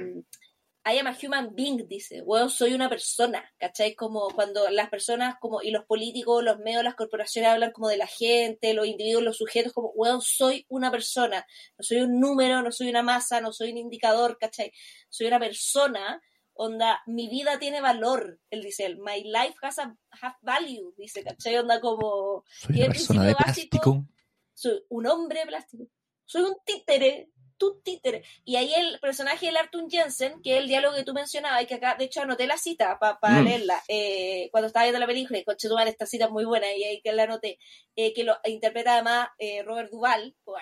[0.90, 3.94] I am a human being, dice, bueno, soy una persona, ¿cachai?
[3.94, 7.96] Como cuando las personas como y los políticos, los medios, las corporaciones hablan como de
[7.98, 11.44] la gente, los individuos, los sujetos, como, bueno, soy una persona,
[11.76, 14.72] no soy un número, no soy una masa, no soy un indicador, ¿cachai?
[15.08, 16.22] Soy una persona,
[16.54, 21.22] onda, mi vida tiene valor, él dice, él, my life has a have value, dice,
[21.22, 21.56] ¿cachai?
[21.56, 24.04] Onda como, Soy una persona de básico- plástico.
[24.54, 25.84] soy un hombre plástico,
[26.24, 28.22] soy un títere, tú títere.
[28.44, 31.66] Y ahí el personaje del Arthur Jensen, que es el diálogo que tú mencionabas, y
[31.66, 33.44] que acá, de hecho, anoté la cita para Mm.
[33.44, 36.72] leerla, eh, cuando estaba viendo la película, y coche Duval, esta cita es muy buena,
[36.74, 37.58] y ahí que la anoté,
[37.96, 40.56] eh, que lo interpreta además eh, Robert Duval, pero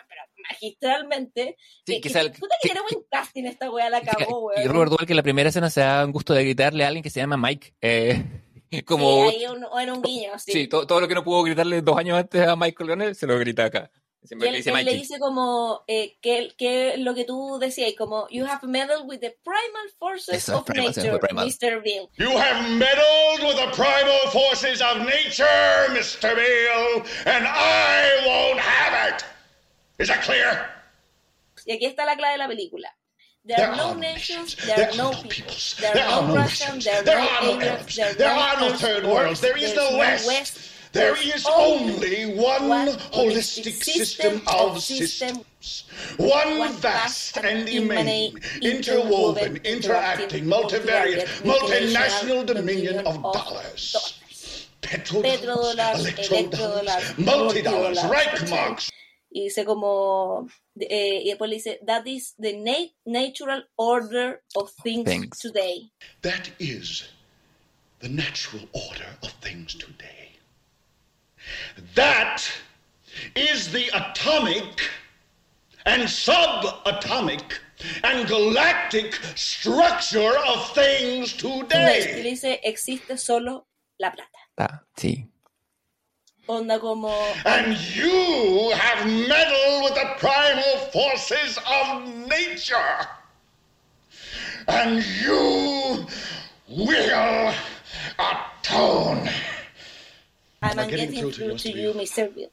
[0.51, 1.57] magistralmente,
[1.87, 4.01] Sí, que, que que- puta que tiene buen casting esta weá, la
[4.35, 4.73] cagó, Y weón.
[4.73, 7.03] Robert Duvall que en la primera escena se da un gusto de gritarle a alguien
[7.03, 7.75] que se llama Mike.
[8.87, 10.53] como, Sí, ahí un- o en un guiño, sí.
[10.53, 13.27] sí, todo, todo lo que no pudo gritarle dos años antes a Michael Leonel se
[13.27, 13.91] lo grita acá.
[14.27, 17.61] Y Siempre él, le dice él le dice como eh, que, que lo que tú
[17.61, 21.47] decías, como you have meddled with the primal forces Eso es of primal, nature, primal.
[21.47, 21.81] Mr.
[21.81, 22.11] Bill.
[22.17, 26.35] You have meddled with the primal forces of nature, Mr.
[26.35, 29.25] Bill, and I won't have it.
[30.01, 30.69] Is that clear?
[31.65, 32.89] Y aquí está la clave de la película.
[33.45, 37.43] There are no nations, there are no peoples, there are no Russians, there there are
[37.45, 40.73] no Arabs, there there are no third worlds, there is no West.
[40.97, 45.85] There is only one holistic system of systems.
[46.17, 54.19] One one vast and immanent, immanent, interwoven, interacting, multivariate, multinational dominion of dollars.
[54.81, 58.91] Petrodollars, Petrodollars, electrodollars, electrodollars, multidollars, multidollars, Reichmarks.
[59.31, 60.47] Y dice como,
[60.81, 65.39] eh, y después le dice, that is the na- natural order of things, Things.
[65.41, 65.91] today.
[66.23, 67.05] That is
[68.01, 70.26] the natural order of things today.
[71.95, 72.43] That
[73.35, 74.81] is the atomic
[75.85, 77.43] and subatomic
[78.05, 82.23] and galactic structure of things Y le today.
[82.23, 83.67] dice, existe solo
[84.01, 84.39] la plata.
[84.59, 85.27] Ah, sí.
[86.49, 87.11] Onda como,
[87.45, 93.09] And you have meddled with the primal forces of nature.
[94.69, 96.07] And you
[96.69, 97.53] will
[98.19, 99.29] atone.
[100.73, 102.51] I'm I'm getting getting through to you, to.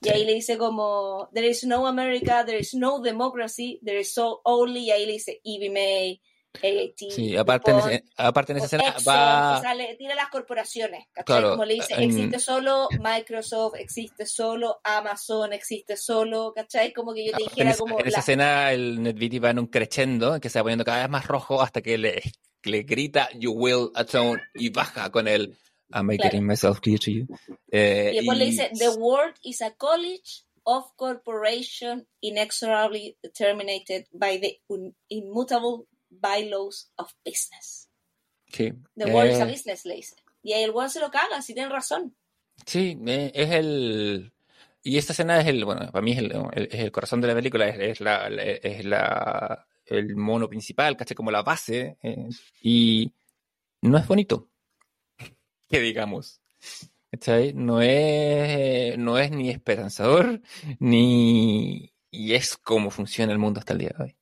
[0.00, 4.14] Y ahí le dice como, there is no America, there is no democracy, there is
[4.14, 6.20] so only, y ahí le dice EB May,
[6.62, 9.58] AAT, Sí, aparte en, DuPont, ese- aparte en esa escena Exxon, va...
[9.58, 11.24] o sea, le tira las corporaciones, ¿cachai?
[11.24, 16.92] Claro, como le dice, en- existe solo Microsoft, existe solo Amazon, existe solo, ¿cachai?
[16.92, 19.50] Como que yo te en dijera esa, como en esa la- escena el NetBeatty va
[19.50, 22.22] en un crescendo que se va poniendo cada vez más rojo hasta que le,
[22.62, 25.56] le grita You will atone y baja con el
[25.90, 26.30] Am I Claro.
[26.30, 27.26] getting myself clear to you?
[27.70, 33.70] Eh, Y después le y- dice, The world is a college of corporation inexorably determined
[34.12, 34.60] by the
[35.08, 37.88] immutable bylaws of business.
[38.52, 40.16] sí, The world is a eh, business, le dice.
[40.42, 42.14] Y ahí el weón se lo caga, si tiene razón.
[42.66, 44.32] Sí, eh, es el...
[44.82, 47.28] Y esta escena es el, bueno, para mí es el, el- es el corazón de
[47.28, 51.14] la película, es, es la, es la, el mono principal, ¿cachai?
[51.14, 52.28] Como la base, eh,
[52.62, 53.12] y
[53.82, 54.48] no es bonito,
[55.70, 56.40] que digamos.
[57.54, 60.40] No es, no es ni esperanzador,
[60.78, 61.92] ni...
[62.10, 64.16] Y es como funciona el mundo hasta el día de hoy.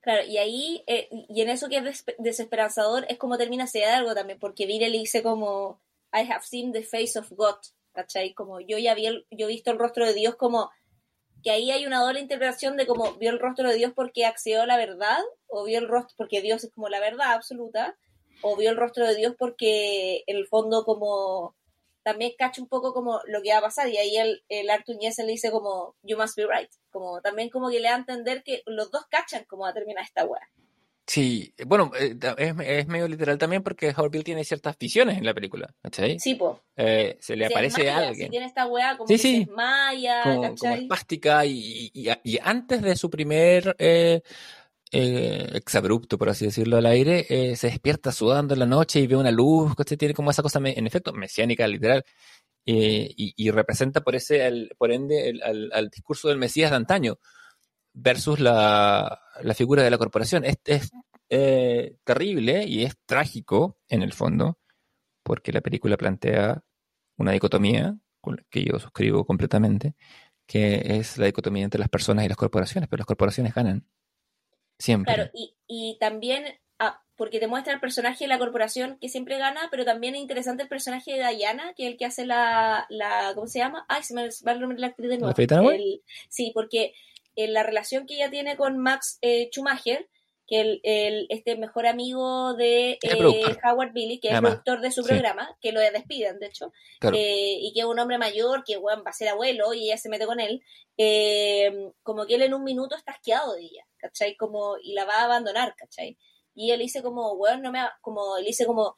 [0.00, 3.80] Claro, y ahí, eh, y en eso que es des- desesperanzador, es como termina se
[3.80, 5.80] da algo también, porque Vire le dice como,
[6.12, 7.56] I have seen the face of God,
[7.92, 8.34] ¿cachai?
[8.34, 10.70] Como yo ya vi el- yo he visto el rostro de Dios como,
[11.42, 14.62] que ahí hay una doble interpretación de como vio el rostro de Dios porque accedió
[14.62, 17.96] a la verdad, o vio el rostro porque Dios es como la verdad absoluta,
[18.42, 21.54] o vio el rostro de Dios porque en el fondo como
[22.02, 24.68] también cacha un poco como lo que va a pasar y ahí el, el
[25.00, 27.98] Jensen le dice como you must be right como también como que le da a
[27.98, 30.42] entender que los dos cachan cómo va a terminar esta weá
[31.06, 35.26] Sí, bueno, eh, es, es medio literal también porque Howard Bill tiene ciertas visiones en
[35.26, 36.18] la película, ¿cachai?
[36.18, 38.26] sí po Eh, se le se aparece desmaya, alguien.
[38.26, 39.32] si tiene esta weá como Sí, que sí.
[39.34, 40.82] se desmaya como, como ¿cachai?
[40.82, 44.22] espástica y, y- y antes de su primer eh,
[44.94, 49.06] eh, exabrupto, por así decirlo, al aire, eh, se despierta sudando en la noche y
[49.08, 49.96] ve una luz, ¿cachai?
[49.98, 52.04] Tiene como esa cosa, me- en efecto, mesiánica, literal,
[52.66, 57.18] eh, y, representa por ese, por ende, el- al, discurso del Mesías de antaño
[57.94, 60.44] versus la, la figura de la corporación.
[60.44, 60.92] Es, es,
[62.04, 64.58] terrible y es trágico en el fondo,
[65.24, 66.64] porque la película plantea
[67.18, 67.98] una dicotomía
[68.50, 69.96] que yo suscribo completamente,
[70.46, 73.86] que es la dicotomía entre las personas y las corporaciones, pero las corporaciones ganan.
[74.78, 75.14] Siempre.
[75.14, 76.44] Claro, y, y también,
[76.78, 80.20] ah, porque te muestra el personaje de la corporación que siempre gana, pero también es
[80.20, 83.84] interesante el personaje de Diana, que es el que hace la, la ¿cómo se llama?
[83.88, 85.70] Ay, se me va el nombre de la actriz de nuevo.
[85.70, 86.92] El- sí, porque
[87.36, 90.08] en la relación que ella tiene con Max eh, Schumacher,
[90.46, 93.56] que el, el- este mejor amigo de eh.
[93.64, 95.08] Howard Billy, que es Además, productor de su sí.
[95.08, 96.70] programa, que lo despiden, de hecho,
[97.00, 97.16] Claro.
[97.16, 99.96] eh, y que es un hombre mayor, que bueno, va a ser abuelo, y ella
[99.96, 100.62] se mete con él,
[100.98, 104.36] eh, como que él en un minuto está asqueado de ella, ¿cachai?
[104.36, 106.18] Como, y la va a abandonar, ¿cachai?
[106.54, 108.96] Y él dice como, bueno, no me, como, él dice como,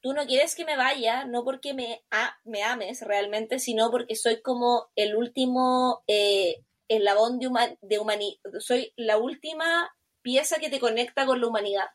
[0.00, 4.14] tú no quieres que me vaya, no porque me, a- me ames realmente, sino porque
[4.16, 9.90] soy como el último eh, eslabón de, huma- de humanidad, soy la última
[10.22, 11.86] pieza que te conecta con la humanidad.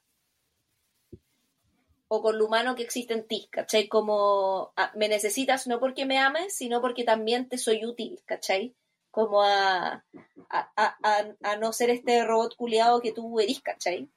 [2.08, 3.88] O con lo humano que existe en ti, ¿cachai?
[3.88, 8.76] Como ah, me necesitas no porque me ames, sino porque también te soy útil, ¿cachai?
[9.12, 10.04] Como a,
[10.50, 14.10] a, a, a- no ser este robot culiado que tú eres, ¿cachai?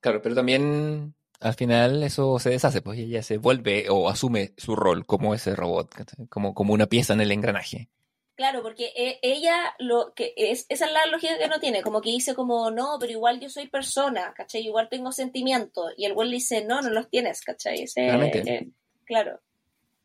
[0.00, 4.76] Claro, pero también al final eso se deshace, pues ella se vuelve o asume su
[4.76, 6.26] rol como ese robot, ¿cachai?
[6.28, 7.88] como, como una pieza en el engranaje.
[8.36, 12.02] Claro, porque e- ella lo que es, esa es la lógica que no tiene, como
[12.02, 14.62] que dice como, no, pero igual yo soy persona, ¿cachai?
[14.62, 15.92] Igual tengo sentimientos.
[15.96, 17.82] Y el güey le dice, no, no los tienes, ¿cachai?
[17.82, 18.06] Ese-
[18.46, 18.68] eh,
[19.06, 19.40] claro.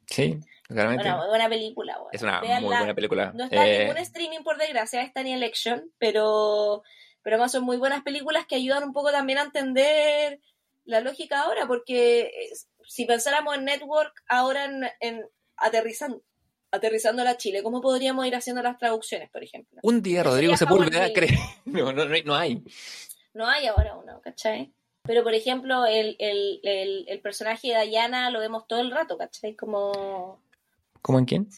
[0.08, 0.40] Sí,
[0.72, 1.10] claramente.
[1.10, 3.32] Bueno, buena película, es una muy buena película.
[3.36, 6.84] No está en Eh, ningún streaming, por desgracia, está en Election, pero,
[7.22, 10.40] pero además son muy buenas películas que ayudan un poco también a entender
[10.86, 12.50] la lógica ahora, porque eh,
[12.88, 15.26] si pensáramos en Network ahora en, en
[15.58, 16.22] aterrizando,
[16.72, 19.80] aterrizando a Chile, ¿cómo podríamos ir haciendo las traducciones, por ejemplo?
[19.84, 21.38] un día Rodrigo Sepúlveda cree.
[21.66, 22.64] No, no, no hay- no hay.
[23.34, 24.74] No hay ahora uno, ¿cachai?
[25.04, 29.18] Pero, por ejemplo, el, el, el, el personaje de Diana lo vemos todo el rato,
[29.18, 29.56] ¿cachai?
[29.56, 30.42] Como...
[31.02, 31.50] ¿Cómo en quién?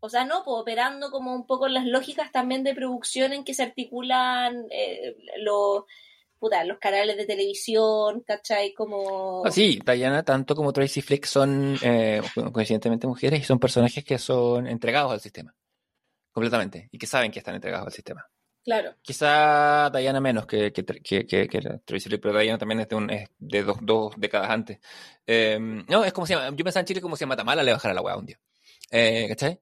[0.00, 3.54] O sea, no, pues operando como un poco las lógicas también de producción en que
[3.54, 5.84] se articulan eh, los,
[6.38, 8.72] puta, los canales de televisión, ¿cachai?
[8.74, 9.44] Como...
[9.44, 12.22] Ah, sí, Diana, tanto como Tracy Flick son eh,
[12.52, 15.54] coincidentemente mujeres y son personajes que son entregados al sistema.
[16.30, 16.88] Completamente.
[16.92, 18.24] Y que saben que están entregados al sistema.
[18.64, 18.94] Claro.
[19.02, 22.88] Quizá Diana menos que, que, que, que, que la Tracy Flick, pero Diana también es
[22.88, 24.78] de, un, es de dos, dos décadas antes.
[25.26, 27.94] Eh, no, es como si, yo pensaba en Chile como si a Matamala le bajara
[27.94, 28.38] la hueá un día.
[28.90, 29.60] Eh, ¿Cachai?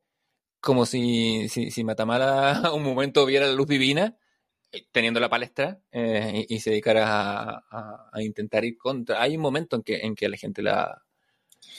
[0.60, 4.16] Como si, si, si Matamala un momento viera la luz divina,
[4.72, 9.20] eh, teniendo la palestra, eh, y, y se dedicara a, a- a intentar ir contra.
[9.22, 11.02] Hay un momento en que, en que la gente la,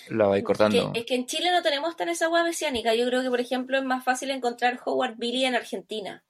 [0.10, 0.92] la va a ir cortando.
[0.94, 2.96] Que- es que en Chile no tenemos tan esa hueá mesiánica.
[2.96, 6.24] Yo creo que, por ejemplo, es más fácil encontrar Howard Billy en Argentina.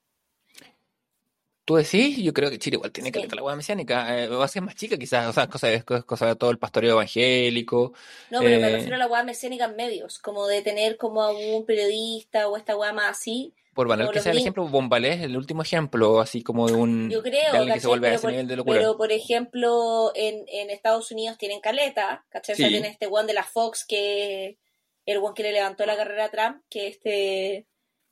[1.68, 2.16] ¿Tú decís?
[2.16, 3.28] Yo creo que Chile igual tiene que Sí.
[3.30, 4.18] la hueá mesiánica.
[4.24, 6.58] Eh, va a ser más chica quizás, o sea, cosa de, cosa de todo el
[6.58, 7.92] pastoreo evangélico.
[8.30, 11.20] No, pero me Eh, refiero a la hueá mesiánica en medios, como de tener como
[11.20, 13.52] a un periodista o esta hueá más así.
[13.74, 17.10] Por banal que sea el ejemplo, Bombalé es el último ejemplo, así como de un
[17.10, 18.78] Yo creo, de alguien que se vuelve a pero, ese por, nivel de locura.
[18.78, 22.54] pero, por ejemplo, en, en Estados Unidos tienen caleta, ¿cachai?
[22.54, 22.72] O sea, Sí.
[22.72, 24.56] tienen este one de la Fox que
[25.04, 27.66] el one que le levantó la carrera a Trump, que este,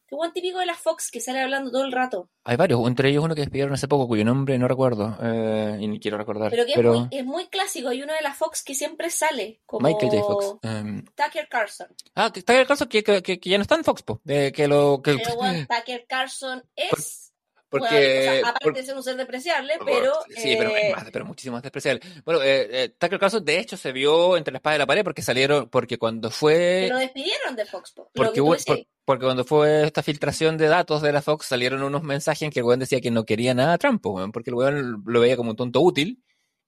[0.07, 2.31] este one típico de la Fox que sale hablando todo el rato.
[2.45, 5.89] Hay varios, entre ellos uno que despidieron hace poco, cuyo nombre no recuerdo, eh, y
[5.89, 6.51] ni quiero recordar.
[6.51, 9.11] Pero que pero es, muy, es muy clásico, hay uno de la Fox que siempre
[9.11, 10.23] sale, como Michael J.
[10.23, 10.59] Fox.
[10.62, 11.89] em, Tucker Carlson.
[12.15, 15.16] ah, el caso que, que, ya no está en Fox, po, eh, que lo que,
[15.16, 17.26] Pero bueno, Tucker Carlson es...
[17.68, 20.12] porque bueno, o sea, aparte por- de ser un ser despreciable, por- pero...
[20.30, 22.01] sí, pero eh, es más, pero muchísimo más despreciable.
[22.24, 25.02] Bueno, eh, eh, Tucker Carlson de hecho se vio entre la espada y la pared
[25.05, 27.93] porque salieron, porque cuando fue lo despidieron de Fox.
[28.14, 32.02] Porque, hubo- por- porque cuando fue esta filtración de datos de la Fox salieron unos
[32.02, 34.55] mensajes en que el weón decía que no quería nada a Trump, weón, porque el
[34.55, 36.22] weón lo veía como un tonto útil,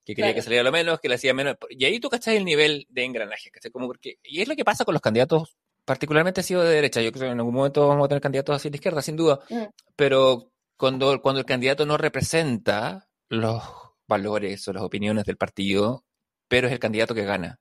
[0.04, 0.36] que quería Claro.
[0.36, 1.56] que saliera lo menos, que le hacía menos.
[1.70, 3.70] Y ahí tú cachai el nivel de engranaje, ¿cachai?
[3.70, 7.00] Como porque, y es lo que pasa con los candidatos, particularmente ha sido de derecha.
[7.02, 9.40] Yo creo que en algún momento vamos a tener candidatos así de izquierda, sin duda.
[9.50, 9.64] Mm.
[9.96, 13.62] Pero cuando, cuando el candidato no representa los
[14.06, 16.05] valores o las opiniones del partido,
[16.48, 17.60] pero es el candidato que gana.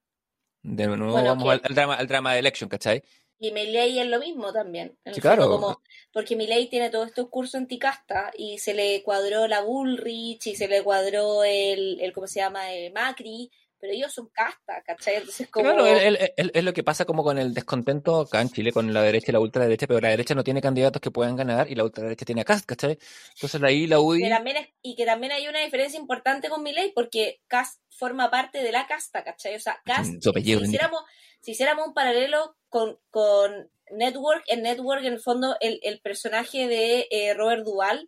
[0.63, 3.03] De nuevo Bueno, vamos al, al drama, al drama de election, ¿cachai?
[3.39, 4.97] Y Milei es lo mismo también.
[5.05, 5.47] en Sí, claro.
[5.49, 5.81] como-
[6.11, 10.67] porque Milei tiene todo este curso anticasta y se le cuadró la Bullrich y se
[10.67, 12.71] le cuadró el, el ¿cómo se llama?
[12.73, 15.15] El Macri, pero ellos son casta, ¿cachai?
[15.15, 15.65] Entonces como...
[15.65, 19.27] Claro, es, lo que pasa como con el descontento acá en Chile con la derecha
[19.29, 22.25] y la ultraderecha, pero la derecha no tiene candidatos que puedan ganar y la ultraderecha
[22.25, 22.97] tiene a Kast, ¿cachai?
[23.35, 24.23] Entonces ahí la UDI...
[24.23, 28.29] que también es- y que también hay una diferencia importante con Milei porque Cast forma
[28.29, 29.55] parte de la casta, ¿cachai?
[29.55, 31.01] O sea, Cast, si, hiciéramos,
[31.41, 36.67] si hiciéramos un paralelo con, con Network, en Network en el fondo el, el personaje
[36.67, 38.07] de eh, Robert Duval,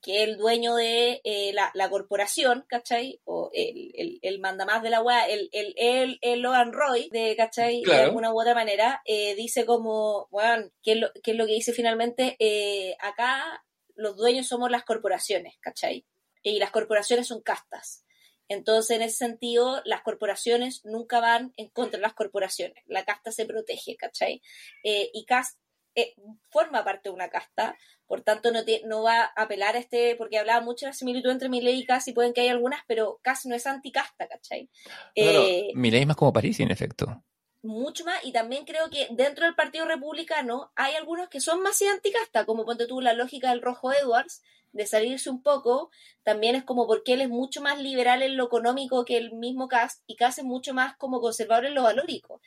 [0.00, 3.20] que el dueño de eh, la, la corporación, ¿cachai?
[3.24, 7.34] O el, el, el mandamás de la weá, el, el, el, el Logan Roy, de,
[7.36, 7.82] ¿cachai?
[7.82, 11.46] De alguna u otra manera, eh, dice como, bueno, ¿qué es lo, qué es lo
[11.46, 12.36] que dice finalmente?
[12.38, 13.64] Eh, acá
[13.96, 16.06] los dueños somos las corporaciones, ¿cachai?
[16.42, 18.04] Y las corporaciones son castas.
[18.48, 22.82] Entonces, en ese sentido, las corporaciones nunca van en contra de las corporaciones.
[22.86, 24.40] La casta se protege, ¿cachai?
[24.82, 25.58] Y Cast
[26.00, 26.14] eh,
[26.50, 27.76] forma parte de una casta,
[28.06, 30.94] por tanto no, te- no va a apelar a este, porque hablaba mucho de la
[30.94, 34.28] similitud entre Milei y Cast y pueden que haya algunas, pero Cast no es anticasta,
[34.28, 34.68] ¿cachai?
[35.14, 37.22] Claro, Eh, Milei es más como París, en efecto.
[37.62, 41.80] mucho más, y también creo que dentro del Partido Republicano hay algunos que son más
[41.82, 44.42] anticasta, como ponte tú la lógica del Rojo Edwards,
[44.72, 45.90] de salirse un poco,
[46.22, 49.66] también es como porque él es mucho más liberal en lo económico que el mismo
[49.66, 52.40] Cast, y Cast es mucho más como conservador en lo valórico.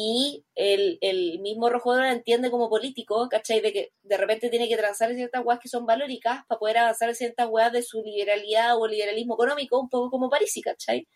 [0.00, 3.60] Y el, el mismo Rojo Edwards entiende como político, ¿cachai?
[3.60, 7.08] De que de repente tiene que transar ciertas weas que son valóricas para poder avanzar
[7.08, 11.08] en ciertas weas de su liberalidad o liberalismo económico, un poco como Parisi, ¿cachai?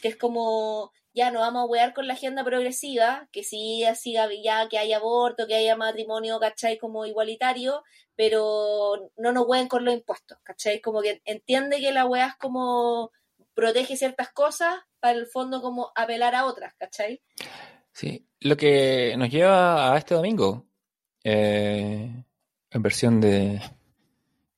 [0.00, 4.28] que es como, ya no vamos a wear con la agenda progresiva, que sí siga
[4.42, 6.78] ya que haya aborto, que haya matrimonio, ¿cachai?
[6.78, 7.82] Como igualitario,
[8.14, 10.80] pero no nos ween con los impuestos, ¿cachai?
[10.80, 13.10] Como que entiende que la wea es como
[13.54, 17.22] protege ciertas cosas para el fondo como apelar a otras, ¿cachai?
[17.96, 20.66] Sí, lo que nos lleva a este domingo,
[21.24, 22.24] eh,
[22.70, 23.58] en versión de,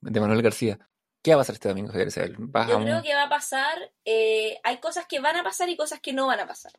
[0.00, 0.76] de Manuel García.
[1.22, 2.08] ¿Qué va a pasar este domingo, Javier
[2.68, 5.76] Yo un- creo que va a pasar, eh, hay cosas que van a pasar y
[5.76, 6.72] cosas que no van a pasar.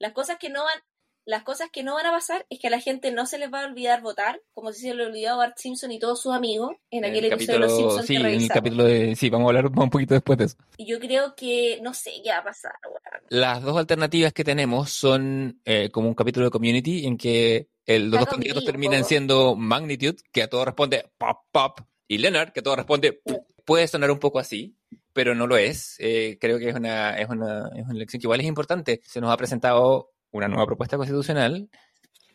[0.00, 0.80] Las cosas que no van,
[1.28, 3.52] las cosas que no van a pasar es que a la gente no se les
[3.52, 6.34] va a olvidar votar, como si se le olvidó a Bart Simpson y todos sus
[6.34, 8.54] amigos en aquel el episodio de Los Simpsons sí, que en el revisamos.
[8.54, 9.14] capítulo de...
[9.14, 10.56] Sí, vamos a hablar un poquito después de eso.
[10.78, 12.98] Y yo creo que, no sé qué va a pasar, weón.
[13.28, 18.10] Las dos alternativas que tenemos son eh, como un capítulo de Community en que el-
[18.10, 22.60] los dos candidatos terminan siendo Magnitude, que a todo responde pop, pop, y Leonard, que
[22.60, 23.46] a todo responde pu.
[23.66, 24.76] Puede sonar un poco así,
[25.12, 25.96] pero no lo es.
[25.98, 29.02] Eh, creo que es una, es, una, es una elección que igual es importante.
[29.04, 31.68] Se nos ha presentado una nueva propuesta constitucional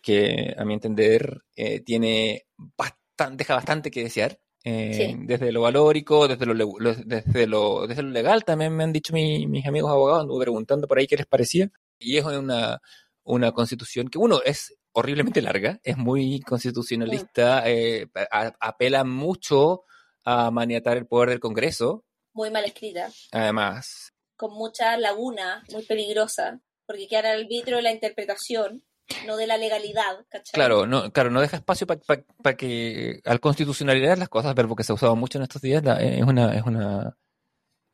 [0.02, 4.40] que, a mi entender, eh, tiene bastante, deja bastante que desear.
[4.66, 5.16] eh, Sí.
[5.26, 9.12] Desde lo valórico, desde lo, lo- desde lo, desde lo legal, también me han dicho
[9.14, 11.70] mi- mis amigos abogados, anduve preguntando por ahí qué les parecía.
[12.00, 12.80] Y es una,
[13.24, 19.84] una constitución que, uno, es horriblemente larga, es muy constitucionalista, eh, a- apela mucho
[20.24, 24.14] a maniatar el poder del Congreso, Muy mal escrita, además.
[24.38, 26.62] con mucha laguna, muy peligrosa,
[26.94, 28.84] porque queda al arbitrio de la interpretación,
[29.26, 30.52] no de la legalidad, ¿cachai?
[30.54, 34.92] Claro, no, claro, no deja espacio para que al constitucionalizar las cosas, verbo que se
[34.92, 37.18] ha usado mucho en estos días, la- es una, es una,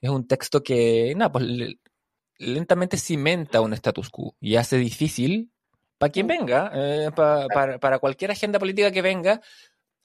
[0.02, 1.80] es un texto que, nada, pues le-
[2.40, 5.54] lentamente cimenta un status quo y hace difícil
[5.98, 9.40] para quien venga, eh, pa- para, para cualquier agenda política que venga,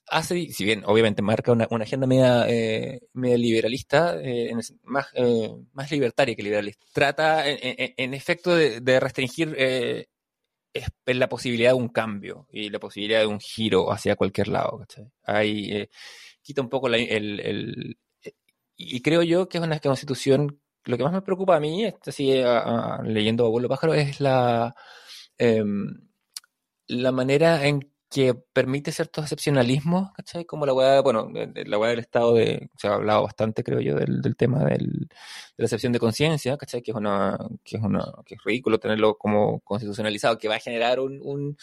[0.07, 4.53] hace, si bien obviamente marca una, una agenda media, eh, media liberalista, eh,
[4.83, 9.55] más, eh, más libertaria que liberalista, trata en, efecto de, restringir
[10.73, 14.49] es, es la posibilidad de un cambio y la posibilidad de un giro hacia cualquier
[14.49, 14.85] lado.
[15.23, 15.87] Ahí
[16.41, 16.95] quita un poco el,
[17.39, 17.97] el-
[18.77, 20.61] y creo yo que es una constitución.
[20.85, 24.75] Lo que más me preocupa a mí, así, a- a- leyendo Abuelo Pájaro, es la,
[25.37, 26.09] em,
[26.87, 30.45] la manera en que permite ciertos excepcionalismos, ¿cachai?
[30.45, 33.95] Como la hueá, bueno, la hueá del estado de, se ha hablado bastante, creo yo,
[33.95, 35.09] del, del tema del, de
[35.57, 36.81] la excepción de conciencia, ¿cachai?
[36.81, 40.59] Que es una, que es una, que es ridículo tenerlo como constitucionalizado, que va a
[40.59, 41.57] generar un, un-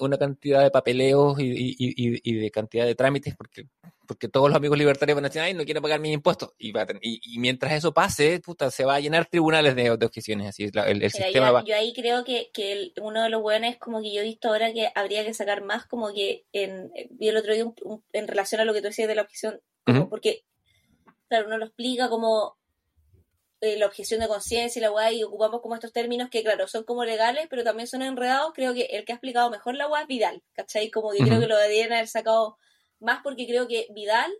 [0.00, 3.66] una cantidad de papeleos y, y- y- y de cantidad de trámites, porque,
[4.08, 6.52] porque todos los amigos libertarios van a decir, ay, no quiero pagar mis impuestos.
[6.58, 9.76] Y, va a ten- y, y mientras eso pase, puta, se va a llenar tribunales
[9.76, 11.64] de, de objeciones, así es la- el, sistema yo, va.
[11.64, 14.48] yo ahí creo que, que el- uno de los buenos como que yo he visto
[14.48, 18.02] ahora que habría que sacar más como que en, vi el otro día un- un-
[18.12, 19.60] en relación a lo que tú decías de la objeción,
[20.08, 20.42] porque
[21.28, 22.56] claro, uno lo explica como
[23.60, 26.68] eh, la objeción de conciencia y la weá y ocupamos como estos términos que claro,
[26.68, 29.88] son como legales, pero también son enredados, creo que el que ha explicado mejor la
[29.88, 30.90] weá es Vidal, ¿cachai?
[30.90, 32.56] Como que creo que lo deberían haber sacado
[33.00, 34.32] más porque creo que Vidal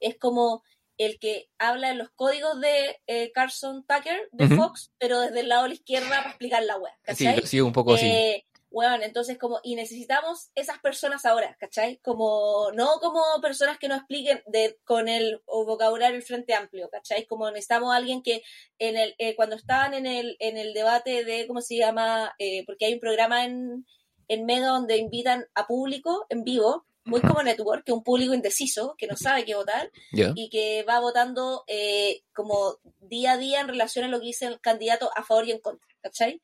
[0.00, 0.62] es como
[0.98, 4.56] el que habla en los códigos de eh, Carson Tucker de.
[4.56, 7.72] Fox, pero desde el lado de la izquierda para explicar la web, Sí, sigo un
[7.72, 8.06] poco así.
[8.06, 11.98] Eh, weón, entonces como, y necesitamos esas personas ahora, ¿cachai?
[11.98, 17.26] Como, no como personas que nos expliquen de, con el vocabulario el frente amplio, ¿cachai?
[17.26, 18.42] Como necesitamos a alguien que
[18.78, 22.34] en el, eh, cuando estaban en el, en el debate de, ¿cómo se llama?
[22.38, 23.86] Eh, porque hay un programa en,
[24.28, 28.34] en Mega donde invitan a público en vivo, muy como Network, que es un público
[28.34, 33.60] indeciso, que no sabe qué votar, y que va votando eh, como día a día
[33.60, 36.42] en relación a lo que dice el candidato a favor y en contra, ¿cachai?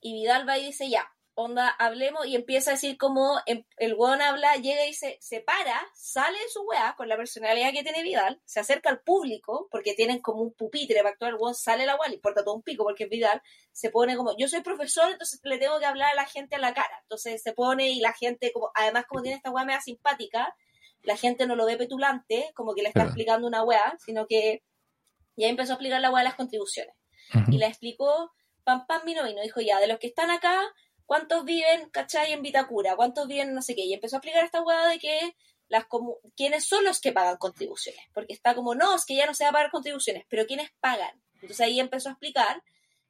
[0.00, 3.94] Y Vidal va y dice, ya, onda, hablemos, y empieza a decir como em- el
[3.94, 7.82] weón habla, llega y se, se para, sale de su weá con la personalidad que
[7.82, 11.54] tiene Vidal, se acerca al público, porque tienen como un pupitre para actuar, el weón
[11.54, 13.42] sale la weá, le importa todo un pico, porque es Vidal,
[13.72, 16.58] se pone como, yo soy profesor, entonces le tengo que hablar a la gente a
[16.58, 19.80] la cara, entonces se pone y la gente, como además como tiene esta weá media
[19.80, 20.54] simpática,
[21.02, 24.62] la gente no lo ve petulante, como que le está explicando una weá, sino que
[25.36, 26.94] ya empezó a explicar la weá de las contribuciones.
[27.48, 28.32] Y la explicó
[28.64, 30.60] pam pam vino vino dijo ya de los que están acá
[31.06, 32.32] cuántos viven ¿cachai?
[32.32, 34.98] en Vitacura cuántos viven en no sé qué y empezó a explicar esta hueá de
[34.98, 35.36] que
[35.68, 35.86] las
[36.36, 39.44] quiénes son los que pagan contribuciones porque está como no es que ya no se
[39.44, 42.62] va a pagar contribuciones pero quiénes pagan entonces ahí empezó a explicar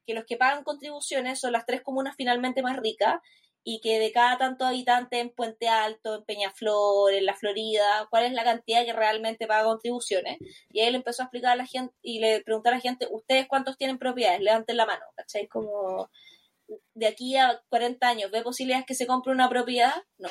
[0.05, 3.19] que los que pagan contribuciones son las tres comunas finalmente más ricas
[3.67, 8.25] y que de cada tanto habitante en Puente Alto, en Peñaflor, en la Florida, cuál
[8.25, 10.37] es la cantidad que realmente paga contribuciones.
[10.69, 13.47] Y él empezó a explicar a la gente y le preguntó a la gente, ¿ustedes
[13.47, 14.39] cuántos tienen propiedades?
[14.41, 15.47] Levanten la mano, ¿cachai?
[15.47, 16.11] Como
[16.93, 19.93] de aquí a 40 años, ¿ve posibilidades que se compre una propiedad?
[20.17, 20.29] No.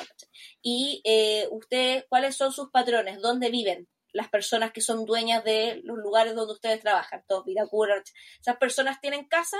[0.61, 3.21] Y eh, ustedes, ¿cuáles son sus patrones?
[3.21, 3.87] ¿Dónde viven?
[4.11, 8.01] Las personas que son dueñas de los lugares donde ustedes trabajan, todos Viracura,
[8.39, 9.57] esas personas tienen casa,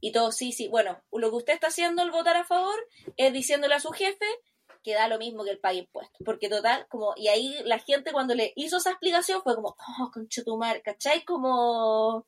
[0.00, 2.76] y todo, sí, sí, bueno, lo que usted está haciendo al votar a favor
[3.16, 4.26] es diciéndole a su jefe
[4.82, 6.20] que da lo mismo que el pague impuestos.
[6.24, 10.10] Porque total, como, y ahí la gente cuando le hizo esa explicación fue como, oh,
[10.12, 11.24] conchetumar, ¿cachai?
[11.24, 12.24] Como...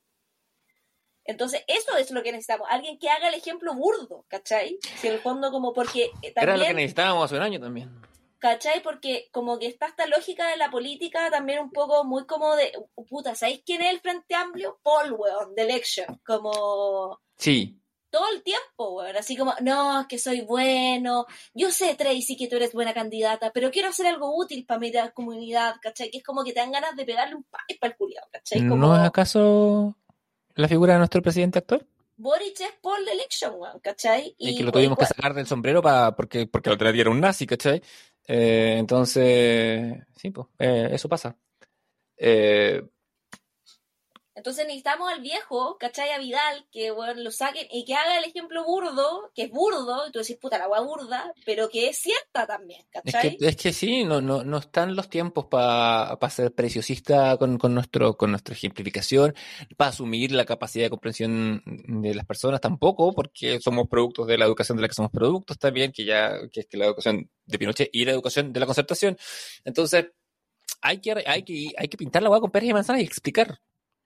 [1.29, 2.67] Entonces, eso es lo que necesitamos.
[2.71, 4.79] Alguien que haga el ejemplo burdo, ¿cachai?
[4.97, 6.33] Si en el fondo como porque también...
[6.37, 7.91] Era lo que necesitábamos hace un año también.
[8.39, 8.83] ¿Cachai?
[8.83, 12.73] Porque como que está esta lógica de la política también un poco muy como de,
[13.11, 14.81] puta, ¿sabéis quién es el Frente Amplio?
[14.83, 16.19] Paul, weón, de Election.
[16.25, 17.79] Como Sí.
[18.09, 19.15] todo el tiempo, weón.
[19.19, 21.27] Así como, no, es que soy bueno.
[21.53, 24.91] Yo sé, Tracy, que tú eres buena candidata, pero quiero hacer algo útil para mi
[25.13, 26.11] comunidad, ¿cachai?
[26.11, 28.61] Que es como que te dan ganas de pegarle un país para el culiado, ¿cachai?
[28.61, 29.95] Como, ¿No es acaso
[30.59, 31.86] la figura de nuestro presidente actual?
[32.16, 34.35] Boric es Paul de Election, weón, ¿cachai?
[34.39, 37.10] Y, que lo tuvimos que sacar del sombrero para porque, porque el otro día era
[37.10, 37.80] un nazi, ¿cachai?
[38.26, 41.36] Eh, entonces, sí, pues, eh, eso pasa.
[42.16, 42.82] Eh,
[44.39, 46.10] Entonces necesitamos al viejo, ¿cachai?
[46.10, 50.06] A Vidal, que bueno, lo saquen y que haga el ejemplo burdo, que es burdo,
[50.06, 53.36] y tú decís, puta, la weá burda, pero que es cierta también, Es ¿cachai?
[53.36, 57.74] que, es que sí, no, no, no están los tiempos para ser preciosista con, con,
[57.74, 59.35] nuestro, con nuestra ejemplificación,
[59.77, 64.44] para asumir la capacidad de comprensión de las personas tampoco, porque somos productos de la
[64.44, 67.59] educación de la que somos productos también, que ya, que es que la educación de
[67.59, 69.19] Pinochet y la educación de la concertación.
[69.65, 70.12] Entonces,
[70.81, 73.59] hay que, hay que, hay que pintar la hueá con peras y manzanas y explicar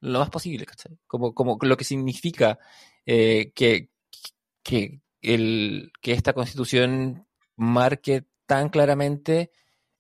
[0.03, 0.99] lo más posible, ¿cachai?
[1.07, 2.59] Como, como lo que significa
[3.07, 3.89] eh, que,
[4.63, 7.27] que, el, que esta constitución
[7.57, 9.51] marque tan claramente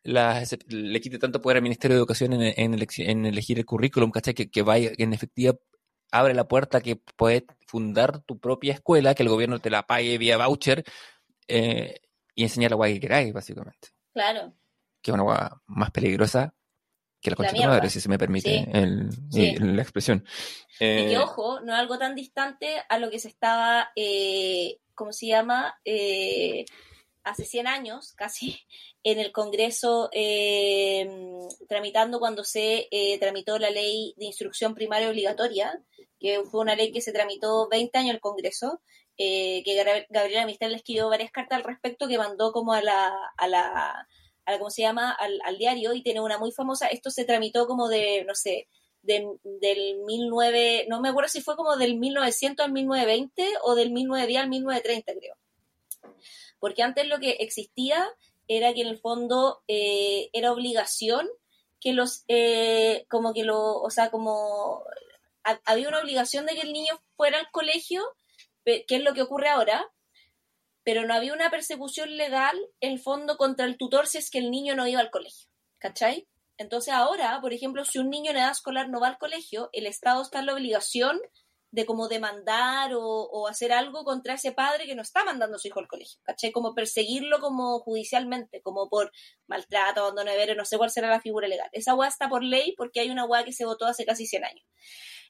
[0.02, 4.10] las, excep- le quite tanto poder al Ministerio de Educación en, en, elegir el currículum,
[4.10, 4.34] ¿cachai?
[4.34, 5.54] Que, que vaya, que en efectiva
[6.10, 10.18] abre la puerta que puedes fundar tu propia escuela, que el gobierno te la pague
[10.18, 10.84] vía voucher
[11.48, 12.00] eh,
[12.34, 13.88] y enseñar la guay que queráis, básicamente.
[14.12, 14.52] Claro.
[15.00, 16.54] Que es una guay más peligrosa
[17.22, 18.64] que la concha tu madre, si se me permite Sí.
[18.74, 19.44] el- Sí.
[19.46, 20.24] eh, la expresión.
[20.80, 24.78] Y Eh, que, ojo, no es algo tan distante a lo que se estaba, eh,
[24.94, 25.78] ¿cómo se llama?
[25.84, 26.64] Eh,
[27.22, 28.58] hace 100 años, casi,
[29.04, 31.08] en el Congreso, eh,
[31.68, 35.80] tramitando cuando se eh, tramitó la ley de instrucción primaria obligatoria,
[36.18, 38.80] que fue una ley que se tramitó 20 años en el Congreso,
[39.18, 39.76] eh, que
[40.10, 44.08] Gabriela Mistral le escribió varias cartas al respecto que mandó como a la, a la,
[44.46, 45.10] a ¿cómo se llama?
[45.12, 48.68] Al, al diario y tiene una muy famosa, esto se tramitó como de, no sé,
[49.02, 53.90] de- del 19, no me acuerdo si fue como del 1900 al 1920 o del
[53.90, 55.36] 1910 al 1930, creo.
[56.58, 58.06] Porque antes lo que existía
[58.48, 61.28] era que en el fondo eh, era obligación
[61.80, 64.84] que los, eh, como que lo, o sea, como
[65.44, 68.02] ha- había una obligación de que el niño fuera al colegio,
[68.64, 69.84] que es lo que ocurre ahora,
[70.84, 74.38] pero no había una persecución legal en el fondo contra el tutor si es que
[74.38, 75.48] el niño no iba al colegio,
[75.78, 76.28] ¿cachai?
[76.58, 79.86] Entonces ahora, por ejemplo, si un niño en edad escolar no va al colegio, el
[79.86, 81.20] Estado está en la obligación
[81.72, 85.68] de como demandar o, hacer algo contra ese padre que no está mandando a su
[85.68, 86.52] hijo al colegio, ¿cachai?
[86.52, 89.10] Como perseguirlo como judicialmente, como por
[89.46, 91.68] maltrato, abandono de deberes, no sé cuál será la figura legal.
[91.72, 94.44] Esa hueá está por ley porque hay una hueá que se votó hace casi 100
[94.44, 94.66] años.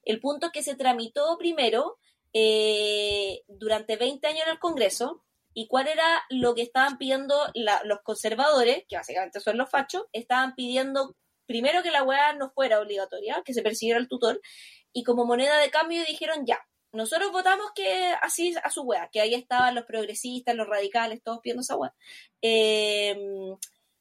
[0.05, 1.99] El punto es que se tramitó primero
[2.33, 5.25] eh, durante 20 años en el Congreso,
[5.55, 10.05] ¿Y cuál era lo que estaban pidiendo los conservadores, que básicamente son los fachos?
[10.13, 11.15] Estaban pidiendo
[11.47, 14.41] primero que la weá no fuera obligatoria, que se persiguiera el tutor,
[14.93, 16.59] y como moneda de cambio dijeron ya,
[16.93, 21.41] nosotros votamos que así a su weá, que ahí estaban los progresistas, los radicales, todos
[21.41, 21.95] pidiendo esa weá.
[22.43, 23.17] Eh,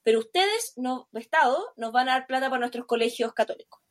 [0.03, 3.81] pero ustedes, no, Estado, nos van a dar plata para nuestros colegios católicos.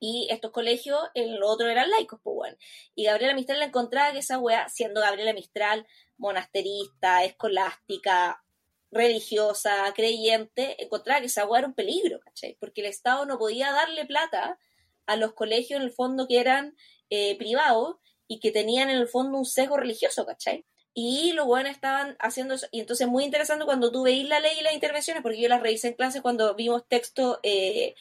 [0.00, 2.56] Y estos colegios, el otro eran laicos, pues bueno.
[2.94, 5.86] Y Gabriela Mistral la encontraba que esa weá, siendo Gabriela Mistral
[6.20, 8.44] monasterista, escolástica,
[8.90, 12.56] religiosa, creyente, encontraba que esa weá era un peligro, ¿cachai?
[12.60, 14.58] Porque el Estado no podía darle plata
[15.06, 16.76] a los colegios en el fondo que eran
[17.08, 17.96] eh, privados
[18.28, 20.64] y que tenían en el fondo un sesgo religioso, ¿cachai?
[20.92, 22.66] Y los buenos estaban haciendo eso.
[22.72, 25.62] Y entonces muy interesante cuando tú veís la ley y las intervenciones, porque yo las
[25.62, 27.94] revisé en clase cuando vimos texto, eh,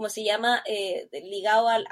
[0.00, 0.62] ¿cómo se llama?
[0.64, 1.86] Eh, ligado al,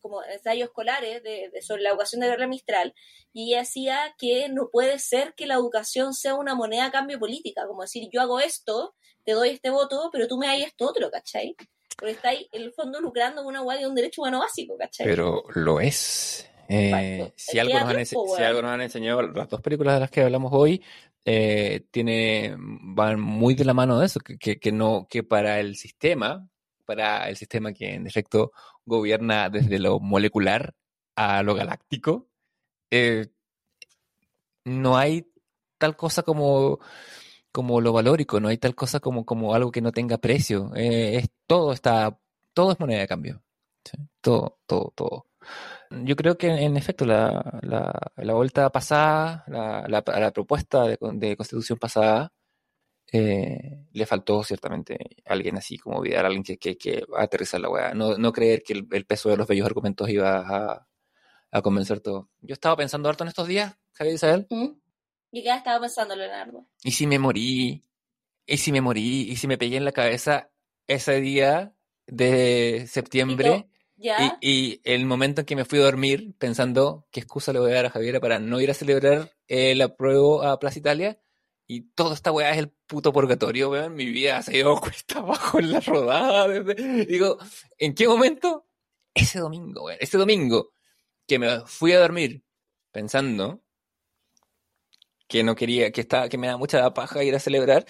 [0.00, 2.94] como ensayos escolares de, de- sobre la educación de Gabriela Mistral.
[3.34, 7.18] Y ella decía que no puede ser que la educación sea una moneda a cambio
[7.18, 7.66] política.
[7.66, 8.94] Como decir, yo hago esto,
[9.26, 11.54] te doy este voto, pero tú me das esto otro, ¿cachai?
[11.98, 15.06] Porque estáis en el fondo lucrando una hueá de un derecho humano básico, ¿cachai?
[15.06, 16.48] Pero lo es.
[16.70, 20.00] Eh, si, algo nos han, tiempo, si algo nos han enseñado las dos películas de
[20.00, 20.82] las que hablamos hoy,
[21.26, 25.60] eh, tiene, van muy de la mano de eso, que, que, que no, que para
[25.60, 26.48] el sistema,
[26.84, 28.52] para el sistema que en efecto
[28.84, 30.74] gobierna desde lo molecular
[31.16, 32.28] a lo galáctico,
[32.90, 33.28] eh,
[34.64, 35.30] no hay
[35.78, 36.78] tal cosa como,
[37.52, 40.70] como lo valórico, no hay tal cosa como, como algo que no tenga precio.
[40.76, 42.18] Eh, es, todo está,
[42.54, 43.42] todo es moneda de cambio.
[43.84, 43.98] ¿sí?
[44.20, 45.26] Todo, todo, todo.
[45.90, 51.36] Yo creo que en efecto la, la, la vuelta pasada, la, la, propuesta de, de
[51.36, 52.32] constitución pasada,
[53.12, 57.94] eh, le faltó ciertamente alguien así como Vidal, alguien que, que, que aterrizar la weá.
[57.94, 60.88] No, no creer que el, el peso de los bellos argumentos iba a,
[61.50, 62.30] a convencer todo.
[62.40, 64.68] Yo estaba pensando harto en estos días, Javier Isabel, ¿Mm?
[65.34, 66.66] ¿Y qué estaba pensando, Leonardo?
[66.82, 67.82] ¿y si me morí?
[68.46, 69.30] ¿Y si me morí?
[69.30, 70.50] ¿Y si me pegué en la cabeza
[70.86, 71.74] ese día
[72.06, 73.68] de septiembre?
[73.96, 74.38] ¿Ya?
[74.40, 77.70] Y, y el momento en que me fui a dormir pensando qué excusa le voy
[77.70, 81.20] a dar a Javiera para no ir a celebrar el apruebo a Plaza Italia.
[81.72, 83.94] Y toda esta weá es el puto purgatorio, weón.
[83.94, 86.46] Mi vida se ido cuesta abajo en la rodada.
[87.08, 87.38] Digo,
[87.78, 88.66] ¿en qué momento?
[89.14, 89.96] Ese domingo, weón.
[89.98, 90.74] Ese domingo
[91.26, 92.44] que me fui a dormir
[92.90, 93.62] pensando
[95.26, 97.86] que no quería, que estaba, que me da mucha paja ir a celebrar.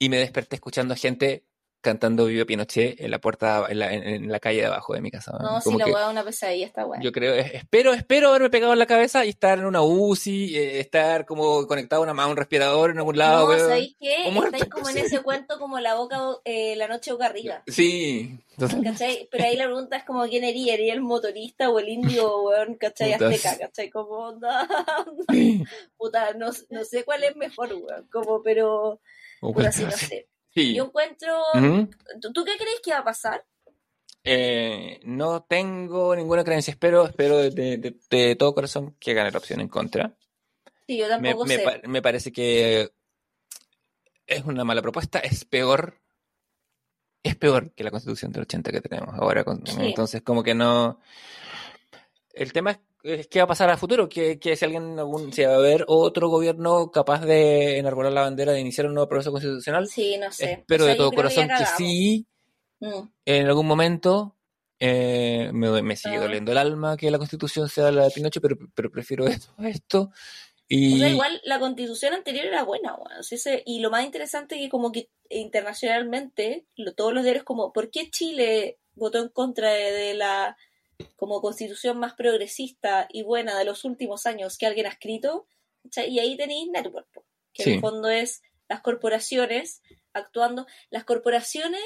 [0.00, 1.46] Y me desperté escuchando gente
[1.80, 5.00] cantando Viva Pinochet en la puerta, en la, en- en la calle de abajo de
[5.00, 5.32] mi casa.
[5.40, 7.00] No, si la es una pesadilla, está weá.
[7.00, 10.56] yo creo, es- espero, espero haberme pegado en la cabeza y estar en una UCI,
[10.56, 13.60] eh, estar como conectado a, una, a un respirador en algún lado, no, weón.
[13.68, 14.30] ¿sabéis qué?
[14.32, 17.62] Muerto, Estáis como en ese cuento como la boca, eh, la noche boca arriba.
[17.68, 19.28] Sí, entonces, ¿Cachai?
[19.30, 22.74] Pero ahí la pregunta es como quién ería, ¿ería el motorista o el indio, weón,
[22.74, 23.12] cachai?
[23.12, 23.56] Azteca.
[23.56, 23.88] ¿cachai?
[23.90, 24.66] Como onda.
[25.96, 28.06] Puta, no, no sé cuál es mejor, weón.
[28.10, 29.00] Como, pero,
[29.40, 30.26] puta, sí, no sé.
[30.62, 30.74] Sí.
[30.74, 31.36] Yo encuentro.
[32.20, 33.44] ¿Tú, tú qué crees que va a pasar?
[34.24, 39.30] Eh, no tengo ninguna creencia, espero, espero de, de- de- de todo corazón que gane
[39.30, 40.16] la opción en contra.
[40.86, 41.82] Sí, yo tampoco me sé.
[41.86, 42.90] me parece que
[44.26, 46.00] es una mala propuesta, es peor,
[47.22, 49.44] es peor que la constitución del 80 que tenemos ahora.
[49.64, 49.76] Sí.
[49.80, 51.00] Entonces, como que no...
[52.34, 55.42] El tema es qué va a pasar a futuro, que, que si alguien, algún, si
[55.44, 59.30] va a haber otro gobierno capaz de enarbolar la bandera de iniciar un nuevo proceso
[59.32, 59.86] constitucional.
[59.88, 60.52] Sí, no sé.
[60.52, 62.26] Espero O sea, de todo que corazón que sí,
[62.80, 63.08] Mm.
[63.24, 64.36] en algún momento
[64.80, 66.20] eh, me, me sigue Ah.
[66.20, 69.68] doliendo el alma que la constitución sea la de Pinochet, pero, pero prefiero esto a
[69.68, 70.10] esto.
[70.68, 73.24] Y, O sea, igual la constitución anterior era buena, weón.
[73.24, 75.08] Sí, ese- y lo más interesante que como que
[75.72, 80.56] internacionalmente, lo- todos los diarios como, ¿por qué Chile votó en contra de, de la
[81.16, 85.46] como constitución más progresista y buena de los últimos años que alguien ha escrito?
[85.82, 86.10] ¿Cachai?
[86.10, 87.08] Y ahí tenéis Network,
[87.52, 90.66] que en el fondo es las corporaciones actuando.
[90.90, 91.82] Las corporaciones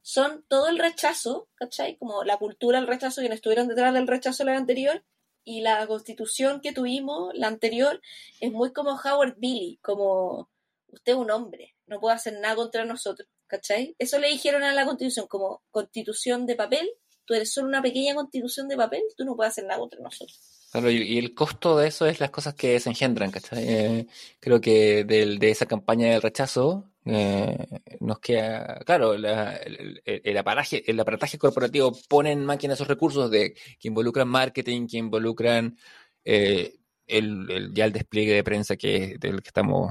[0.00, 1.96] son todo el rechazo, ¿cachai?
[1.96, 5.04] Como la cultura del rechazo, quienes estuvieron detrás del rechazo la anterior,
[5.44, 8.00] y la constitución que tuvimos, la anterior,
[8.40, 10.48] es muy como Howard Billy, como
[10.88, 13.96] usted es un hombre, no puede hacer nada contra nosotros, ¿cachai?
[13.98, 16.90] Eso le dijeron a la constitución, como constitución de papel,
[17.24, 20.40] tú eres solo una pequeña constitución de papel, tú no puedes hacer nada contra nosotros.
[20.72, 23.64] Claro, y, el costo de eso es las cosas que se engendran, ¿cachai?
[23.68, 24.06] Eh,
[24.40, 27.66] creo que del- de esa campaña del rechazo eh,
[28.00, 33.28] nos queda, claro, la- el- el aparaje, el aparataje corporativo pone en máquina esos recursos
[33.30, 35.76] de que involucran marketing, que involucran
[36.24, 36.76] eh,
[37.06, 39.90] el, el- ya el despliegue de prensa que del que estamos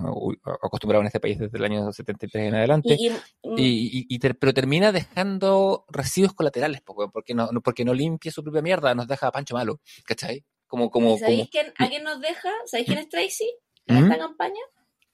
[0.61, 2.95] acostumbrados en este país desde el año 73 en adelante.
[2.99, 3.11] Y, y-
[3.57, 8.43] Y, y- y ter- pero termina dejando residuos colaterales, porque no, porque no limpia su
[8.43, 10.43] propia mierda, nos deja a Pancho Malo, ¿cachai?
[10.67, 12.49] Como, como, ¿Sabéis como, quién, a quién nos deja?
[12.65, 13.49] ¿Sabéis quién es Tracy
[13.87, 14.03] en ¿Mm?
[14.11, 14.61] esta campaña?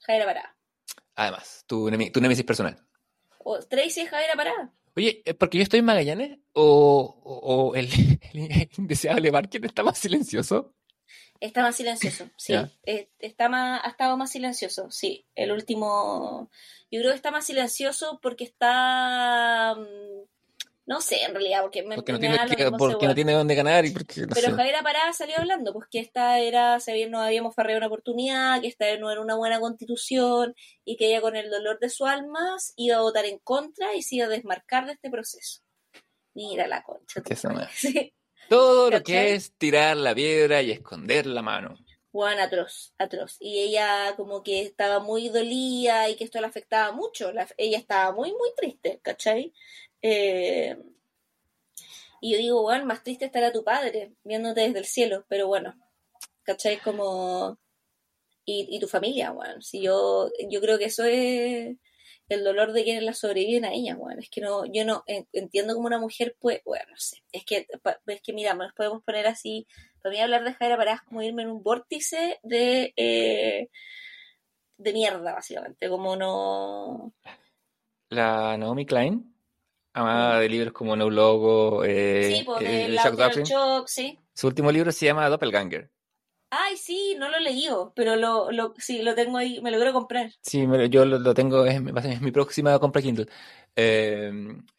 [0.01, 0.57] Javiera Pará.
[1.15, 2.77] además, tu, tu némesis personal.
[3.39, 4.71] O Tracy es Javiera Pará.
[4.95, 7.87] Oye, ¿es porque yo estoy en Magallanes o, o- o el,
[8.33, 10.73] el indeseable Barker está más silencioso?
[11.39, 12.53] Está más silencioso, sí.
[12.83, 15.25] Eh, Está más, ha estado más silencioso, sí.
[15.35, 16.49] El último.
[16.91, 19.75] Yo creo que está más silencioso porque está.
[19.77, 20.25] mm,
[20.89, 23.85] No sé, en realidad, porque me, Porque no tiene, que- porque no tiene dónde ganar
[23.85, 24.55] y porque no Pero sé.
[24.55, 28.61] Javier Pará salió hablando, pues que esta era, se había- nos habíamos farreado una oportunidad,
[28.61, 30.55] que esta no era una buena constitución
[30.85, 34.01] y que ella con el dolor de su alma iba a votar en contra y
[34.01, 35.59] se iba a desmarcar de este proceso.
[36.33, 37.19] Mira la concha.
[37.75, 38.13] Sí.
[38.49, 41.75] Todo lo que es tirar la piedra y esconder la mano.
[42.11, 43.37] Juan atroz, atroz.
[43.39, 47.31] Y ella como que estaba muy dolida y que esto la afectaba mucho.
[47.31, 49.53] La- ella estaba muy, muy triste, ¿cachai?
[50.01, 50.75] Eh,
[52.21, 55.75] y yo digo, Juan, más triste estará tu padre viéndote desde el cielo, pero bueno,
[56.43, 56.77] ¿cachai?
[56.79, 57.59] Como...
[58.45, 59.61] Y, y tu familia, Juan.
[59.61, 61.75] Si yo, yo creo que eso es...
[62.29, 65.27] el dolor de quienes la sobreviven a ella, bueno, es que no, yo no en-
[65.33, 67.67] entiendo como una mujer puede, bueno, no sé, es que,
[68.07, 69.65] es que mira, nos podemos poner así,
[70.01, 73.69] para mí hablar de Jaira Pará es como irme en un vórtice de, eh,
[74.77, 77.13] de mierda, básicamente, como no,
[78.09, 79.33] La Naomi Klein,
[79.93, 82.97] amada de libros como No Logo, eh, sí, pues eh.
[83.45, 84.19] Shock, sí.
[84.33, 85.89] Su último libro se llama Doppelganger.
[86.49, 89.77] Ay, sí, no lo he leído, pero lo, lo, sí, lo tengo ahí, me lo
[89.77, 90.31] quiero comprar.
[90.41, 93.27] Sí, yo lo, lo tengo, es, es mi próxima compra Kindle.
[93.75, 94.31] Eh,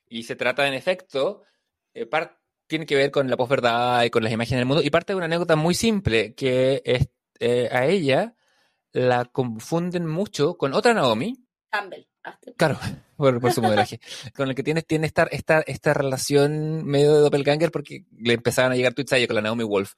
[0.08, 1.42] y se trata, en efecto,
[1.92, 2.08] eh,
[2.66, 4.82] tiene que ver con la posverdad y con las imágenes del mundo.
[4.82, 7.08] Y parte de una anécdota muy simple, que es
[7.40, 8.34] eh, a ella
[8.92, 11.34] la confunden mucho con otra Naomi,
[11.70, 12.06] Campbell.
[12.56, 12.78] claro,
[13.16, 14.00] por, por su modelaje,
[14.34, 18.72] con el que tiene, tiene esta, esta, esta relación medio de doppelganger porque le empezaban
[18.72, 19.94] a llegar tweets a ella con la Naomi Wolf.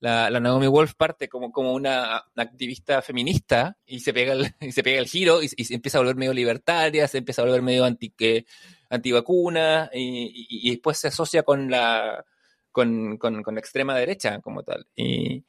[0.00, 4.72] La, la Naomi Wolf parte como, como una activista feminista y se pega el, y
[4.72, 7.44] se pega el giro y, y se empieza a volver medio libertaria, se empieza a
[7.44, 8.46] volver medio anti, que,
[8.88, 10.00] antivacuna y,
[10.48, 12.24] y- y después se asocia con la,
[12.72, 14.86] con, con, con la extrema derecha como tal.
[14.96, 15.44] Y,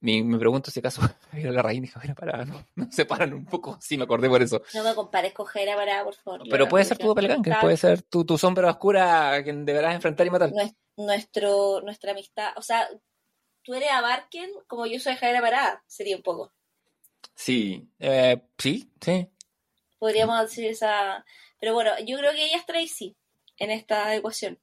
[0.00, 1.02] me, me pregunto si acaso
[1.32, 2.64] era la reina y Parada, ¿no?
[2.76, 4.62] No se paran un poco, sí me acordé por eso.
[4.74, 6.42] No me compares con Jaira Pará, por favor.
[6.48, 10.26] Pero puede ser tu nuestra- puede ser tu, tu sombra oscura a quien deberás enfrentar
[10.26, 10.50] y matar.
[10.52, 12.88] nues- nuestro, nuestra amistad, o sea,
[13.68, 16.54] tú eres Abarken como yo soy Jaira Pará, sería un poco.
[17.34, 19.28] Sí, eh, sí, sí.
[19.98, 21.22] Podríamos decir esa...
[21.60, 23.14] Pero bueno, yo creo que ella es Tracy
[23.58, 24.58] en esta ecuación.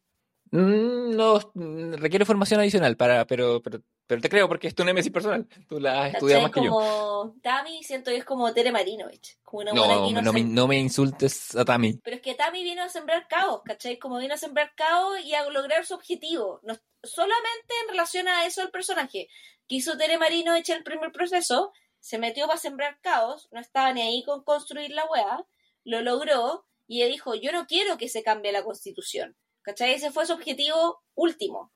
[0.56, 4.84] Mm, No, mm, requiere formación adicional, para, pero, pero, pero te creo porque es tu
[4.84, 5.46] némesis personal.
[5.70, 6.72] Tú la has estudiado más que yo.
[6.72, 9.38] Como Tami, siento que es como Tere Marinovich.
[9.44, 12.00] Como una buena No, que no me, no me insultes a Tami.
[12.04, 13.98] Pero es que Tami vino a sembrar caos, ¿cachai?
[13.98, 16.60] Como vino a sembrar caos y a lograr su objetivo.
[16.64, 19.28] No, solamente en relación a eso el personaje.
[19.68, 24.02] Quiso Tere Marino echar el primer proceso, se metió para sembrar caos, no estaba ni
[24.02, 25.46] ahí con construir la weá,
[25.84, 29.36] lo logró y dijo, yo no quiero que se cambie la constitución.
[29.66, 29.94] ¿Cachai?
[29.94, 31.72] Ese fue su objetivo último.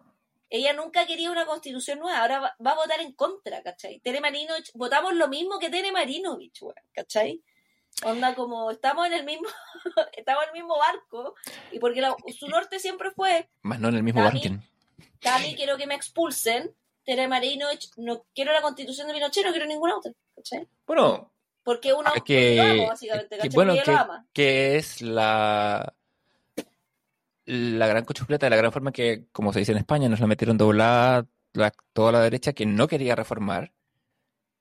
[0.52, 4.00] Ella nunca quería una constitución nueva, ahora va, va a votar en contra, ¿cachai?
[4.00, 6.62] Tere Marinovich, votamos lo mismo que Tere Marinovich,
[6.94, 7.44] ¿cachai?
[8.04, 9.48] Onda como estamos en el mismo,
[10.14, 11.36] estamos en el mismo barco,
[11.72, 14.24] y porque la- su norte siempre fue, Más no en el mismo.
[14.24, 14.64] Barken.
[15.20, 19.66] Tami quiero que me expulsen, Tere Marinovich, no quiero la constitución de Pinochet, no quiero
[19.68, 20.68] ninguna otra, ¿cachai?
[20.88, 21.32] Bueno,
[21.64, 23.56] Porque uno que- lo ama, básicamente, que- ¿cachai?
[23.56, 24.28] bueno, lo que- ama.
[24.34, 25.94] que es la
[27.50, 30.28] la gran cochupleta, de la gran forma que, como se dice en España, nos la
[30.28, 33.74] metieron doblada la- toda la derecha que no quería reformar,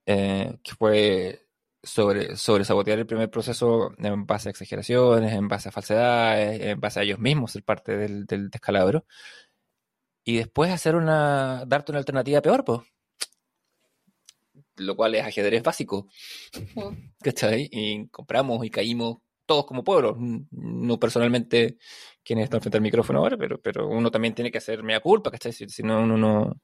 [0.06, 1.46] eh, que fue
[1.82, 6.80] sobre, sobre sabotear el primer proceso en base a exageraciones, en base a falsedades, en
[6.80, 9.04] base a ellos mismos, ser parte del, del descalabro,
[10.24, 12.80] y después hacer una, darte una alternativa peor, pues.
[14.76, 16.08] Lo cual es ajedrez básico.
[16.76, 16.96] Ujú.
[17.22, 17.68] ¿Cachai?
[17.70, 19.18] Y compramos y caímos
[19.48, 20.16] todos como pueblo.
[20.50, 21.78] No personalmente
[22.22, 25.30] quienes están frente al micrófono ahora, pero, pero uno también tiene que hacer mea culpa,
[25.32, 25.52] ¿cachai?
[25.52, 26.54] Si, si no, uno no.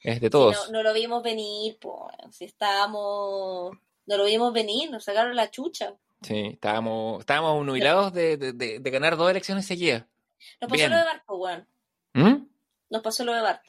[0.00, 0.70] Es de Si todos.
[0.70, 1.96] no, no lo vimos venir, pues,
[2.30, 3.72] si estábamos,
[4.06, 5.94] no lo vimos venir, nos sacaron la chucha.
[6.22, 10.04] Sí, estábamos, estábamos nubilados de, de, de- de ganar dos elecciones seguidas.
[10.60, 10.90] Nos pasó Bien.
[10.90, 11.66] lo de Bart, weón.
[12.14, 12.46] ¿Mm?
[12.90, 13.64] Nos pasó lo de Bart.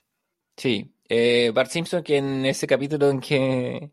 [0.56, 0.92] Sí.
[1.08, 3.92] Eh, Bart Simpson, que en ese capítulo en que.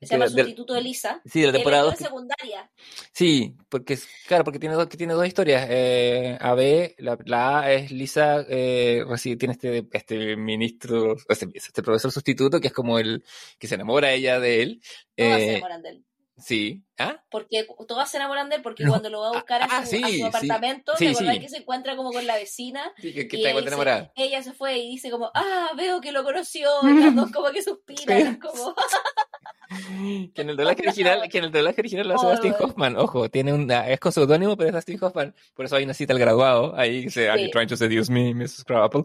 [0.00, 1.20] Se llama de- de- Sustituto de Lisa.
[1.24, 2.00] sí, de la temporada entró 2.
[2.00, 2.70] en secundaria.
[3.12, 5.66] Sí, porque es- claro, porque tiene dos, que tiene dos historias.
[5.68, 11.82] Eh, AB, la, la A es Lisa, eh, recibe- tiene este, este ministro, este, este
[11.82, 13.24] profesor sustituto que es como el
[13.58, 14.80] que se enamora ella de él.
[15.16, 16.04] Todas se Eh, enamoran de él.
[16.36, 17.24] sí, ¿ah?
[17.28, 18.90] Porque todas se enamoran de él porque No.
[18.90, 21.34] cuando lo va a buscar a su, Ah, a sí, su apartamento, Sí, ¿te acordás
[21.34, 21.40] sí.
[21.40, 22.92] que se encuentra como con la vecina?
[22.98, 24.12] Sí, que, que Y está enamorada.
[24.14, 27.50] Ella se fue y dice como, ah, veo que lo conoció, y las dos como
[27.50, 28.74] que suspiran, como,
[30.34, 32.54] Que en el doblaje original, que en el doblaje original lo hace Dustin.
[32.58, 35.34] Hoffman, ojo, tiene ah, es con seudónimo, pero es Dustin Hoffman.
[35.54, 37.50] Por eso hay una cita al graduado, ahí dice, Are you Sí.
[37.52, 38.64] trying to seduce me, Mrs.
[38.64, 39.02] Crabapple?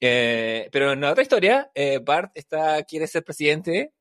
[0.00, 3.92] Eh, pero en la otra historia, eh, Bart está, quiere ser presidente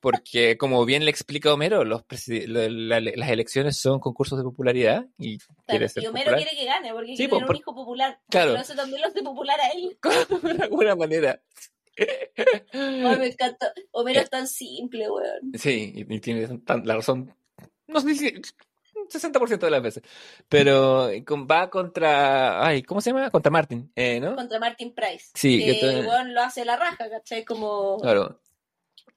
[0.00, 2.02] porque, como bien le explica Homero, los
[2.46, 6.38] lo- la- las elecciones son concursos de popularidad y quiere Claro, ser y Homero popular
[6.48, 8.20] quiere que gane, porque Sí, quiere tener un hijo popular.
[8.30, 8.50] Claro.
[8.52, 9.98] Pero eso también lo hace popular a él.
[10.58, 11.40] de alguna manera.
[12.72, 13.72] Ay, me encanta.
[13.92, 15.52] Homero es tan simple, weón.
[15.54, 17.34] Sí, y, y tiene tan- la razón,
[17.86, 18.32] no sé si
[19.10, 20.02] 60% de las veces,
[20.48, 23.30] pero con- va contra, ay, ¿cómo se llama?
[23.30, 24.36] Contra Martin, eh, ¿no?
[24.36, 25.30] Contra Martin Price.
[25.34, 27.44] Sí, que que el weón lo hace la raja, ¿cachai?
[27.44, 27.98] Como.
[28.00, 28.40] Claro.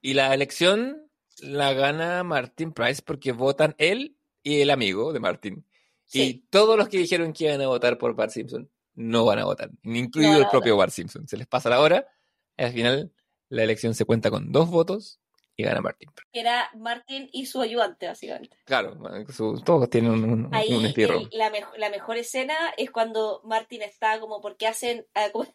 [0.00, 1.08] Y la elección
[1.40, 5.66] la gana Martin Price porque votan él y el amigo de Martin.
[6.14, 6.46] Y Sí.
[6.50, 9.70] todos los que dijeron que iban a votar por Bart Simpson no van a votar,
[9.84, 11.26] incluido No el propio Bart Simpson.
[11.26, 12.21] Se les pasa la hora, y
[12.64, 13.12] al final
[13.48, 15.20] la elección se cuenta con dos votos
[15.56, 16.10] y gana Martin.
[16.32, 18.56] era Martin y su ayudante, básicamente.
[18.64, 18.96] Claro,
[19.30, 21.18] su- todos tienen un, un, Ahí un espirro.
[21.20, 25.46] el- la, mejo- la mejor escena es cuando Martin está como porque hacen ah, como-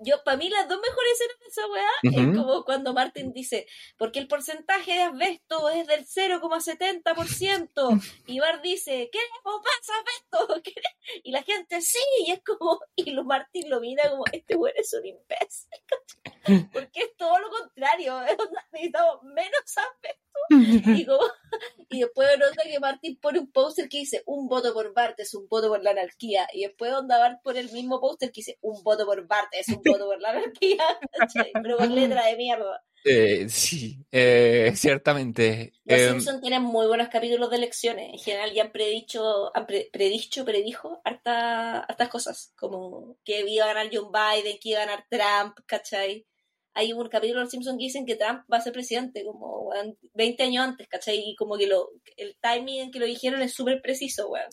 [0.00, 3.66] yo para mí las dos mejores escenas de esa weá es como cuando Martin dice
[3.96, 10.82] porque el porcentaje de asbesto es del 0,70% y Bart dice queremos más asbesto quere-".
[11.24, 14.76] y la gente sí y es como y lo Martin lo mira como este weón
[14.76, 15.70] es un imbécil.
[16.72, 20.20] porque es todo lo contrario es onda, necesitamos menos asbesto
[21.00, 21.20] y, como-
[21.90, 25.34] y después nota que Martin pone un póster que dice un voto por Bart es
[25.34, 26.48] un voto por la anarquía.
[26.52, 29.68] Y después onda Bart pone el mismo póster que dice un voto por Bart es
[29.68, 30.84] un voto por la anarquía.
[31.62, 32.82] Pero con letra de mierda.
[33.04, 35.72] Eh, sí, eh, ciertamente.
[35.84, 38.10] Los Eh, Simpsons tienen muy buenos capítulos de elecciones.
[38.12, 42.52] En general ya han predicho, han pre- predicho, predijo harta, hartas cosas.
[42.56, 46.26] Como que iba a ganar John Biden, que iba a ganar Trump, ¿cachai?
[46.74, 49.62] Hay un capítulo de los Simpsons que dicen que Trump va a ser presidente como
[49.68, 51.18] weón, 20 años antes, ¿cachai?
[51.18, 54.46] Y como que lo, el timing en que lo dijeron es súper preciso, weón.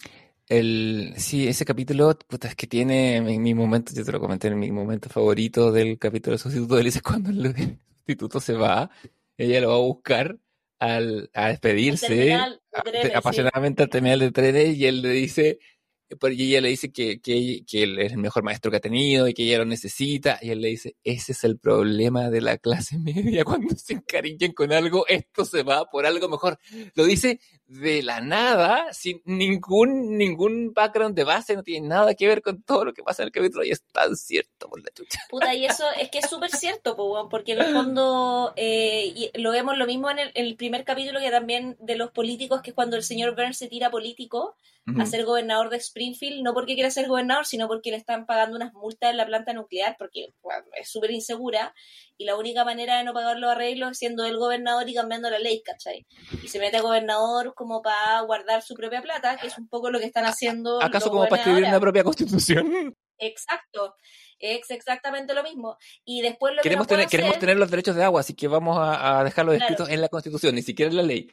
[0.49, 4.47] El, sí, ese capítulo, puta, es que tiene mi, mi momento, yo te lo comenté,
[4.47, 8.53] en mi momento favorito del capítulo del sustituto, él dice cuando el, el sustituto se
[8.53, 8.89] va,
[9.37, 10.37] ella lo va a buscar
[10.79, 13.13] al, a despedirse, de a- trenes, sí.
[13.17, 15.59] apasionadamente al terminal de trenes, y él le dice,
[16.09, 19.27] y ella le dice que, que, que él es el mejor maestro que ha tenido
[19.27, 22.57] y que ella lo necesita, y él le dice, ese es el problema de la
[22.57, 26.59] clase media, cuando se encariñan con algo, esto se va por algo mejor.
[26.95, 32.27] Lo dice de la nada, sin ningún, ningún background de base, no tiene nada que
[32.27, 34.89] ver con todo lo que pasa en el capítulo, y es tan cierto por la
[34.91, 35.19] chucha.
[35.29, 36.95] Puta, y eso es que es súper cierto,
[37.29, 41.19] porque en el fondo eh, lo vemos lo mismo en el, en el primer capítulo
[41.19, 44.55] que también de los políticos, que es cuando el señor Burns se tira político
[44.95, 48.55] A ser gobernador de Springfield, no porque quiera ser gobernador, sino porque le están pagando
[48.55, 51.73] unas multas en la planta nuclear, porque bueno, es súper insegura,
[52.17, 55.29] y la única manera de no pagar los arreglos es siendo el gobernador y cambiando
[55.29, 56.07] la ley, ¿cachai?
[56.41, 59.89] Y se mete a gobernador como para guardar su propia plata, que es un poco
[59.89, 60.81] lo que están haciendo.
[60.81, 62.95] ¿Acaso como para escribir una propia constitución?
[63.17, 63.95] Exacto,
[64.39, 65.77] es exactamente lo mismo.
[66.05, 68.47] Y después lo Queremos que no tener, queremos tener los derechos de agua, así que
[68.47, 69.65] vamos a, a dejarlos Claro.
[69.65, 71.29] escritos en la constitución, ni siquiera en la ley.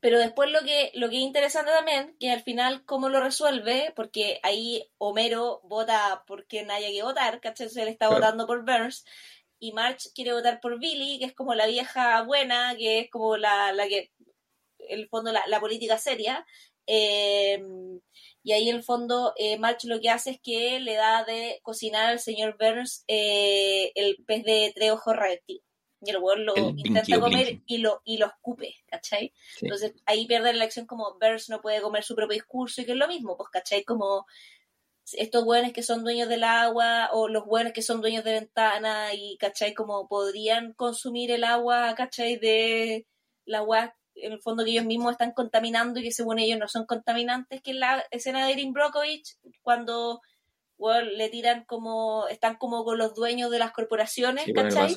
[0.00, 3.92] Pero después lo que, lo que es interesante también, que al final cómo lo resuelve,
[3.96, 7.66] porque ahí Homero vota por quien haya que votar, ¿cachai?
[7.66, 8.20] Entonces él está Claro.
[8.20, 9.04] votando por Burns,
[9.58, 13.36] y March quiere votar por Billy, que es como la vieja buena, que es como
[13.36, 14.10] la, la que,
[14.78, 16.44] en el fondo, la, la política seria.
[16.86, 17.62] Eh,
[18.42, 21.60] y ahí en el fondo eh, March lo que hace es que le da de
[21.62, 25.62] cocinar al señor Burns eh, el pez de tres ojos radioactivo.
[26.04, 29.32] Y el weón lo El intenta comer y lo, y lo escupe, ¿cachai?
[29.56, 29.66] Sí.
[29.66, 32.92] Entonces ahí pierde la elección como Burns no puede comer su propio discurso y que
[32.92, 33.84] es lo mismo, pues, ¿cachai?
[33.84, 34.26] Como
[35.12, 39.14] estos hueones que son dueños del agua o los hueones que son dueños de ventana
[39.14, 39.74] y, ¿cachai?
[39.74, 42.36] Como podrían consumir el agua, ¿cachai?
[42.36, 43.06] De
[43.44, 46.68] la agua en el fondo que ellos mismos están contaminando y que según ellos no
[46.68, 50.20] son contaminantes, que es la escena de Erin Brockovich cuando
[50.82, 54.96] weón, le tiran como, están como con los dueños de las corporaciones, Sí, ¿cachai?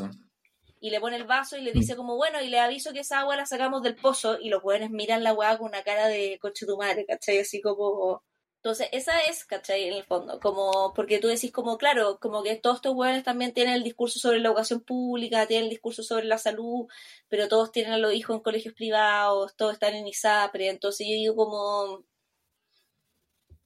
[0.86, 1.80] Y le pone el vaso y le Mm.
[1.80, 4.62] dice como, bueno, y le aviso que esa agua la sacamos del pozo, y los
[4.62, 7.40] buenos miran la weá con una cara de coche tu madre, ¿cachai?
[7.40, 8.24] Así como...
[8.58, 9.86] Entonces, esa es, ¿cachai?
[9.86, 13.52] En el fondo, como, porque tú decís como, claro, como que todos estos hueones también
[13.54, 16.88] tienen el discurso sobre la educación pública, tienen el discurso sobre la salud,
[17.30, 21.14] pero todos tienen a los hijos en colegios privados, todos están en ISAPRE, entonces yo
[21.14, 22.06] digo como,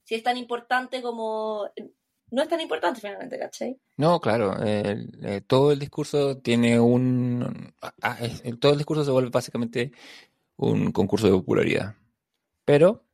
[0.03, 1.69] si es tan importante como,
[2.31, 3.77] no es tan importante finalmente, ¿cachai?
[3.97, 7.73] No, claro, el- eh, todo el discurso tiene un...
[7.81, 9.91] ah, ah, es- el- todo el discurso se vuelve básicamente
[10.57, 11.95] un concurso de popularidad.
[12.65, 13.05] Pero...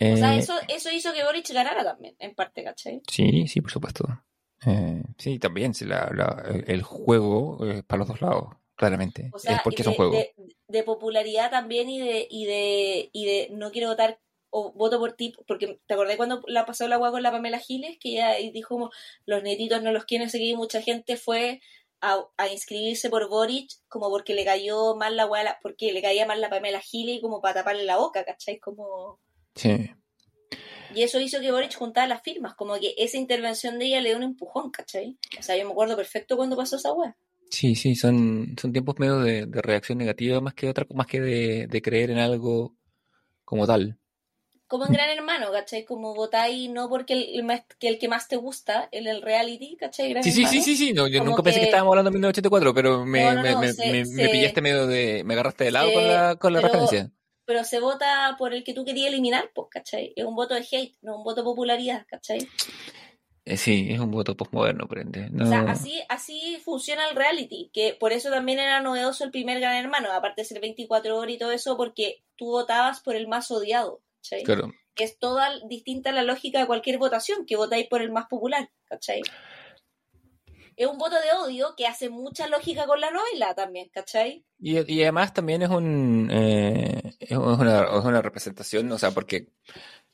[0.00, 3.00] O sea, eh, eso, eso hizo que Boric ganara también, en parte, ¿cachai?
[3.08, 4.04] Sí, sí, por supuesto.
[4.66, 9.30] Eh, sí, también, sí, la- la- el, juego es para los dos lados, claramente.
[9.32, 10.12] O sea, es porque de, es un juego.
[10.12, 10.34] de-
[10.66, 14.18] de popularidad también y de, y de, y de no quiero votar
[14.56, 17.58] o voto por ti, porque te acordé cuando la pasó la agua con la Pamela
[17.58, 18.90] Giles, que ella dijo como
[19.26, 21.60] los netitos no los quieren seguir, mucha gente fue
[22.00, 26.24] a, a inscribirse por Boric como porque le cayó mal la agua, porque le caía
[26.24, 28.60] mal la Pamela Giles como para taparle la boca, ¿cachai?
[28.60, 29.18] Como...
[29.56, 29.90] Sí.
[30.94, 34.10] Y eso hizo que Boric juntara las firmas, como que esa intervención de ella le
[34.10, 35.18] dio un empujón, ¿cachai?
[35.36, 37.16] O sea, yo me acuerdo perfecto cuando pasó esa agua.
[37.50, 41.20] Sí, sí, son, son tiempos medio de, de reacción negativa más que otra, más que
[41.20, 42.76] de, de creer en algo
[43.44, 43.98] como tal.
[44.66, 45.84] Como en Gran Hermano, ¿cachai?
[45.84, 49.22] Como votáis no porque el, el más- que el que más te gusta, el, el
[49.22, 50.10] reality, ¿cachai?
[50.10, 52.14] Gran Sí, sí, sí, sí, sí, no, yo Como nunca pensé que estábamos hablando de
[52.14, 55.64] 1984, pero me, No, no, me, me, se- me- se- pillaste medio de, me agarraste
[55.64, 57.10] de lado se- con la, con la pero- referencia.
[57.46, 60.14] Pero se vota por el que tú querías eliminar, pues, ¿cachai?
[60.16, 62.38] Es un voto de hate, no un voto de popularidad, ¿cachai?
[63.44, 65.28] Eh, sí, es un voto postmoderno, por ende.
[65.30, 69.30] No, O sea, así, así funciona el reality, que por eso también era novedoso el
[69.30, 73.14] primer Gran Hermano, aparte de ser 24 horas y todo eso, porque tú votabas por
[73.14, 74.42] el más odiado, ¿cachai?
[74.42, 74.72] claro.
[74.94, 78.70] Que es toda distinta la lógica de cualquier votación, que votáis por el más popular,
[78.84, 79.22] ¿cachai?
[80.76, 84.44] Es un voto de odio que hace mucha lógica con la novela también, ¿cachai?
[84.58, 89.48] Y, y además también es un eh, es una, es una representación, o sea, porque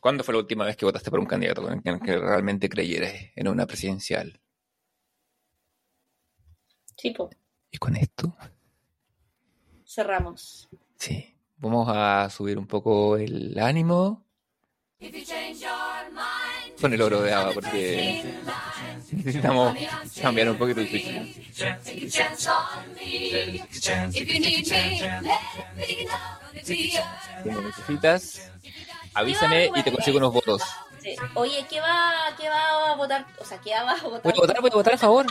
[0.01, 3.13] ¿cuándo fue la última vez que votaste por un candidato en el que realmente creyeras
[3.37, 4.41] en una presidencial?
[6.97, 7.31] Tipo,
[7.71, 8.37] Y con esto,
[9.87, 10.69] cerramos.
[10.97, 14.25] sí, vamos a subir un poco el ánimo
[16.81, 18.25] con el oro de Ava, porque
[19.13, 19.77] necesitamos
[20.21, 21.11] cambiar un poquito el switch.
[26.63, 26.75] Si
[27.45, 28.51] me necesitas,
[29.15, 30.63] avísame y te consigo unos votos.
[31.03, 31.17] Sí.
[31.35, 33.27] Oye, ¿qué va, ¿qué va a votar?
[33.39, 34.23] O sea, ¿qué va a votar?
[34.23, 35.27] Voy a votar, voy a votar a favor.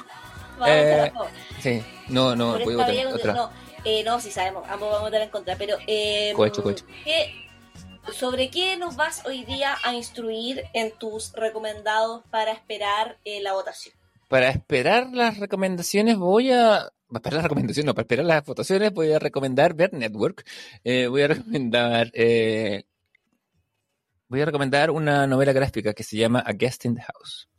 [0.55, 1.29] A votar a Eh, favor.
[1.61, 3.33] Sí, no, no, voy a votar otra.
[3.33, 3.51] No,
[3.89, 6.85] eh, no, sí sabemos, ambos vamos a votar en contra, pero eh, Cohecho, cohecho.
[7.03, 7.33] ¿qué-
[8.13, 13.53] ¿sobre qué nos vas hoy día a instruir en tus recomendados para esperar eh, la
[13.53, 13.93] votación?
[14.27, 16.89] Para esperar las recomendaciones voy a...
[17.07, 20.45] Para esperar las recomendaciones, no, para esperar las votaciones voy a recomendar ver Network.
[20.83, 22.11] Eh, voy a recomendar...
[24.27, 27.49] voy a recomendar una novela gráfica que se llama A Guest in the House.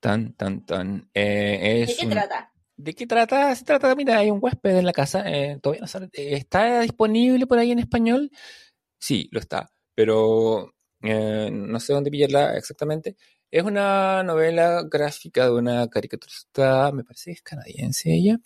[0.00, 1.10] Tan, tan, tan.
[1.12, 2.50] Es ¿De qué un- trata?
[2.76, 3.54] ¿De qué trata?
[3.54, 5.22] Se trata, mira, hay un huésped en la casa.
[5.26, 8.30] eh, todavía no sale- eh, ¿Está disponible por ahí en español?
[8.98, 9.70] Sí, lo está.
[9.94, 13.16] Pero eh, no sé dónde pillarla exactamente.
[13.50, 18.38] Es una novela gráfica de una caricaturista, me parece que es canadiense ella.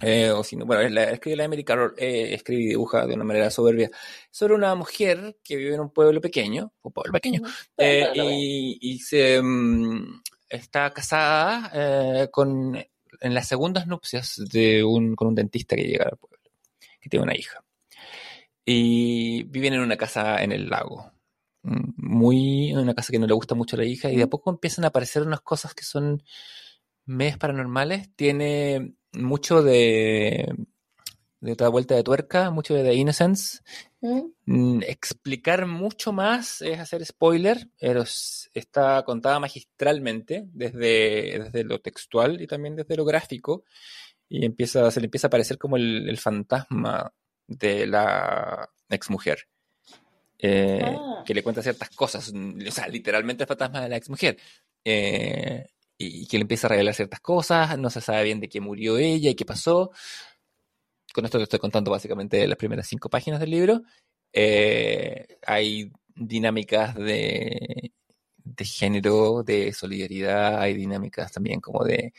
[0.00, 3.14] Eh, o si no, bueno, la, escribe la Emily Carroll, eh, escribe y dibuja de
[3.14, 3.90] una manera soberbia
[4.30, 7.40] sobre una mujer que vive en un pueblo pequeño, un pueblo pequeño,
[7.78, 12.76] eh, y, y se mm, está casada eh, con
[13.24, 16.38] en las segundas nupcias de un, con un dentista que llega al pueblo,
[17.00, 17.64] que tiene una hija.
[18.64, 21.12] Y viven en una casa en el lago.
[21.62, 24.24] Mm, Muy, en una casa que no le gusta mucho a la hija, y de
[24.24, 26.22] a poco empiezan a aparecer unas cosas que son
[27.06, 28.14] medias paranormales.
[28.14, 30.54] Tiene mucho de,
[31.44, 33.60] de otra vuelta de tuerca, mucho de The Innocence.
[34.00, 34.22] ¿Mm?
[34.46, 41.80] Mm, explicar mucho más es hacer spoiler, pero es- está contada magistralmente desde, desde lo
[41.80, 43.64] textual y también desde lo gráfico
[44.28, 47.12] y empieza, se le empieza a aparecer como el, el fantasma
[47.46, 49.46] de la exmujer.
[50.38, 51.22] eh, Ah.
[51.24, 54.36] que le cuenta ciertas cosas, mm, o sea, literalmente el fantasma de la exmujer.
[54.84, 55.64] eh,
[55.96, 58.98] y que le empieza a revelar ciertas cosas, no se sabe bien de qué murió
[58.98, 59.90] ella y qué pasó.
[61.14, 63.82] Con esto te estoy contando básicamente las primeras cinco páginas del libro.
[64.32, 67.92] Eh, hay dinámicas de,
[68.44, 72.12] de género, de solidaridad, hay dinámicas también como de,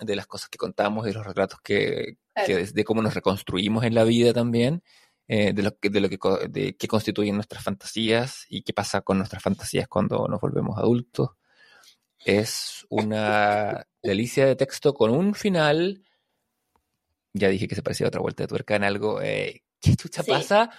[0.00, 3.94] de las cosas que contamos, de los relatos que, que- de cómo nos reconstruimos en
[3.94, 4.82] la vida también,
[5.28, 6.18] eh, de lo que, de lo que,
[6.50, 11.30] de qué constituyen nuestras fantasías y qué pasa con nuestras fantasías cuando nos volvemos adultos.
[12.24, 16.02] Es una delicia de texto con un final.
[17.38, 19.20] Ya dije que se parecía a otra vuelta de tuerca en algo.
[19.22, 20.30] eh, ¿Qué chucha Sí.
[20.30, 20.70] pasa?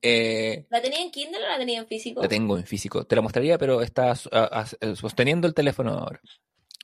[0.00, 2.22] Eh, ¿La tenía en Kindle o la tenía en físico?
[2.22, 3.04] la tengo en físico.
[3.04, 6.20] Te la mostraría, pero está su- a- a- eh, sosteniendo el teléfono ahora.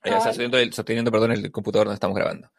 [0.05, 0.23] Eh, o sea, Ay.
[0.23, 2.51] sosteniendo, el, sosteniendo, perdón, el computador donde estamos grabando.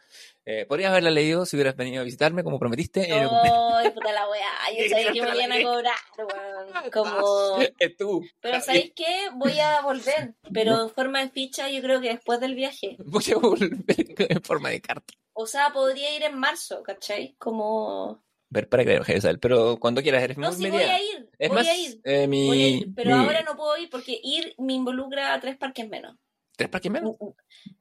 [0.46, 3.02] Eh, podrías haberla leído si hubieras venido a visitarme, como prometiste.
[3.12, 4.48] Ay, puta la weá.
[4.78, 6.92] Yo sabía que me iban a cobrar, weón.
[6.92, 7.60] Como...
[7.98, 8.26] Tú.
[8.42, 9.28] Pero ¿sabéis qué?
[9.36, 12.96] Voy a volver, pero en forma de ficha yo creo que después del viaje.
[13.00, 13.70] Voy a volver
[14.32, 15.14] en forma de carta.
[15.34, 17.36] O sea, podría ir en marzo, ¿cachai?
[17.38, 18.24] Como...
[18.52, 20.80] Ver para creer, Jesús, Pero cuando quieras, eres No, sí, media.
[20.80, 21.30] voy a ir.
[21.38, 22.02] Es voy más, a ir.
[22.04, 25.34] eh, mi, Voy a ir, pero mi- ahora no puedo ir porque ir me involucra
[25.36, 26.16] a tres parques menos.
[26.58, 27.14] ¿Tres parques menos?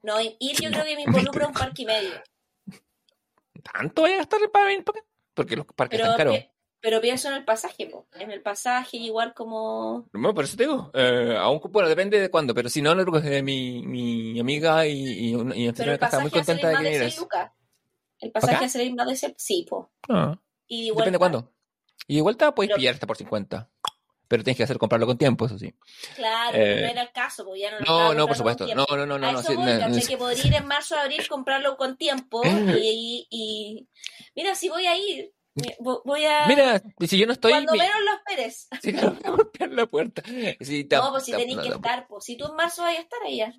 [0.03, 2.21] No, ir yo creo que me involucra a un parque y medio.
[3.73, 5.07] ¿Tanto voy a gastar para venir para acá?
[5.33, 6.37] Porque los parques Pero, están caros.
[6.37, 6.49] pi-
[6.81, 8.07] pero pienso en el pasaje, po.
[8.13, 10.07] En el pasaje, igual como...
[10.13, 10.91] No, por eso te digo.
[10.93, 15.35] Eh, aún, bueno, depende de cuándo, pero si no, que mi, mi amiga y, y,
[15.35, 17.19] una- y Pero el que está muy contenta de que de 6 vinieras.
[17.19, 17.51] lucas.
[18.19, 18.65] El pasaje acá?
[18.65, 19.33] hace más de 6...
[19.37, 19.91] Sí, po.
[20.09, 20.37] Ah,
[20.67, 21.51] Y de depende de cuándo.
[22.07, 23.69] Y de vuelta puedes Pero- pillar hasta por 50.
[24.29, 25.73] Pero tienes que hacer comprarlo con tiempo, eso sí.
[26.15, 28.65] Claro, Eh, no era el caso, porque ya no lo No, no, por supuesto.
[28.73, 29.27] No, no, no, no.
[29.27, 32.41] a no, eso voy, no, no, que podría ir en marzo, abril, comprarlo con tiempo
[32.81, 33.87] y, y...
[34.35, 35.33] Mira, si voy a ir,
[35.79, 36.45] voy a...
[36.47, 37.51] Mira, si yo no estoy.
[37.51, 38.67] cuando mi- menos lo esperes.
[38.81, 40.21] Sí, claro, voy a golpear la puerta.
[40.21, 42.83] Te- No, pues si te- tenéis no, que no, estar, pues si tú en marzo
[42.83, 43.53] vas a estar allá.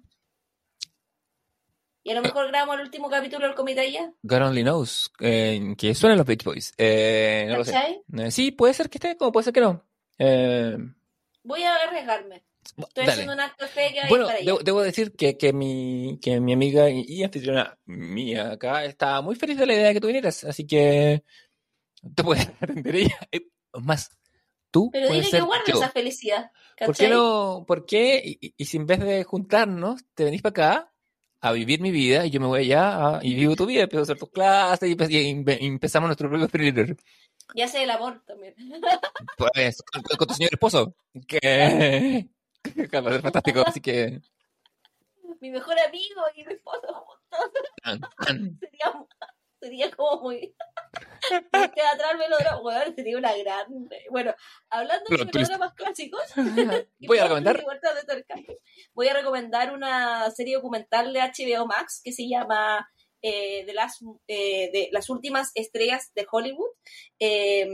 [2.02, 5.10] Y a lo mejor grabamos el último capítulo del comité allá, God only knows.
[5.20, 6.72] eh, que suenan los Beach Boys.
[6.78, 8.02] Eh, no lo sé.
[8.16, 9.84] Eh, sí, puede ser que esté, como puede ser que no.
[10.20, 10.76] Eh,
[11.42, 12.42] Voy a arriesgarme.
[12.76, 13.12] Estoy Dale.
[13.12, 14.44] haciendo un acto de fe que va a ir Bueno, para allá.
[14.46, 19.20] debo, debo decir que, que, mi, que mi amiga y, y anfitriona mía acá está
[19.22, 21.24] muy feliz de la idea de que tú vinieras, así que
[22.14, 23.18] te puedes atender ella.
[23.32, 23.48] Eh,
[23.82, 24.10] Más,
[24.70, 26.50] tú Pero dile que guarde esa felicidad.
[26.84, 27.10] ¿Por qué ¿cachai?
[27.10, 27.64] no?
[27.66, 28.22] ¿Por qué?
[28.40, 30.92] Y, y- si en vez de juntarnos, te venís para acá
[31.40, 34.00] a vivir mi vida y yo me voy allá a- y vivo tu vida, empiezo
[34.00, 36.94] a hacer tus clases y, y y empezamos nuestro propio thriller.
[37.54, 38.54] Y hace el amor también.
[39.36, 40.94] Pues con, con tu señor esposo,
[41.26, 42.28] que,
[42.90, 44.20] ser fantástico, así que...
[45.40, 47.20] Mi mejor amigo y mi esposo juntos.
[48.60, 49.06] Sería,
[49.60, 50.54] sería como muy.
[51.52, 52.60] teatral melodrama.
[52.60, 53.66] Bueno, sería una gran.
[54.10, 54.34] Bueno,
[54.68, 56.22] hablando de melodramas clásicos.
[57.06, 57.64] Voy a recomendar
[58.94, 62.88] Voy a recomendar una serie documental de HBO Max que se llama
[63.22, 63.98] eh, de, las,
[64.28, 66.70] eh, de las últimas estrellas de Hollywood.
[67.18, 67.66] eh,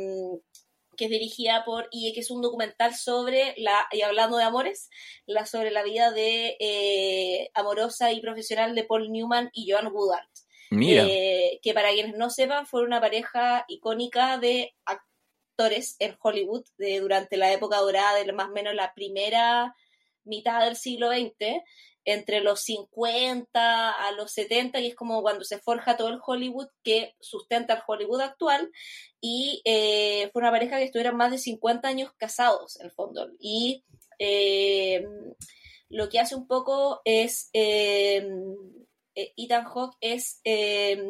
[0.96, 4.88] que es dirigida por, y que es un documental sobre la, y hablando de amores,
[5.26, 10.26] la, sobre la vida de eh, amorosa y profesional de Paul Newman y Joan Woodard.
[10.70, 16.64] Mira, Eh, que para quienes no sepan, fue una pareja icónica de actores en Hollywood
[16.76, 19.74] de, durante la época dorada de más o menos la primera
[20.26, 21.62] mitad del siglo XX,
[22.04, 26.68] entre los 50 a los 70, y es como cuando se forja todo el Hollywood
[26.84, 28.70] que sustenta el Hollywood actual,
[29.20, 33.28] y eh, fue una pareja que estuvieron más de 50 años casados, en el fondo,
[33.40, 33.84] y
[34.18, 35.04] eh,
[35.88, 37.48] lo que hace un poco es...
[37.52, 38.26] eh,
[39.18, 41.02] eh, Ethan Hawke es, eh,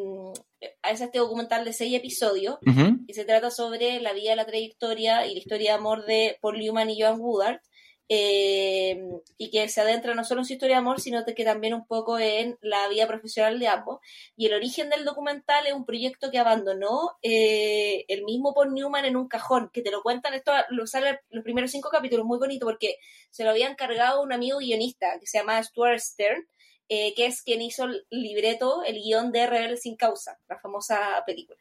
[0.60, 5.26] es este documental de seis episodios ujú, que se trata sobre la vida, la trayectoria
[5.26, 7.58] y la historia de amor de Paul Newman y Joan Woodard,
[8.08, 9.02] eh,
[9.36, 11.86] y que se adentra no solo en su historia de amor, sino que también un
[11.86, 14.00] poco en la vida profesional de ambos.
[14.36, 19.04] Y el origen del documental es un proyecto que abandonó eh, el mismo Paul Newman
[19.04, 22.38] en un cajón, que te lo cuentan, esto lo sale los primeros cinco capítulos, muy
[22.38, 22.98] bonito, porque
[23.30, 26.46] se lo había encargado un amigo guionista que se llama Stuart Stern,
[26.88, 31.22] eh, que es quien hizo el libreto, el guion de Rebelde sin causa, la famosa
[31.26, 31.58] película.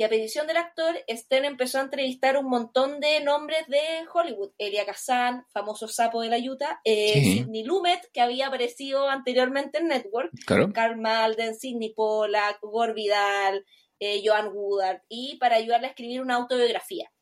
[0.00, 4.50] Y a petición del actor, Stern empezó a entrevistar un montón de nombres de Hollywood.
[4.56, 7.32] Elia Kazan, famoso sapo de la Utah, eh, Sí.
[7.34, 10.72] Sidney Lumet, que había aparecido anteriormente en Network, claro.
[10.72, 13.66] Carl Malden, Sidney Pollack, Gore Vidal,
[13.98, 17.12] eh, Joan Woodard, y para ayudarle a escribir una autobiografía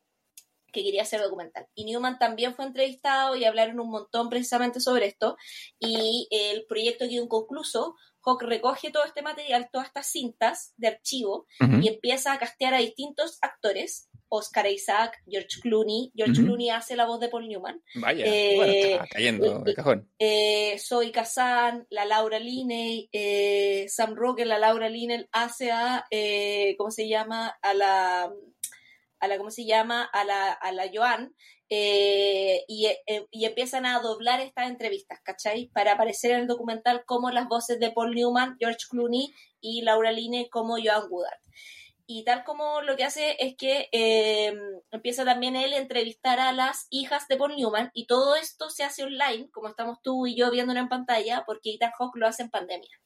[0.71, 1.67] que quería hacer documental.
[1.75, 5.35] Y Newman también fue entrevistado y hablaron un montón precisamente sobre esto.
[5.79, 7.95] Y el proyecto quedó inconcluso.
[8.23, 11.47] Hawk recoge todo este material, todas estas cintas de archivo,
[11.81, 14.09] y empieza a castear a distintos actores.
[14.31, 16.11] Oscar Isaac, George Clooney.
[16.15, 16.43] George.
[16.43, 17.81] Clooney hace la voz de Paul Newman.
[17.95, 20.07] Vaya, eh, bueno, está cayendo de cajón.
[20.19, 26.75] Eh, Zoe Kazan, la Laura Linney, eh, Sam Rockwell, la Laura Linney hace a, eh,
[26.77, 27.57] ¿cómo se llama?
[27.59, 28.31] A la,
[29.19, 30.03] a la, ¿cómo se llama?
[30.03, 31.33] A la, a la Joan.
[31.69, 35.67] Eh, y, eh, y empiezan a doblar estas entrevistas, ¿cachai?
[35.67, 40.11] Para aparecer en el documental como las voces de Paul Newman, George Clooney y Laura
[40.11, 41.39] Linney como Joan Woodard.
[42.11, 44.51] Y tal como lo que hace es que eh,
[44.89, 48.83] empieza también él a entrevistar a las hijas de Paul Newman y todo esto se
[48.83, 52.41] hace online, como estamos tú y yo viéndolo en pantalla, porque Ethan Hawke lo hace
[52.41, 52.99] en pandemia.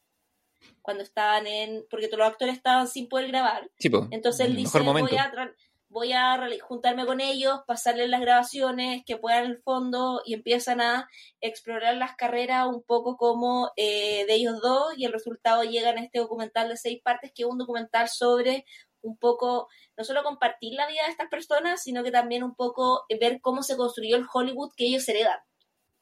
[0.80, 1.84] Cuando estaban en...
[1.90, 3.70] porque todos los actores estaban sin poder grabar.
[3.78, 5.10] Sí, po, Entonces él dice, mejor momento.
[5.10, 5.54] voy a,
[5.94, 11.08] voy a juntarme con ellos, pasarles las grabaciones, que puedan el fondo, y empiezan a
[11.40, 15.98] explorar las carreras un poco como eh, de ellos dos, y el resultado llega en
[15.98, 18.64] este documental de seis partes, que es un documental sobre
[19.02, 23.04] un poco, no solo compartir la vida de estas personas, sino que también un poco
[23.20, 25.38] ver cómo se construyó el Hollywood que ellos heredan.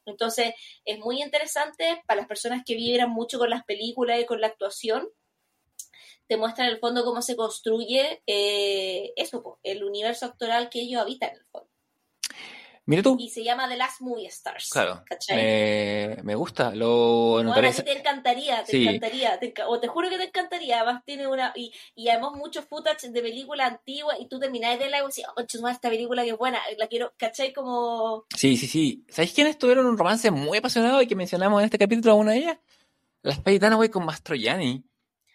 [0.07, 0.55] Entonces,
[0.85, 4.47] es muy interesante para las personas que vibran mucho con las películas y con la
[4.47, 5.07] actuación,
[6.33, 10.99] te muestra en el fondo cómo se construye eh, eso, el universo actoral que ellos
[11.01, 11.69] habitan en el fondo.
[12.85, 14.69] Mira tú, Y se llama The Last Movie Stars.
[14.69, 18.81] claro, me, me gusta, lo Bueno, a ti te encantaría, te Sí.
[18.85, 22.65] encantaría, te o te juro que te encantaría, además tiene una, y, y además muchos
[22.65, 26.31] footage de películas antiguas, y tú terminás de la y decís, oh, esta película que
[26.31, 27.53] es buena, la quiero, ¿cachai?
[27.53, 29.05] Como, Sí, sí, sí.
[29.07, 32.31] ¿Sabéis quiénes tuvieron un romance muy apasionado y que mencionamos en este capítulo a una
[32.33, 32.57] de ellas?
[33.21, 34.83] Las Faye Dunaway con Mastroianni.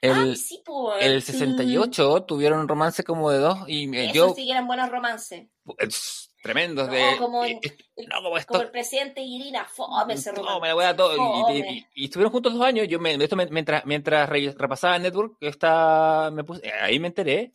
[0.00, 1.04] El, ah, sí, pues.
[1.04, 4.32] el 68 tuvieron un romance como de dos y eh, yo...
[4.34, 5.48] sí que eran buenos romances.
[5.78, 7.16] es tremendos No, de...
[7.18, 8.52] como en- eh, eh, no, como esto...
[8.52, 10.52] Como el presidente Irina, fome ese romance.
[10.54, 11.50] No, me la voy a todo.
[11.50, 12.86] Y, y- y- estuvieron juntos dos años.
[12.88, 17.52] Yo me, esto me- mientras, mientras re- repasaba Network, esta, me puse, ahí me enteré.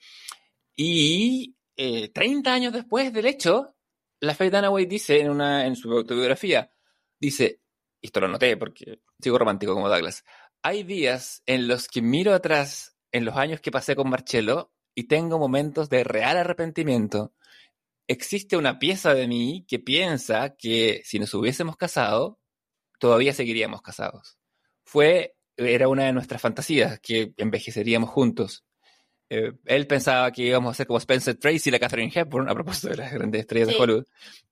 [0.76, 3.74] Y eh, 30 años después del hecho,
[4.20, 6.70] la Faye Dunaway dice en, una, en su autobiografía,
[7.20, 7.62] dice,
[8.02, 10.24] y esto lo noté porque sigo romántico como Douglas,
[10.64, 15.04] hay días en los que miro atrás en los años que pasé con Marcello y
[15.06, 17.34] tengo momentos de real arrepentimiento.
[18.08, 22.40] existe una pieza de mí que piensa que si nos hubiésemos casado,
[23.00, 24.38] todavía seguiríamos casados.
[24.84, 28.66] Fue, era una de nuestras fantasías, que envejeceríamos juntos.
[29.30, 32.54] Eh, él pensaba que íbamos a ser como Spencer Tracy y la Catherine Hepburn, a
[32.54, 33.76] propósito de las grandes estrellas Sí.
[33.76, 34.06] de Hollywood.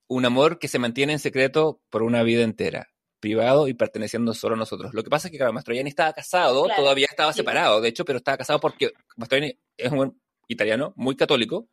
[0.07, 2.90] Un amor que se mantiene en secreto por una vida entera,
[3.22, 4.93] privado y perteneciendo solo a nosotros.
[4.93, 7.38] Lo que pasa es que, claro, Mastroianni estaba casado, Claro, todavía estaba sí.
[7.38, 10.19] separado, de hecho, pero estaba casado porque Mastroianni es un
[10.49, 11.69] italiano, muy católico,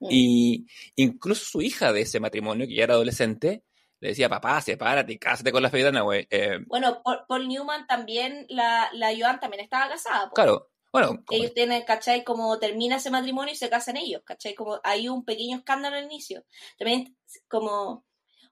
[0.00, 0.08] Mm.
[0.10, 0.66] y
[0.96, 3.62] incluso su hija de ese matrimonio, que ya era adolescente,
[4.00, 6.26] le decía, papá, sepárate cásate con la Faidana, güey.
[6.30, 10.30] Eh, Bueno, Paul, Paul Newman también, la, la Joan también estaba casada.
[10.34, 12.22] claro, bueno, Ellos tienen, ¿cachai?
[12.22, 14.54] Como termina ese matrimonio y se casan ellos, ¿cachai?
[14.54, 16.44] Como hay un pequeño escándalo al inicio.
[16.78, 17.16] También
[17.48, 18.04] como...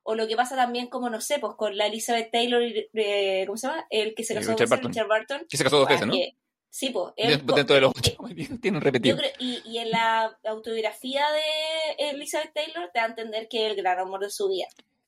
[0.05, 3.57] O lo que pasa también como, no sé, pues con la Elizabeth Taylor, eh, ¿cómo
[3.57, 3.87] se llama?
[3.91, 4.91] El que se Eh, casó Richard con Barton.
[4.93, 5.47] Richard Barton.
[5.49, 6.13] que se casó dos veces, ¿no?
[6.13, 6.37] Que-
[6.71, 7.13] sí, pues.
[7.17, 9.17] él Dentro de los eh, ocho, tienen yo repetido.
[9.17, 13.71] creo- y, y en la autobiografía de Elizabeth Taylor te da a entender que es
[13.71, 14.67] el gran amor de su vida.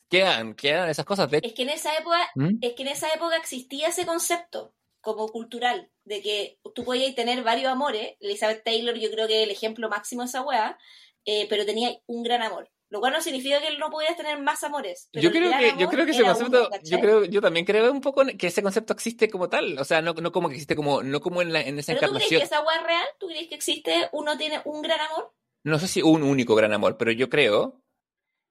[0.09, 1.29] Quedan, quedan esas cosas.
[1.31, 2.59] De Es que en esa época, ¿Mm?
[2.61, 7.43] es que en esa época existía ese concepto como cultural de que tú podías tener
[7.43, 8.15] varios amores.
[8.21, 10.79] Elizabeth Taylor, yo creo que es el ejemplo máximo de esa weá,
[11.25, 12.71] eh, pero tenía un gran amor.
[12.95, 15.09] Lo cual no significa que no podías tener más amores.
[15.13, 17.67] pero yo creo que, yo amor creo que ese concepto, uno, yo creo, yo también
[17.67, 19.77] creo un poco que ese concepto existe como tal.
[19.81, 22.07] O sea, no, no como que existe como, no como en, la, en esa ¿Pero
[22.07, 23.07] tú crees que esa weá es real?
[23.19, 25.33] ¿Tú crees que existe, uno tiene un gran amor?
[25.65, 27.83] No sé si un único gran amor, pero yo creo.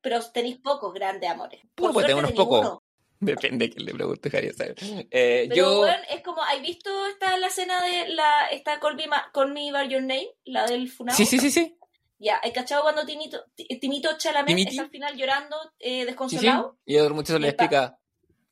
[0.01, 1.61] Pero tenéis pocos grandes amores.
[1.61, 2.79] Bueno, Por pues suerte unos pocos.
[3.21, 4.75] Depende de quién le pregunte, Javier.
[5.09, 5.81] Eh, Pero, yo.
[5.83, 9.71] weón, es como, ¿has visto esta la escena de la, esta Call Me, Call Me
[9.71, 10.35] By Your Name?
[10.43, 11.15] La del Funado.
[11.15, 11.77] Sí, sí, sí, sí.
[12.23, 14.69] Ya, ¿hay cachado cuando Tinito, Ti- Tinito Chalamet Timiti.
[14.71, 16.05] está al final llorando, eh, sí, sí.
[16.05, 16.77] desconsolado?
[16.85, 17.99] Y el muchacho le explica.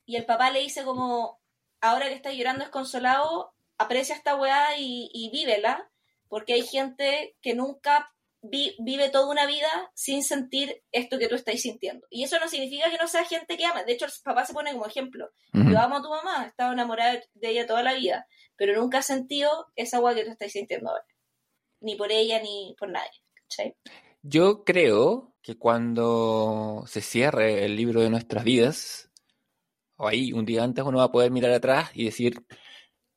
[0.04, 1.40] Y el papá le dice como,
[1.80, 5.90] ahora que estás llorando desconsolado, aprecia esta weá y, y vívela,
[6.28, 8.12] porque hay gente que nunca
[8.42, 12.06] vi- vive toda una vida sin sentir esto que tú estás sintiendo.
[12.10, 13.84] Y eso no significa que no sea gente que ama.
[13.84, 15.30] De hecho, el papá se pone como ejemplo.
[15.54, 18.26] Yo amo a tu mamá, he estado enamorada de ella toda la vida,
[18.56, 21.04] pero nunca he sentido esa weá que tú estás sintiendo ahora.
[21.80, 23.21] Ni por ella, ni por nadie.
[24.22, 29.10] Yo creo que cuando se cierre el libro de nuestras vidas,
[29.96, 32.44] o ahí un día antes uno va a poder mirar atrás y decir,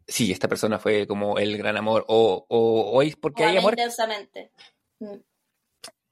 [0.07, 3.57] sí, esta persona fue como el gran amor, o, o, o es porque O hay
[3.57, 3.73] amor.
[3.73, 4.51] intensamente.
[4.99, 5.15] Mm.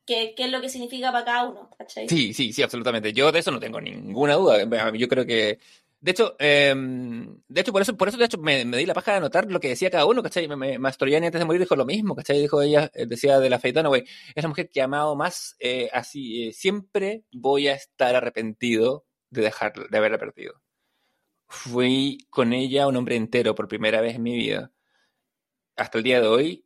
[0.05, 1.69] ¿Qué, qué es lo que significa para cada uno?
[1.77, 2.09] ¿cachai?
[2.09, 3.13] Sí, sí, sí, absolutamente.
[3.13, 4.91] Yo de eso no tengo ninguna duda.
[4.93, 5.59] Yo creo que.
[6.03, 6.75] De hecho, eh,
[7.47, 9.61] de hecho, por eso, por eso de hecho, me, di la paja de anotar lo
[9.61, 10.49] que decía cada uno, ¿cachai?
[10.49, 12.41] Me, Mastroianni antes de morir dijo lo mismo, ¿cachai?
[12.41, 14.03] Dijo ella, eh, decía de la Feitana, güey,
[14.35, 19.05] es la mujer que he amado más, eh, así, eh, siempre voy a estar arrepentido
[19.29, 20.61] de dejar, de haberla perdido.
[21.47, 24.73] Fui con ella un hombre entero por primera vez en mi vida.
[25.77, 26.62] Hasta el día de hoy,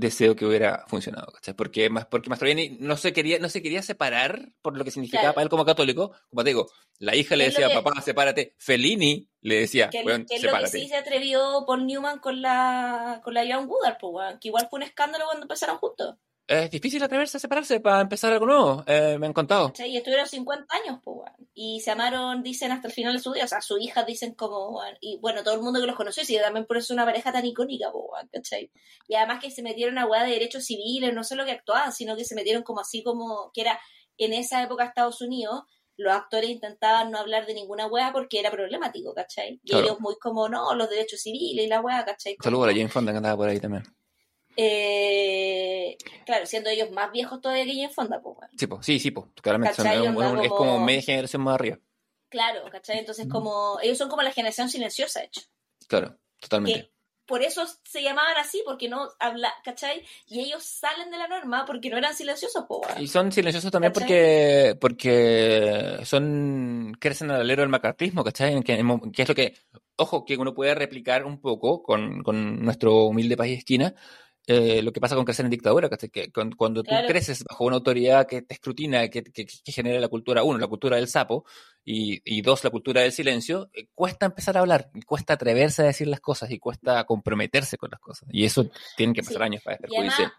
[0.00, 1.54] deseo que hubiera funcionado, ¿cachai?
[1.54, 5.22] Porque, más, porque Mastroianni no se quería, no se quería separar por lo que significaba
[5.22, 5.34] Claro.
[5.34, 6.12] para él como católico.
[6.28, 6.68] Como te digo,
[6.98, 8.54] la hija le ¿Qué es lo decía, que- papá, sepárate.
[8.58, 12.42] Fellini le decía, Que, weón, que es lo que sí se atrevió Paul Newman con
[12.42, 16.16] la, con la Joan Woodard, pues, que igual fue un escándalo cuando empezaron juntos.
[16.50, 19.68] Es difícil atreverse a separarse para empezar algo nuevo, eh, me han contado.
[19.68, 19.92] ¿cachai?
[19.92, 21.48] Y estuvieron 50 años, pues, weón.
[21.54, 23.44] Y se amaron, dicen, hasta el final de su vida.
[23.44, 26.40] O sea, sus hijas dicen como, y bueno, todo el mundo que los conoció, y
[26.40, 28.72] también por eso es una pareja tan icónica, pues, ¿cachai?
[29.06, 32.16] Y además que se metieron a weá de derechos civiles, no solo que actuaban, sino
[32.16, 33.78] que se metieron como así como, que era
[34.18, 35.62] en esa época Estados Unidos,
[35.96, 39.60] los actores intentaban no hablar de ninguna weá porque era problemático, ¿cachai?
[39.62, 39.84] Y Claro.
[39.84, 42.36] ellos muy como, no, los derechos civiles y la weá, ¿cachai?
[42.42, 43.84] Saludos a la Jane Fonda que andaba por ahí también.
[44.62, 45.96] Eh,
[46.26, 48.36] claro, siendo ellos más viejos todavía que Jane Fonda, pues.
[48.58, 49.80] Sí, po, sí, sí, po, claramente.
[49.80, 51.78] es, como media generación más arriba.
[52.28, 52.98] Claro, ¿cachai?
[52.98, 55.40] Entonces como, ellos son como la generación silenciosa, de hecho.
[55.88, 56.82] Claro, totalmente.
[56.82, 56.90] Que
[57.24, 60.02] por eso se llamaban así, porque no habla, ¿cachai?
[60.26, 63.00] Y ellos salen de la norma porque no eran silenciosos, po, weón.
[63.00, 64.08] Y son silenciosos también ¿Cachai?
[64.08, 68.62] porque, porque son, crecen al alero del macartismo, ¿cachai?
[68.62, 69.54] Que es lo que,
[69.96, 73.94] ojo, que uno puede replicar un poco con, con nuestro humilde país de esquina,
[74.46, 75.88] eh, lo que pasa con crecer en dictadura.
[75.88, 77.06] Que cuando, cuando Claro.
[77.06, 80.58] tú creces bajo una autoridad que te escrutina, que, que, que genera la cultura, uno,
[80.58, 81.44] la cultura del sapo,
[81.84, 85.86] y, y dos, la cultura del silencio, eh, cuesta empezar a hablar, cuesta atreverse a
[85.86, 88.28] decir las cosas, y cuesta comprometerse con las cosas.
[88.32, 89.42] Y eso tienen que pasar Sí.
[89.42, 89.78] años para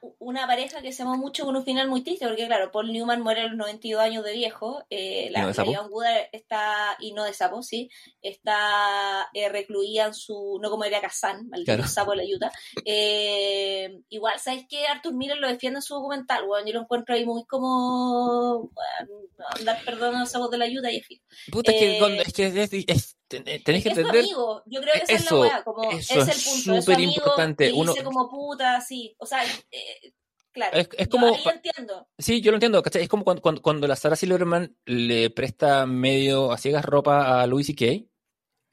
[0.01, 2.91] u- una pareja que se amó mucho con un final muy triste, porque claro, Paul
[2.93, 6.27] Newman muere a los 92 años de viejo, eh, ¿Y la, no de la Woodard
[6.31, 7.89] está, y no de sapo, sí,
[8.21, 11.87] está eh, recluida en su, no como era Kazan, maldito Claro.
[11.87, 12.51] sapo de la Utah.
[12.85, 14.85] Eh, igual, ¿sabes qué?
[14.87, 19.21] Arthur Miller lo defiende en su documental, bueno, yo lo encuentro ahí muy como, bueno,
[19.57, 21.23] andar perdonando a los sapos de la Utah y es fijo.
[21.51, 24.23] Puta, es que, eh, es que es- es- ten- tenéis que Es entender.
[24.23, 26.73] amigo, yo creo que esa es Eso, la weá, como eso es el es punto,
[26.77, 27.71] es súper importante.
[27.73, 30.13] Uno- dice como puta, sí, o sea, eh,
[30.53, 30.77] Claro.
[30.77, 32.09] Es- es Yo como- ahí entiendo.
[32.19, 33.03] Sí, yo lo entiendo, ¿cachai?
[33.03, 37.47] Es como cuando, cuando, cuando la Sarah Silverman le presta medio a ciegas ropa a
[37.47, 38.05] Louis C.K.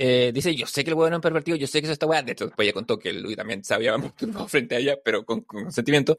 [0.00, 2.06] Eh, dice, yo sé que el weón es un pervertido, yo sé que eso está
[2.06, 2.20] weá.
[2.22, 3.96] De hecho, después ella contó que Louis también se había
[4.42, 6.18] masturbado frente a ella, pero con, con consentimiento,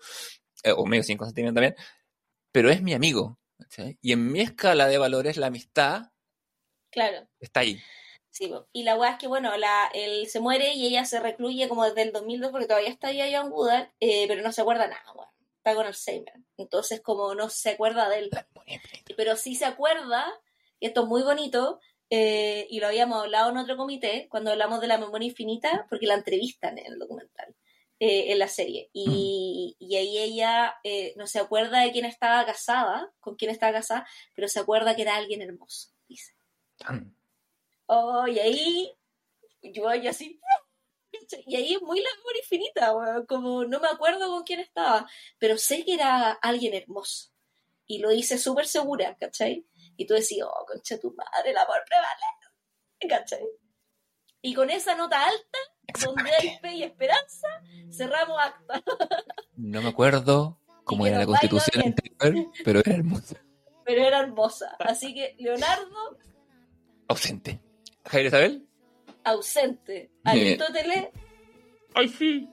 [0.64, 1.76] eh, o medio sin consentimiento también.
[2.54, 3.98] Pero es mi amigo, ¿cachai?
[4.02, 6.04] Y en mi escala de valores, la amistad
[6.92, 7.28] Claro.
[7.40, 7.80] está ahí.
[8.32, 11.68] Sí, y la weá es que, bueno, la, él se muere y ella se recluye
[11.68, 14.88] como desde el 2002 porque todavía está ahí John Woodard, eh, pero no se acuerda
[14.88, 15.30] nada, weón.
[15.58, 16.36] Está con Alzheimer.
[16.58, 18.30] Entonces, como no se acuerda de él.
[19.18, 20.26] Pero sí se acuerda,
[20.80, 21.80] y esto es muy bonito,
[22.10, 26.08] eh, y lo habíamos hablado en otro comité, cuando hablamos de la memoria infinita, porque
[26.08, 27.56] la entrevistan en el documental,
[28.00, 28.90] eh, en la serie.
[28.94, 33.74] Y, y ahí ella eh, no se acuerda de quién estaba casada, con quién estaba
[33.74, 35.90] casada, pero se acuerda que era alguien hermoso.
[36.80, 37.16] Tan.
[37.86, 38.98] Oh, y ahí,
[39.62, 40.40] yo, yo así,
[41.46, 42.94] y ahí es muy la memoria infinita,
[43.28, 45.08] como no me acuerdo con quién estaba,
[45.38, 47.32] pero sé que era alguien hermoso.
[47.86, 49.66] Y lo hice súper segura, ¿cachai?
[49.98, 53.48] Y tú decías, oh, concha tu madre, el amor prevalece, ¿cachai?
[54.42, 55.60] Y con esa nota alta,
[56.06, 57.48] donde hay fe y esperanza,
[57.92, 58.84] cerramos acta.
[59.56, 63.36] No me acuerdo cómo era la constitución anterior, pero era hermosa.
[63.84, 64.76] Pero era hermosa.
[64.80, 66.18] Así que Leonardo,
[67.10, 67.60] Ausente.
[68.06, 68.66] Jair Isabel.
[69.26, 70.10] ausente.
[70.24, 70.38] Bien.
[70.48, 71.08] Aristóteles,
[71.94, 72.50] Ay, sí.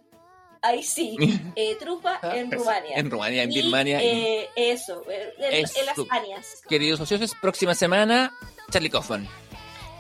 [0.63, 1.17] ahí sí.
[1.57, 2.97] Eh, trufa en Rumania.
[2.97, 4.03] En Rumania, en Y, Birmania.
[4.03, 5.79] y- eh, eso, eh, en, Eso.
[5.81, 6.63] en las Anias.
[6.69, 8.33] Queridos socios, próxima semana,
[8.71, 9.29] Charlie Kaufman.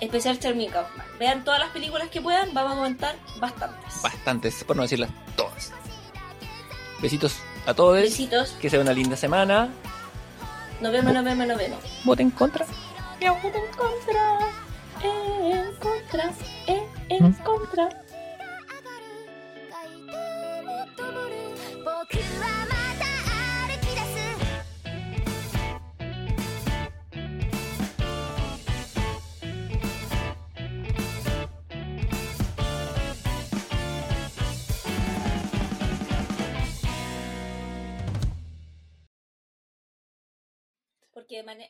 [0.00, 1.06] Especial Charlie Kaufman.
[1.18, 4.02] Vean todas las películas que puedan, vamos a comentar bastantes.
[4.02, 5.72] Bastantes, por no decirlas todas.
[7.00, 8.00] Besitos a todos.
[8.00, 8.50] Besitos.
[8.60, 9.70] Que sea una linda semana.
[10.80, 11.78] Nos vemos, nos vemos, nos vemos.
[12.04, 12.66] Voten contra.
[13.20, 13.32] En
[13.76, 14.38] contra,
[15.02, 16.32] en contra,
[17.08, 18.05] en contra.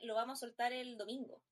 [0.03, 1.43] Lo vamos a soltar el domingo.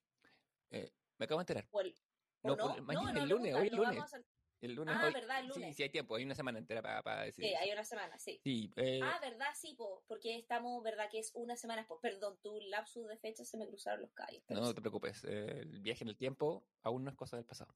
[0.71, 1.69] Eh, me acabo de enterar.
[1.71, 1.95] O el,
[2.43, 4.05] o No, no, por- mañana, no, el no, lunes, hoy el lunes.
[4.61, 5.13] El lunes Ah, hoy.
[5.13, 5.41] ¿verdad?
[5.41, 5.77] El Sí, lunes.
[5.77, 6.15] sí, hay tiempo.
[6.17, 7.45] Hay una semana entera para, para decir.
[7.45, 7.61] Sí, eso.
[7.63, 8.41] hay una semana, sí.
[8.43, 9.49] Sí, eh, Ah, ¿verdad?
[9.55, 11.11] Sí, po, porque estamos, ¿verdad?
[11.11, 12.01] Que es una semana después.
[12.01, 14.43] Perdón, tu lapsus de fecha se me cruzaron los callos.
[14.47, 14.75] pero no sí.
[14.75, 15.23] te preocupes.
[15.25, 17.75] eh, el viaje en el tiempo aún no es cosa del pasado.